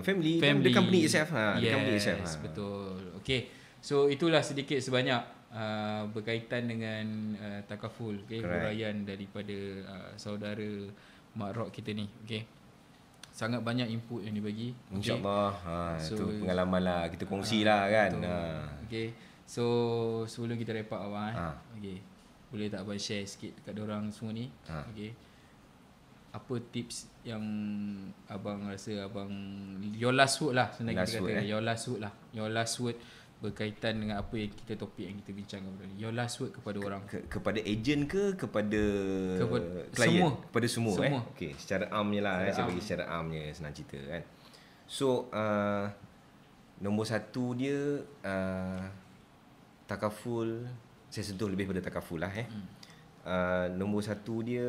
family, 0.00 0.40
family 0.40 0.66
the 0.66 0.72
company 0.74 0.98
itself. 1.04 1.30
Ha, 1.36 1.60
yes, 1.60 1.62
the 1.62 1.68
company 1.70 1.94
itself. 2.00 2.20
Ha. 2.24 2.30
betul. 2.40 2.88
Okay. 3.22 3.40
So 3.78 4.10
itulah 4.10 4.42
sedikit 4.42 4.80
sebanyak 4.82 5.22
uh, 5.54 6.02
berkaitan 6.10 6.66
dengan 6.66 7.04
uh, 7.38 7.60
takaful, 7.68 8.18
okay, 8.26 8.42
huraian 8.42 9.06
daripada 9.06 9.58
uh, 9.86 10.10
saudara 10.18 10.90
Mak 11.34 11.50
Rock 11.52 11.70
kita 11.70 11.92
ni. 11.92 12.08
Okay. 12.24 12.46
Sangat 13.28 13.60
banyak 13.60 13.86
input 13.86 14.24
yang 14.24 14.34
dibagi. 14.34 14.74
Okay. 14.88 15.14
InsyaAllah. 15.14 15.50
Ha, 15.62 15.74
So, 15.96 16.14
so, 16.16 16.26
tu 16.26 16.42
pengalaman 16.42 16.80
lah. 16.80 17.02
Kita 17.06 17.24
kongsi 17.24 17.62
Ah, 17.62 17.66
lah 17.66 17.82
kan. 17.88 18.10
betul. 18.14 18.26
Ha. 18.26 18.38
Okay. 18.88 19.06
So 19.44 19.64
sebelum 20.24 20.56
kita 20.56 20.72
wrap 20.72 20.90
up 20.90 21.00
abang 21.06 21.28
eh. 21.28 21.36
Ha. 21.36 21.48
Okay. 21.78 21.98
Boleh 22.48 22.66
tak 22.66 22.80
abang 22.82 22.96
share 22.96 23.24
sikit 23.24 23.52
dekat 23.56 23.76
orang 23.78 24.10
semua 24.10 24.32
ni? 24.32 24.48
Ha. 24.66 24.84
Okay. 24.90 25.12
Apa 26.28 26.54
tips 26.68 27.08
yang 27.22 27.40
abang 28.26 28.68
rasa 28.68 29.04
abang 29.04 29.32
your 29.96 30.12
last 30.12 30.36
word 30.38 30.54
lah 30.54 30.68
senang 30.70 30.92
Last 30.94 31.08
kita 31.10 31.24
word, 31.24 31.30
kata 31.32 31.40
eh. 31.40 31.46
your 31.48 31.62
last 31.62 31.84
word 31.88 32.00
lah. 32.04 32.12
Your 32.32 32.48
last 32.50 32.74
word 32.78 32.96
berkaitan 33.38 34.02
dengan 34.02 34.18
apa 34.18 34.34
yang 34.34 34.50
kita 34.50 34.74
topik 34.74 35.06
yang 35.06 35.14
kita 35.22 35.30
bincangkan 35.30 35.70
pada 35.70 35.86
ni. 35.86 35.94
Your 36.02 36.10
last 36.10 36.42
word 36.42 36.50
kepada 36.50 36.78
orang. 36.82 37.02
Ke, 37.06 37.22
kepada 37.30 37.62
ejen 37.62 38.10
ke 38.10 38.34
kepada 38.34 38.82
Kepada- 39.38 39.86
klien? 39.94 40.10
semua. 40.18 40.30
Kepada 40.42 40.66
semua, 40.66 40.94
Semua. 40.98 41.20
eh. 41.22 41.30
Okey, 41.34 41.50
secara 41.54 41.84
amnya 41.94 42.20
lah 42.26 42.34
Secara 42.34 42.50
eh. 42.50 42.54
saya 42.54 42.64
am. 42.64 42.68
bagi 42.68 42.82
secara 42.82 43.04
amnya 43.14 43.42
senang 43.54 43.74
cerita 43.74 43.98
kan. 44.02 44.22
So 44.90 45.06
uh, 45.30 45.86
nombor 46.80 47.06
satu 47.06 47.54
dia 47.54 47.78
uh, 48.26 48.82
takaful 49.86 50.66
saya 51.06 51.24
sentuh 51.24 51.46
lebih 51.46 51.70
pada 51.70 51.78
takaful 51.78 52.18
lah 52.18 52.32
eh. 52.34 52.46
Hmm. 52.50 52.66
Uh, 53.22 53.66
nombor 53.76 54.02
satu 54.02 54.42
dia 54.42 54.66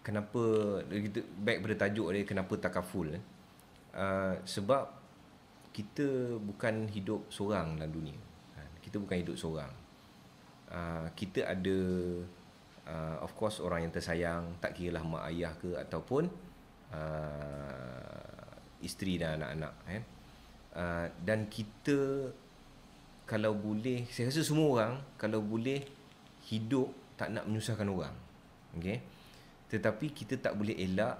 kenapa 0.00 0.42
kita 0.86 1.18
back 1.36 1.60
pada 1.60 1.74
tajuk 1.82 2.06
dia 2.12 2.22
kenapa 2.22 2.54
takaful 2.56 3.10
eh. 3.10 3.22
Uh, 3.90 4.38
sebab 4.46 4.99
kita 5.70 6.36
bukan 6.42 6.90
hidup 6.90 7.30
seorang 7.30 7.78
dalam 7.78 7.94
dunia. 7.94 8.18
Ha, 8.58 8.60
Kita 8.82 8.98
bukan 8.98 9.16
hidup 9.22 9.36
seorang. 9.38 9.72
Uh, 10.70 11.06
kita 11.18 11.50
ada 11.50 11.78
uh, 12.86 13.16
of 13.22 13.34
course 13.34 13.58
orang 13.58 13.86
yang 13.86 13.92
tersayang, 13.94 14.54
tak 14.62 14.78
kira 14.78 14.98
lah 14.98 15.02
mak 15.02 15.26
ayah 15.30 15.54
ke 15.58 15.74
ataupun 15.74 16.30
isteri 18.82 19.14
dan 19.14 19.38
anak-anak 19.38 19.74
kan. 19.86 20.02
Dan 21.22 21.46
kita 21.46 22.26
kalau 23.30 23.54
boleh, 23.54 24.10
saya 24.10 24.26
rasa 24.26 24.42
semua 24.42 24.66
orang 24.74 24.98
kalau 25.14 25.38
boleh 25.38 25.86
hidup 26.50 26.90
tak 27.14 27.30
nak 27.30 27.46
menyusahkan 27.46 27.86
orang. 27.86 28.10
Okay? 28.74 29.06
Tetapi 29.70 30.10
kita 30.10 30.42
tak 30.42 30.58
boleh 30.58 30.74
elak 30.82 31.14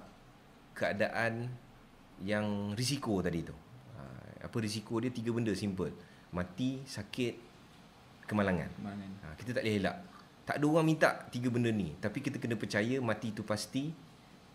keadaan 0.75 1.47
yang 2.19 2.75
risiko 2.75 3.23
tadi 3.23 3.47
tu. 3.47 3.55
Ha, 4.41 4.49
apa 4.49 4.57
risiko 4.57 4.97
dia? 4.97 5.13
Tiga 5.13 5.29
benda 5.29 5.53
simple. 5.53 5.93
Mati, 6.33 6.81
sakit, 6.81 7.37
kemalangan. 8.25 8.73
Ni? 8.73 9.07
Ha, 9.21 9.37
kita 9.37 9.53
tak 9.53 9.63
boleh 9.63 9.77
elak. 9.77 9.97
Tak 10.41 10.57
ada 10.57 10.65
orang 10.65 10.85
minta 10.89 11.09
tiga 11.29 11.53
benda 11.53 11.69
ni. 11.69 11.93
Tapi 12.01 12.19
kita 12.25 12.41
kena 12.41 12.57
percaya 12.57 12.97
mati 12.97 13.29
tu 13.29 13.45
pasti, 13.45 13.93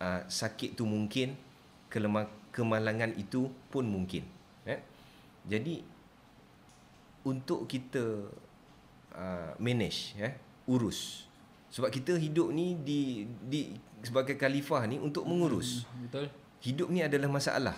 uh, 0.02 0.20
sakit 0.26 0.74
tu 0.74 0.82
mungkin, 0.82 1.38
kelema- 1.86 2.32
kemalangan 2.50 3.14
itu 3.14 3.46
pun 3.70 3.86
mungkin. 3.86 4.26
Eh? 4.66 4.82
Jadi, 5.46 5.86
untuk 7.22 7.70
kita 7.70 8.02
uh, 9.14 9.50
manage, 9.62 10.18
eh, 10.18 10.34
urus. 10.66 11.30
Sebab 11.70 11.92
kita 11.94 12.18
hidup 12.18 12.50
ni 12.50 12.74
di, 12.82 13.26
di 13.46 13.74
sebagai 14.02 14.34
khalifah 14.34 14.86
ni 14.90 14.98
untuk 14.98 15.26
mengurus. 15.26 15.86
Hmm, 15.86 16.06
Betul? 16.08 16.26
Hidup 16.62 16.88
ni 16.90 17.02
adalah 17.02 17.30
masalah. 17.30 17.76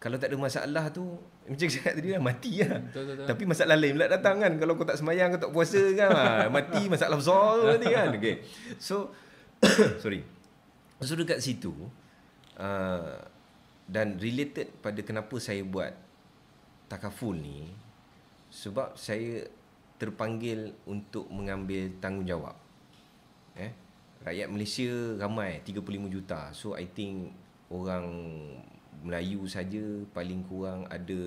Kalau 0.00 0.16
tak 0.16 0.32
ada 0.32 0.40
masalah 0.40 0.88
tu 0.88 1.04
macam 1.50 1.68
saya 1.68 1.92
tadi 1.92 2.08
lah 2.08 2.22
mati 2.24 2.64
lah. 2.64 2.80
Betul, 2.88 3.02
betul, 3.04 3.14
betul. 3.20 3.26
Tapi 3.28 3.42
masalah 3.44 3.76
lain 3.76 3.92
pula 4.00 4.08
datang 4.08 4.36
kan. 4.40 4.52
Kalau 4.56 4.72
kau 4.80 4.88
tak 4.88 4.96
semayang, 4.96 5.28
kau 5.36 5.40
tak 5.44 5.52
puasa 5.52 5.82
kan. 5.92 6.10
mati 6.56 6.82
masalah 6.88 7.16
besar 7.20 7.44
tu 7.60 7.64
nanti 7.68 7.88
kan. 7.92 8.08
Okay. 8.16 8.36
So, 8.80 9.12
sorry. 10.02 10.24
So 11.00 11.16
dekat 11.16 11.40
situ, 11.40 11.72
uh, 12.60 13.16
dan 13.88 14.20
related 14.20 14.72
pada 14.84 15.00
kenapa 15.00 15.36
saya 15.40 15.64
buat 15.64 15.92
takaful 16.92 17.36
ni, 17.36 17.72
sebab 18.52 18.96
saya 18.96 19.48
terpanggil 20.00 20.72
untuk 20.88 21.28
mengambil 21.28 21.92
tanggungjawab. 22.00 22.56
Eh, 23.56 23.72
rakyat 24.24 24.48
Malaysia 24.48 24.88
ramai 25.20 25.60
35 25.64 26.08
juta. 26.08 26.52
So 26.56 26.72
I 26.76 26.88
think 26.88 27.32
orang 27.68 28.08
Melayu 29.00 29.48
saja 29.48 29.80
paling 30.12 30.44
kurang 30.44 30.84
ada 30.92 31.20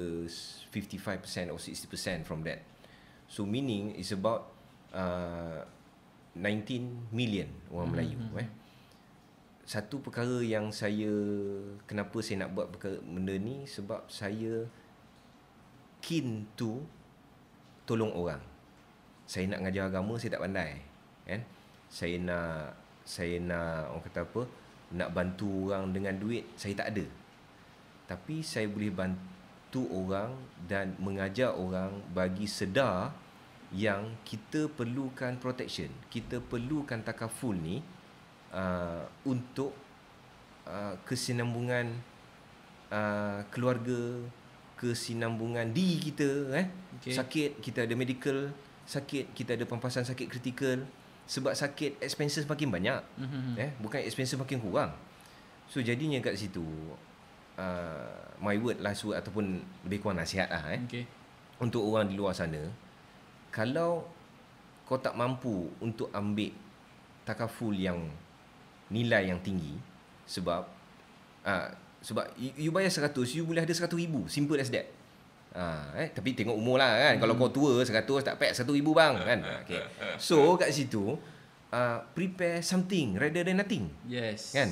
55% 0.70 1.50
or 1.50 1.58
60% 1.58 2.22
from 2.28 2.46
that. 2.46 2.62
So 3.26 3.50
meaning 3.50 3.98
is 3.98 4.14
about 4.14 4.54
uh, 4.94 5.66
19 6.38 7.14
million 7.14 7.50
orang 7.74 7.90
Melayu 7.94 8.18
mm-hmm. 8.18 8.42
eh. 8.46 8.50
Satu 9.64 10.04
perkara 10.04 10.44
yang 10.44 10.70
saya 10.70 11.10
kenapa 11.88 12.20
saya 12.20 12.46
nak 12.46 12.52
buat 12.54 12.68
perkara 12.70 13.00
benda 13.02 13.34
ni 13.40 13.64
sebab 13.64 14.06
saya 14.12 14.68
keen 16.04 16.46
to 16.54 16.84
tolong 17.90 18.12
orang. 18.14 18.44
Saya 19.24 19.48
nak 19.50 19.66
ngajar 19.66 19.88
agama 19.90 20.20
saya 20.20 20.36
tak 20.36 20.44
pandai 20.46 20.78
kan. 21.26 21.42
Saya 21.88 22.18
nak 22.22 22.76
saya 23.08 23.40
nak 23.40 23.94
orang 23.94 24.04
kata 24.06 24.20
apa? 24.26 24.42
Nak 24.94 25.10
bantu 25.16 25.72
orang 25.72 25.96
dengan 25.96 26.14
duit 26.22 26.44
saya 26.60 26.76
tak 26.76 26.94
ada. 26.94 27.23
Tapi 28.06 28.44
saya 28.44 28.68
boleh 28.68 28.92
bantu 28.92 29.88
orang 29.90 30.36
dan 30.68 30.94
mengajar 31.00 31.56
orang 31.56 32.04
bagi 32.12 32.46
sedar 32.46 33.16
yang 33.74 34.14
kita 34.22 34.70
perlukan 34.70 35.40
protection. 35.42 35.90
Kita 36.12 36.38
perlukan 36.40 37.02
takaful 37.02 37.58
ni 37.58 37.82
uh, 38.54 39.02
untuk 39.26 39.74
uh, 40.70 40.94
kesinambungan 41.08 41.90
uh, 42.94 43.42
keluarga, 43.50 44.22
kesinambungan 44.84 45.72
diri 45.72 46.12
kita 46.12 46.30
eh 46.60 46.68
okay. 47.00 47.16
sakit 47.16 47.50
kita 47.64 47.88
ada 47.88 47.96
medical 47.96 48.52
sakit 48.84 49.32
kita 49.32 49.56
ada 49.56 49.64
pampasan 49.64 50.04
sakit 50.04 50.28
kritikal 50.28 50.84
sebab 51.24 51.56
sakit 51.56 52.04
expenses 52.04 52.44
makin 52.44 52.68
banyak 52.68 53.00
mm-hmm. 53.16 53.56
eh 53.64 53.72
bukan 53.80 54.04
expenses 54.04 54.36
makin 54.36 54.60
kurang 54.60 54.92
so 55.72 55.80
jadinya 55.80 56.20
kat 56.20 56.36
situ 56.36 56.68
uh, 57.58 58.34
my 58.42 58.56
word 58.60 58.80
last 58.82 59.06
word 59.06 59.20
ataupun 59.20 59.62
lebih 59.88 60.04
kurang 60.04 60.20
nasihat 60.20 60.50
lah 60.50 60.64
eh 60.74 60.82
okay. 60.86 61.04
untuk 61.62 61.84
orang 61.86 62.10
di 62.10 62.16
luar 62.18 62.34
sana 62.34 62.60
kalau 63.54 64.06
kau 64.84 65.00
tak 65.00 65.16
mampu 65.16 65.72
untuk 65.80 66.12
ambil 66.12 66.52
takaful 67.24 67.72
yang 67.72 68.12
nilai 68.92 69.32
yang 69.32 69.40
tinggi 69.40 69.80
sebab 70.28 70.68
uh, 71.48 71.68
sebab 72.04 72.26
you, 72.36 72.68
you 72.68 72.72
bayar 72.76 72.92
100 72.92 73.16
You 73.32 73.48
boleh 73.48 73.64
ada 73.64 73.72
100 73.72 73.88
ribu 73.96 74.28
Simple 74.28 74.60
as 74.60 74.68
that 74.76 74.92
ha, 75.56 75.96
eh? 75.96 76.12
Tapi 76.12 76.36
tengok 76.36 76.52
umur 76.52 76.76
lah 76.76 77.00
kan 77.00 77.16
hmm. 77.16 77.22
Kalau 77.24 77.34
kau 77.40 77.50
tua 77.50 77.80
100 77.80 78.04
tak 78.04 78.36
pack 78.36 78.52
1 78.52 78.68
ribu 78.76 78.92
bang 78.92 79.16
kan? 79.16 79.40
okay. 79.64 79.80
So 80.20 80.60
kat 80.60 80.76
situ 80.76 81.16
uh, 81.72 81.98
Prepare 82.12 82.60
something 82.60 83.16
Rather 83.16 83.48
than 83.48 83.64
nothing 83.64 83.88
Yes 84.04 84.52
kan? 84.52 84.70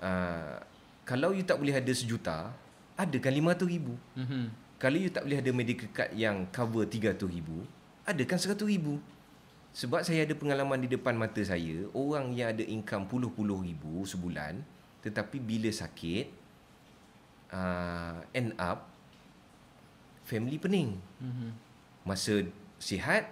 Uh, 0.00 0.56
kalau 1.02 1.34
you 1.34 1.42
tak 1.42 1.58
boleh 1.58 1.74
ada 1.74 1.92
sejuta 1.94 2.54
Adakan 2.94 3.32
500 3.56 3.74
ribu 3.74 3.94
mm-hmm. 4.14 4.44
Kalau 4.78 4.98
you 5.00 5.10
tak 5.10 5.24
boleh 5.26 5.38
ada 5.40 5.50
medical 5.50 5.88
card 5.90 6.12
Yang 6.14 6.36
cover 6.54 6.84
300 6.86 7.18
ribu 7.26 7.66
Adakan 8.06 8.38
100 8.38 8.58
ribu 8.68 9.02
sebab 9.72 10.04
saya 10.04 10.28
ada 10.28 10.36
pengalaman 10.36 10.84
di 10.84 10.88
depan 10.92 11.16
mata 11.16 11.40
saya 11.40 11.88
Orang 11.96 12.36
yang 12.36 12.52
ada 12.52 12.60
income 12.60 13.08
puluh-puluh 13.08 13.64
ribu 13.64 14.04
sebulan 14.04 14.60
Tetapi 15.00 15.40
bila 15.40 15.72
sakit 15.72 16.28
uh, 17.56 18.20
end 18.36 18.52
up 18.60 18.92
family 20.26 20.56
pening. 20.56 20.98
Mm-hmm. 21.20 21.50
Masa 22.06 22.46
sihat, 22.80 23.28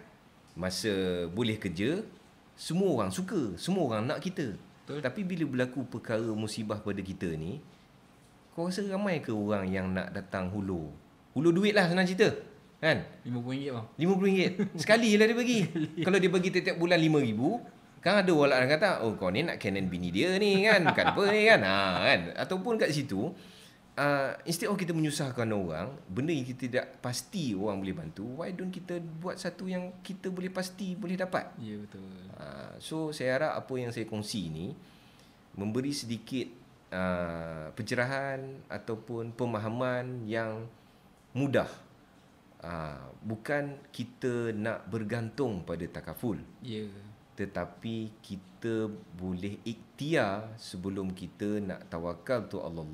masa 0.55 1.25
boleh 1.31 1.57
kerja, 1.57 2.05
semua 2.55 3.01
orang 3.01 3.11
suka, 3.11 3.57
semua 3.57 3.89
orang 3.89 4.07
nak 4.07 4.21
kita. 4.23 4.55
Betul. 4.91 5.07
Tapi 5.07 5.21
bila 5.23 5.45
berlaku 5.47 5.87
perkara 5.87 6.27
musibah 6.35 6.83
pada 6.83 6.99
kita 6.99 7.31
ni, 7.39 7.63
kau 8.59 8.67
rasa 8.67 8.83
ramai 8.91 9.23
ke 9.23 9.31
orang 9.31 9.71
yang 9.71 9.87
nak 9.95 10.11
datang 10.11 10.51
hulu? 10.51 10.91
Hulu 11.39 11.55
duit 11.55 11.79
lah 11.79 11.87
senang 11.87 12.11
cerita. 12.11 12.35
Kan? 12.83 13.07
RM50 13.23 13.71
bang. 13.71 13.87
RM50. 13.95 14.27
Sekali 14.83 15.15
lah 15.15 15.31
dia 15.31 15.37
bagi. 15.39 15.59
Kalau 16.03 16.19
dia 16.19 16.31
bagi 16.33 16.49
tiap-tiap 16.51 16.77
bulan 16.83 16.99
RM5,000, 16.99 17.41
kan 18.03 18.15
ada 18.27 18.33
orang 18.35 18.59
yang 18.67 18.73
kata, 18.75 18.89
oh 19.07 19.15
kau 19.15 19.31
ni 19.31 19.47
nak 19.47 19.63
canon 19.63 19.87
bini 19.87 20.11
dia 20.11 20.35
ni 20.43 20.67
kan? 20.67 20.83
Bukan 20.83 21.05
apa 21.15 21.23
ni 21.31 21.41
kan? 21.47 21.61
Ha, 21.63 21.77
kan? 22.03 22.21
Ataupun 22.35 22.75
kat 22.83 22.91
situ, 22.91 23.31
uh, 23.97 24.37
instead 24.47 24.71
of 24.71 24.79
kita 24.79 24.95
menyusahkan 24.95 25.49
orang 25.51 25.91
benda 26.07 26.31
yang 26.31 26.47
kita 26.47 26.61
tidak 26.71 26.87
pasti 27.03 27.57
orang 27.57 27.83
boleh 27.83 27.97
bantu 27.97 28.25
why 28.39 28.53
don't 28.55 28.71
kita 28.71 29.01
buat 29.01 29.41
satu 29.41 29.67
yang 29.67 29.99
kita 30.05 30.31
boleh 30.31 30.53
pasti 30.53 30.95
boleh 30.95 31.19
dapat? 31.19 31.51
Ya 31.59 31.75
yeah, 31.75 31.79
betul. 31.83 32.05
Uh, 32.37 32.73
so 32.79 32.97
saya 33.11 33.41
harap 33.41 33.53
apa 33.65 33.75
yang 33.81 33.91
saya 33.91 34.07
kongsi 34.07 34.53
ini 34.53 34.77
memberi 35.59 35.91
sedikit 35.91 36.47
uh, 36.95 37.75
pencerahan 37.75 38.63
ataupun 38.71 39.35
pemahaman 39.35 40.27
yang 40.31 40.67
mudah. 41.35 41.69
Uh, 42.61 43.09
bukan 43.25 43.81
kita 43.89 44.53
nak 44.53 44.85
bergantung 44.93 45.65
pada 45.65 45.81
takaful. 45.89 46.37
Ya. 46.61 46.85
Yeah. 46.85 47.09
tetapi 47.41 48.21
kita 48.21 48.93
boleh 49.17 49.65
ikhtiar 49.65 50.53
sebelum 50.61 51.17
kita 51.17 51.57
nak 51.65 51.89
tawakal 51.89 52.45
tu 52.45 52.61
Allah 52.61 52.85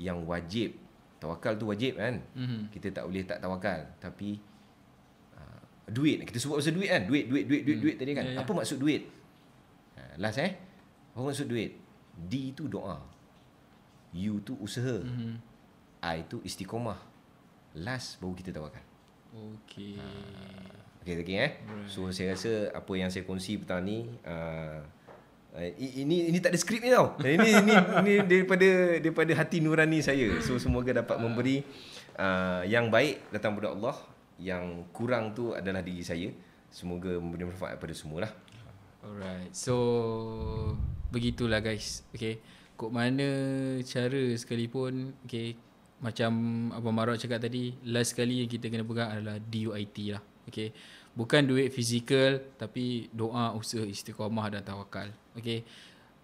yang 0.00 0.24
wajib. 0.24 0.72
Tawakal 1.20 1.60
tu 1.60 1.68
wajib 1.68 2.00
kan? 2.00 2.16
Mm-hmm. 2.32 2.72
kita 2.72 2.88
tak 2.96 3.04
boleh 3.04 3.22
tak 3.28 3.44
tawakal 3.44 3.80
tapi 4.00 4.40
uh, 5.36 5.60
duit. 5.92 6.24
Kita 6.24 6.40
sebut 6.40 6.64
pasal 6.64 6.72
duit 6.72 6.88
kan? 6.88 7.04
Duit 7.04 7.28
duit 7.28 7.44
duit 7.44 7.62
duit 7.68 7.76
mm. 7.76 7.84
duit 7.84 7.96
tadi 8.00 8.12
kan? 8.16 8.24
Yeah, 8.24 8.34
yeah. 8.40 8.42
apa 8.42 8.50
maksud 8.56 8.80
duit? 8.80 9.04
Uh, 10.00 10.14
last 10.16 10.40
eh? 10.40 10.56
Apa 11.12 11.20
maksud 11.28 11.46
duit? 11.52 11.76
D 12.16 12.56
tu 12.56 12.72
doa. 12.72 12.96
U 14.16 14.34
tu 14.40 14.56
usaha. 14.56 14.96
Mm-hmm. 15.04 15.34
I 16.00 16.24
tu 16.24 16.40
istiqomah. 16.40 16.96
Last 17.76 18.16
baru 18.16 18.32
kita 18.32 18.56
tawakal. 18.56 18.82
Okey. 19.30 20.00
Uh, 20.00 21.04
okey 21.04 21.14
lagi 21.20 21.34
eh? 21.36 21.52
Right. 21.62 21.86
so 21.86 22.08
saya 22.10 22.34
rasa 22.34 22.72
apa 22.72 22.92
yang 22.96 23.12
saya 23.12 23.22
kongsi 23.28 23.60
petang 23.60 23.84
ni 23.84 24.08
Uh, 24.24 24.80
ini 25.58 26.30
ini 26.30 26.38
tak 26.38 26.54
ada 26.54 26.58
skrip 26.62 26.78
ni 26.78 26.94
tau. 26.94 27.18
Ini 27.26 27.50
ini 27.66 27.74
ini 27.74 28.12
daripada 28.22 28.68
daripada 29.02 29.32
hati 29.34 29.58
nurani 29.58 29.98
saya. 29.98 30.38
So 30.46 30.62
semoga 30.62 30.94
dapat 30.94 31.18
memberi 31.18 31.66
uh, 32.14 32.62
yang 32.70 32.86
baik 32.86 33.34
datang 33.34 33.58
daripada 33.58 33.74
Allah, 33.74 33.96
yang 34.38 34.86
kurang 34.94 35.34
tu 35.34 35.50
adalah 35.50 35.82
diri 35.82 36.06
saya. 36.06 36.30
Semoga 36.70 37.18
memberi 37.18 37.50
manfaat 37.50 37.82
kepada 37.82 37.94
semua 37.98 38.30
lah. 38.30 38.32
Alright. 39.02 39.50
So 39.50 39.74
begitulah 41.10 41.58
guys. 41.58 42.06
Okay. 42.14 42.38
Kok 42.78 42.94
mana 42.94 43.28
cara 43.84 44.22
sekalipun 44.38 45.12
okay, 45.26 45.52
macam 46.00 46.32
Abang 46.72 46.96
Marok 46.96 47.20
cakap 47.20 47.44
tadi, 47.44 47.76
last 47.84 48.16
sekali 48.16 48.40
yang 48.40 48.48
kita 48.48 48.72
kena 48.72 48.86
pegang 48.86 49.12
adalah 49.12 49.36
DUIT 49.36 50.16
lah. 50.16 50.22
Okay. 50.48 50.72
Bukan 51.20 51.44
duit 51.44 51.68
fizikal 51.68 52.40
tapi 52.56 53.12
doa, 53.12 53.52
usaha, 53.52 53.84
istiqamah 53.84 54.56
dan 54.56 54.64
tawakal. 54.64 55.12
Okay. 55.36 55.68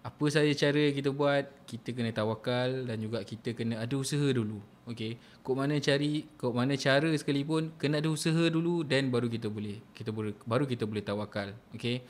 Apa 0.01 0.25
saja 0.33 0.49
cara 0.57 0.89
kita 0.89 1.13
buat, 1.13 1.45
kita 1.69 1.93
kena 1.93 2.09
tawakal 2.09 2.89
dan 2.89 2.97
juga 2.97 3.21
kita 3.21 3.53
kena 3.53 3.77
ada 3.77 3.93
usaha 3.93 4.25
dulu. 4.33 4.57
Okay. 4.89 5.21
Kok 5.45 5.53
mana 5.53 5.77
cari, 5.77 6.25
kok 6.33 6.49
mana 6.49 6.73
cara 6.73 7.13
sekalipun, 7.13 7.77
kena 7.77 8.01
ada 8.01 8.09
usaha 8.09 8.49
dulu 8.49 8.81
dan 8.81 9.13
baru 9.13 9.29
kita 9.29 9.53
boleh. 9.53 9.77
Kita 9.93 10.09
boleh 10.09 10.33
baru 10.49 10.65
kita 10.65 10.89
boleh 10.89 11.05
tawakal. 11.05 11.53
Okay. 11.77 12.01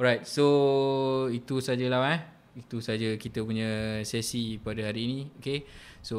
Alright. 0.00 0.24
So, 0.24 1.28
itu 1.28 1.60
sajalah 1.60 2.16
eh. 2.16 2.20
Itu 2.56 2.80
saja 2.80 3.20
kita 3.20 3.44
punya 3.44 4.00
sesi 4.08 4.56
pada 4.56 4.88
hari 4.88 5.00
ini. 5.04 5.20
Okay. 5.44 5.68
So 6.00 6.16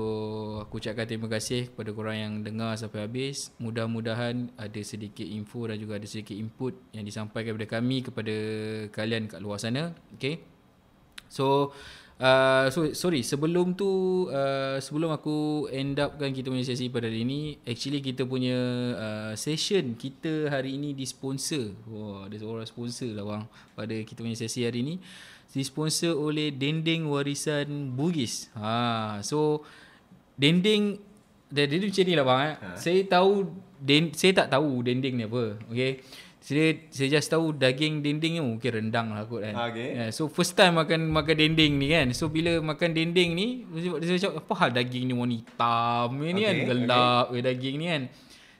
aku 0.61 0.77
ucapkan 0.77 1.09
terima 1.09 1.25
kasih 1.25 1.73
kepada 1.73 1.89
korang 1.89 2.17
yang 2.17 2.33
dengar 2.45 2.77
sampai 2.77 3.09
habis. 3.09 3.49
Mudah-mudahan 3.57 4.53
ada 4.53 4.81
sedikit 4.85 5.25
info 5.25 5.65
dan 5.65 5.81
juga 5.81 5.97
ada 5.97 6.05
sedikit 6.05 6.37
input 6.37 6.77
yang 6.93 7.01
disampaikan 7.01 7.57
kepada 7.57 7.69
kami 7.81 7.97
kepada 8.05 8.35
kalian 8.93 9.25
kat 9.25 9.41
luar 9.41 9.57
sana. 9.57 9.97
Okay. 10.13 10.45
So 11.33 11.73
uh, 12.21 12.69
so 12.69 12.93
sorry 12.93 13.25
sebelum 13.25 13.73
tu 13.73 13.89
uh, 14.29 14.77
sebelum 14.77 15.17
aku 15.17 15.65
end 15.73 15.97
up 15.97 16.13
kan 16.21 16.29
kita 16.29 16.53
punya 16.53 16.61
sesi 16.61 16.93
pada 16.93 17.09
hari 17.09 17.25
ini 17.25 17.57
actually 17.65 18.05
kita 18.05 18.29
punya 18.29 18.57
uh, 18.93 19.33
session 19.33 19.97
kita 19.97 20.53
hari 20.53 20.77
ini 20.77 20.93
disponsor. 20.93 21.73
Wah, 21.89 22.29
ada 22.29 22.37
seorang 22.37 22.69
sponsor 22.69 23.17
lah 23.17 23.25
bang 23.25 23.43
pada 23.73 23.95
kita 24.05 24.21
punya 24.21 24.37
sesi 24.37 24.61
hari 24.61 24.85
ini 24.85 25.01
disponsor 25.51 26.15
oleh 26.15 26.55
Dendeng 26.55 27.07
Warisan 27.11 27.91
Bugis. 27.93 28.47
Ha, 28.55 29.19
so 29.19 29.63
dendeng 30.39 30.97
dia, 31.51 31.67
dia 31.67 31.77
macam 31.83 32.03
ni 32.07 32.13
lah 32.15 32.25
bang 32.25 32.39
eh. 32.39 32.55
Ha. 32.55 32.67
Saya 32.79 32.99
tahu 33.11 33.31
den, 33.75 34.15
saya 34.15 34.31
tak 34.31 34.47
tahu 34.55 34.81
dendeng 34.87 35.19
ni 35.19 35.27
apa. 35.27 35.59
Okay. 35.67 35.99
Saya, 36.41 36.73
saya 36.89 37.07
just 37.21 37.29
tahu 37.29 37.53
daging 37.53 38.01
dendeng 38.01 38.33
ni 38.33 38.41
mungkin 38.41 38.71
rendang 38.73 39.13
lah 39.13 39.29
kot 39.29 39.45
kan. 39.45 39.53
Okay. 39.69 39.93
Yeah, 39.93 40.09
so 40.09 40.25
first 40.25 40.57
time 40.57 40.79
makan 40.79 41.11
makan 41.11 41.35
dendeng 41.37 41.77
ni 41.77 41.93
kan. 41.93 42.09
So 42.17 42.31
bila 42.31 42.57
makan 42.63 42.97
dendeng 42.97 43.35
ni, 43.37 43.67
saya 44.01 44.17
cakap 44.17 44.41
apa 44.41 44.53
hal 44.57 44.69
daging 44.73 45.11
ni 45.11 45.13
warna 45.13 45.37
hitam 45.37 46.09
ni 46.17 46.41
okay. 46.41 46.43
kan. 46.47 46.55
Gelap 46.65 47.25
okay. 47.29 47.41
daging 47.45 47.75
ni 47.77 47.85
kan. 47.91 48.03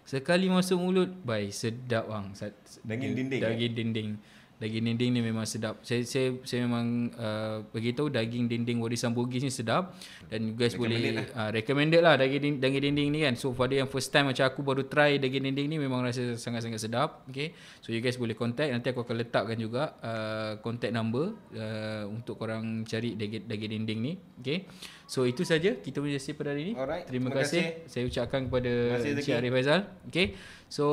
Sekali 0.06 0.52
masuk 0.52 0.78
mulut, 0.78 1.10
bye 1.24 1.48
sedap 1.50 2.12
bang. 2.12 2.26
Sa- 2.36 2.54
Daging 2.84 3.74
dinding, 3.74 4.08
eh? 4.20 4.20
Daging 4.62 4.94
dinding. 4.94 5.10
Ni 5.18 5.22
memang 5.26 5.50
sedap. 5.50 5.82
Saya 5.82 6.06
saya 6.06 6.38
saya 6.46 6.70
memang 6.70 7.10
uh, 7.18 7.66
beritahu 7.74 8.14
daging 8.14 8.46
dinding 8.46 8.78
warisan 8.78 9.10
Bugis 9.10 9.42
ni 9.42 9.50
sedap 9.50 9.98
dan 10.30 10.46
you 10.46 10.54
guys 10.54 10.78
boleh 10.78 11.26
uh, 11.34 11.50
recommended 11.50 12.06
lah 12.06 12.14
daging 12.22 12.62
daging 12.62 12.94
dinding 12.94 13.10
ni 13.10 13.20
kan. 13.26 13.34
So 13.34 13.58
pada 13.58 13.74
yang 13.74 13.90
first 13.90 14.14
time 14.14 14.30
macam 14.30 14.46
aku 14.46 14.62
baru 14.62 14.86
try 14.86 15.18
daging 15.18 15.50
dinding 15.50 15.66
ni 15.66 15.78
memang 15.82 16.06
rasa 16.06 16.38
sangat-sangat 16.38 16.78
sedap. 16.78 17.26
Okay. 17.34 17.58
So 17.82 17.90
you 17.90 18.06
guys 18.06 18.22
boleh 18.22 18.38
contact 18.38 18.70
nanti 18.70 18.94
aku 18.94 19.02
akan 19.02 19.16
letakkan 19.26 19.58
juga 19.58 19.98
uh, 19.98 20.62
contact 20.62 20.94
number 20.94 21.34
uh, 21.58 22.06
untuk 22.06 22.38
korang 22.38 22.86
cari 22.86 23.18
daging 23.18 23.50
daging 23.50 23.72
dinding 23.82 24.00
ni. 24.00 24.14
Okay. 24.38 24.70
So 25.10 25.26
itu 25.26 25.42
saja 25.42 25.76
kita 25.82 26.00
punya 26.00 26.22
sesi 26.22 26.38
pada 26.38 26.54
hari 26.54 26.72
ini. 26.72 26.74
Alright, 26.78 27.10
Terima, 27.10 27.34
terima 27.34 27.44
kasih. 27.44 27.84
Saya 27.90 28.08
ucapkan 28.08 28.48
kepada 28.48 28.72
kasih, 28.96 29.10
Encik 29.18 29.34
Arif 29.36 29.52
Faizal. 29.58 29.82
Okay. 30.08 30.38
So 30.72 30.88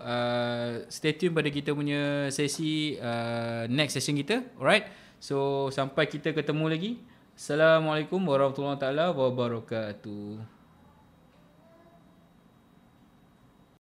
uh, 0.00 0.88
stay 0.88 1.12
tune 1.20 1.36
pada 1.36 1.52
kita 1.52 1.76
punya 1.76 2.32
sesi 2.32 2.96
uh, 2.96 3.68
next 3.68 4.00
session 4.00 4.16
kita. 4.16 4.40
Alright. 4.56 4.88
So 5.20 5.68
sampai 5.68 6.08
kita 6.08 6.32
ketemu 6.32 6.64
lagi. 6.72 6.92
Assalamualaikum 7.36 8.24
warahmatullahi 8.24 9.12
wabarakatuh. 9.12 10.57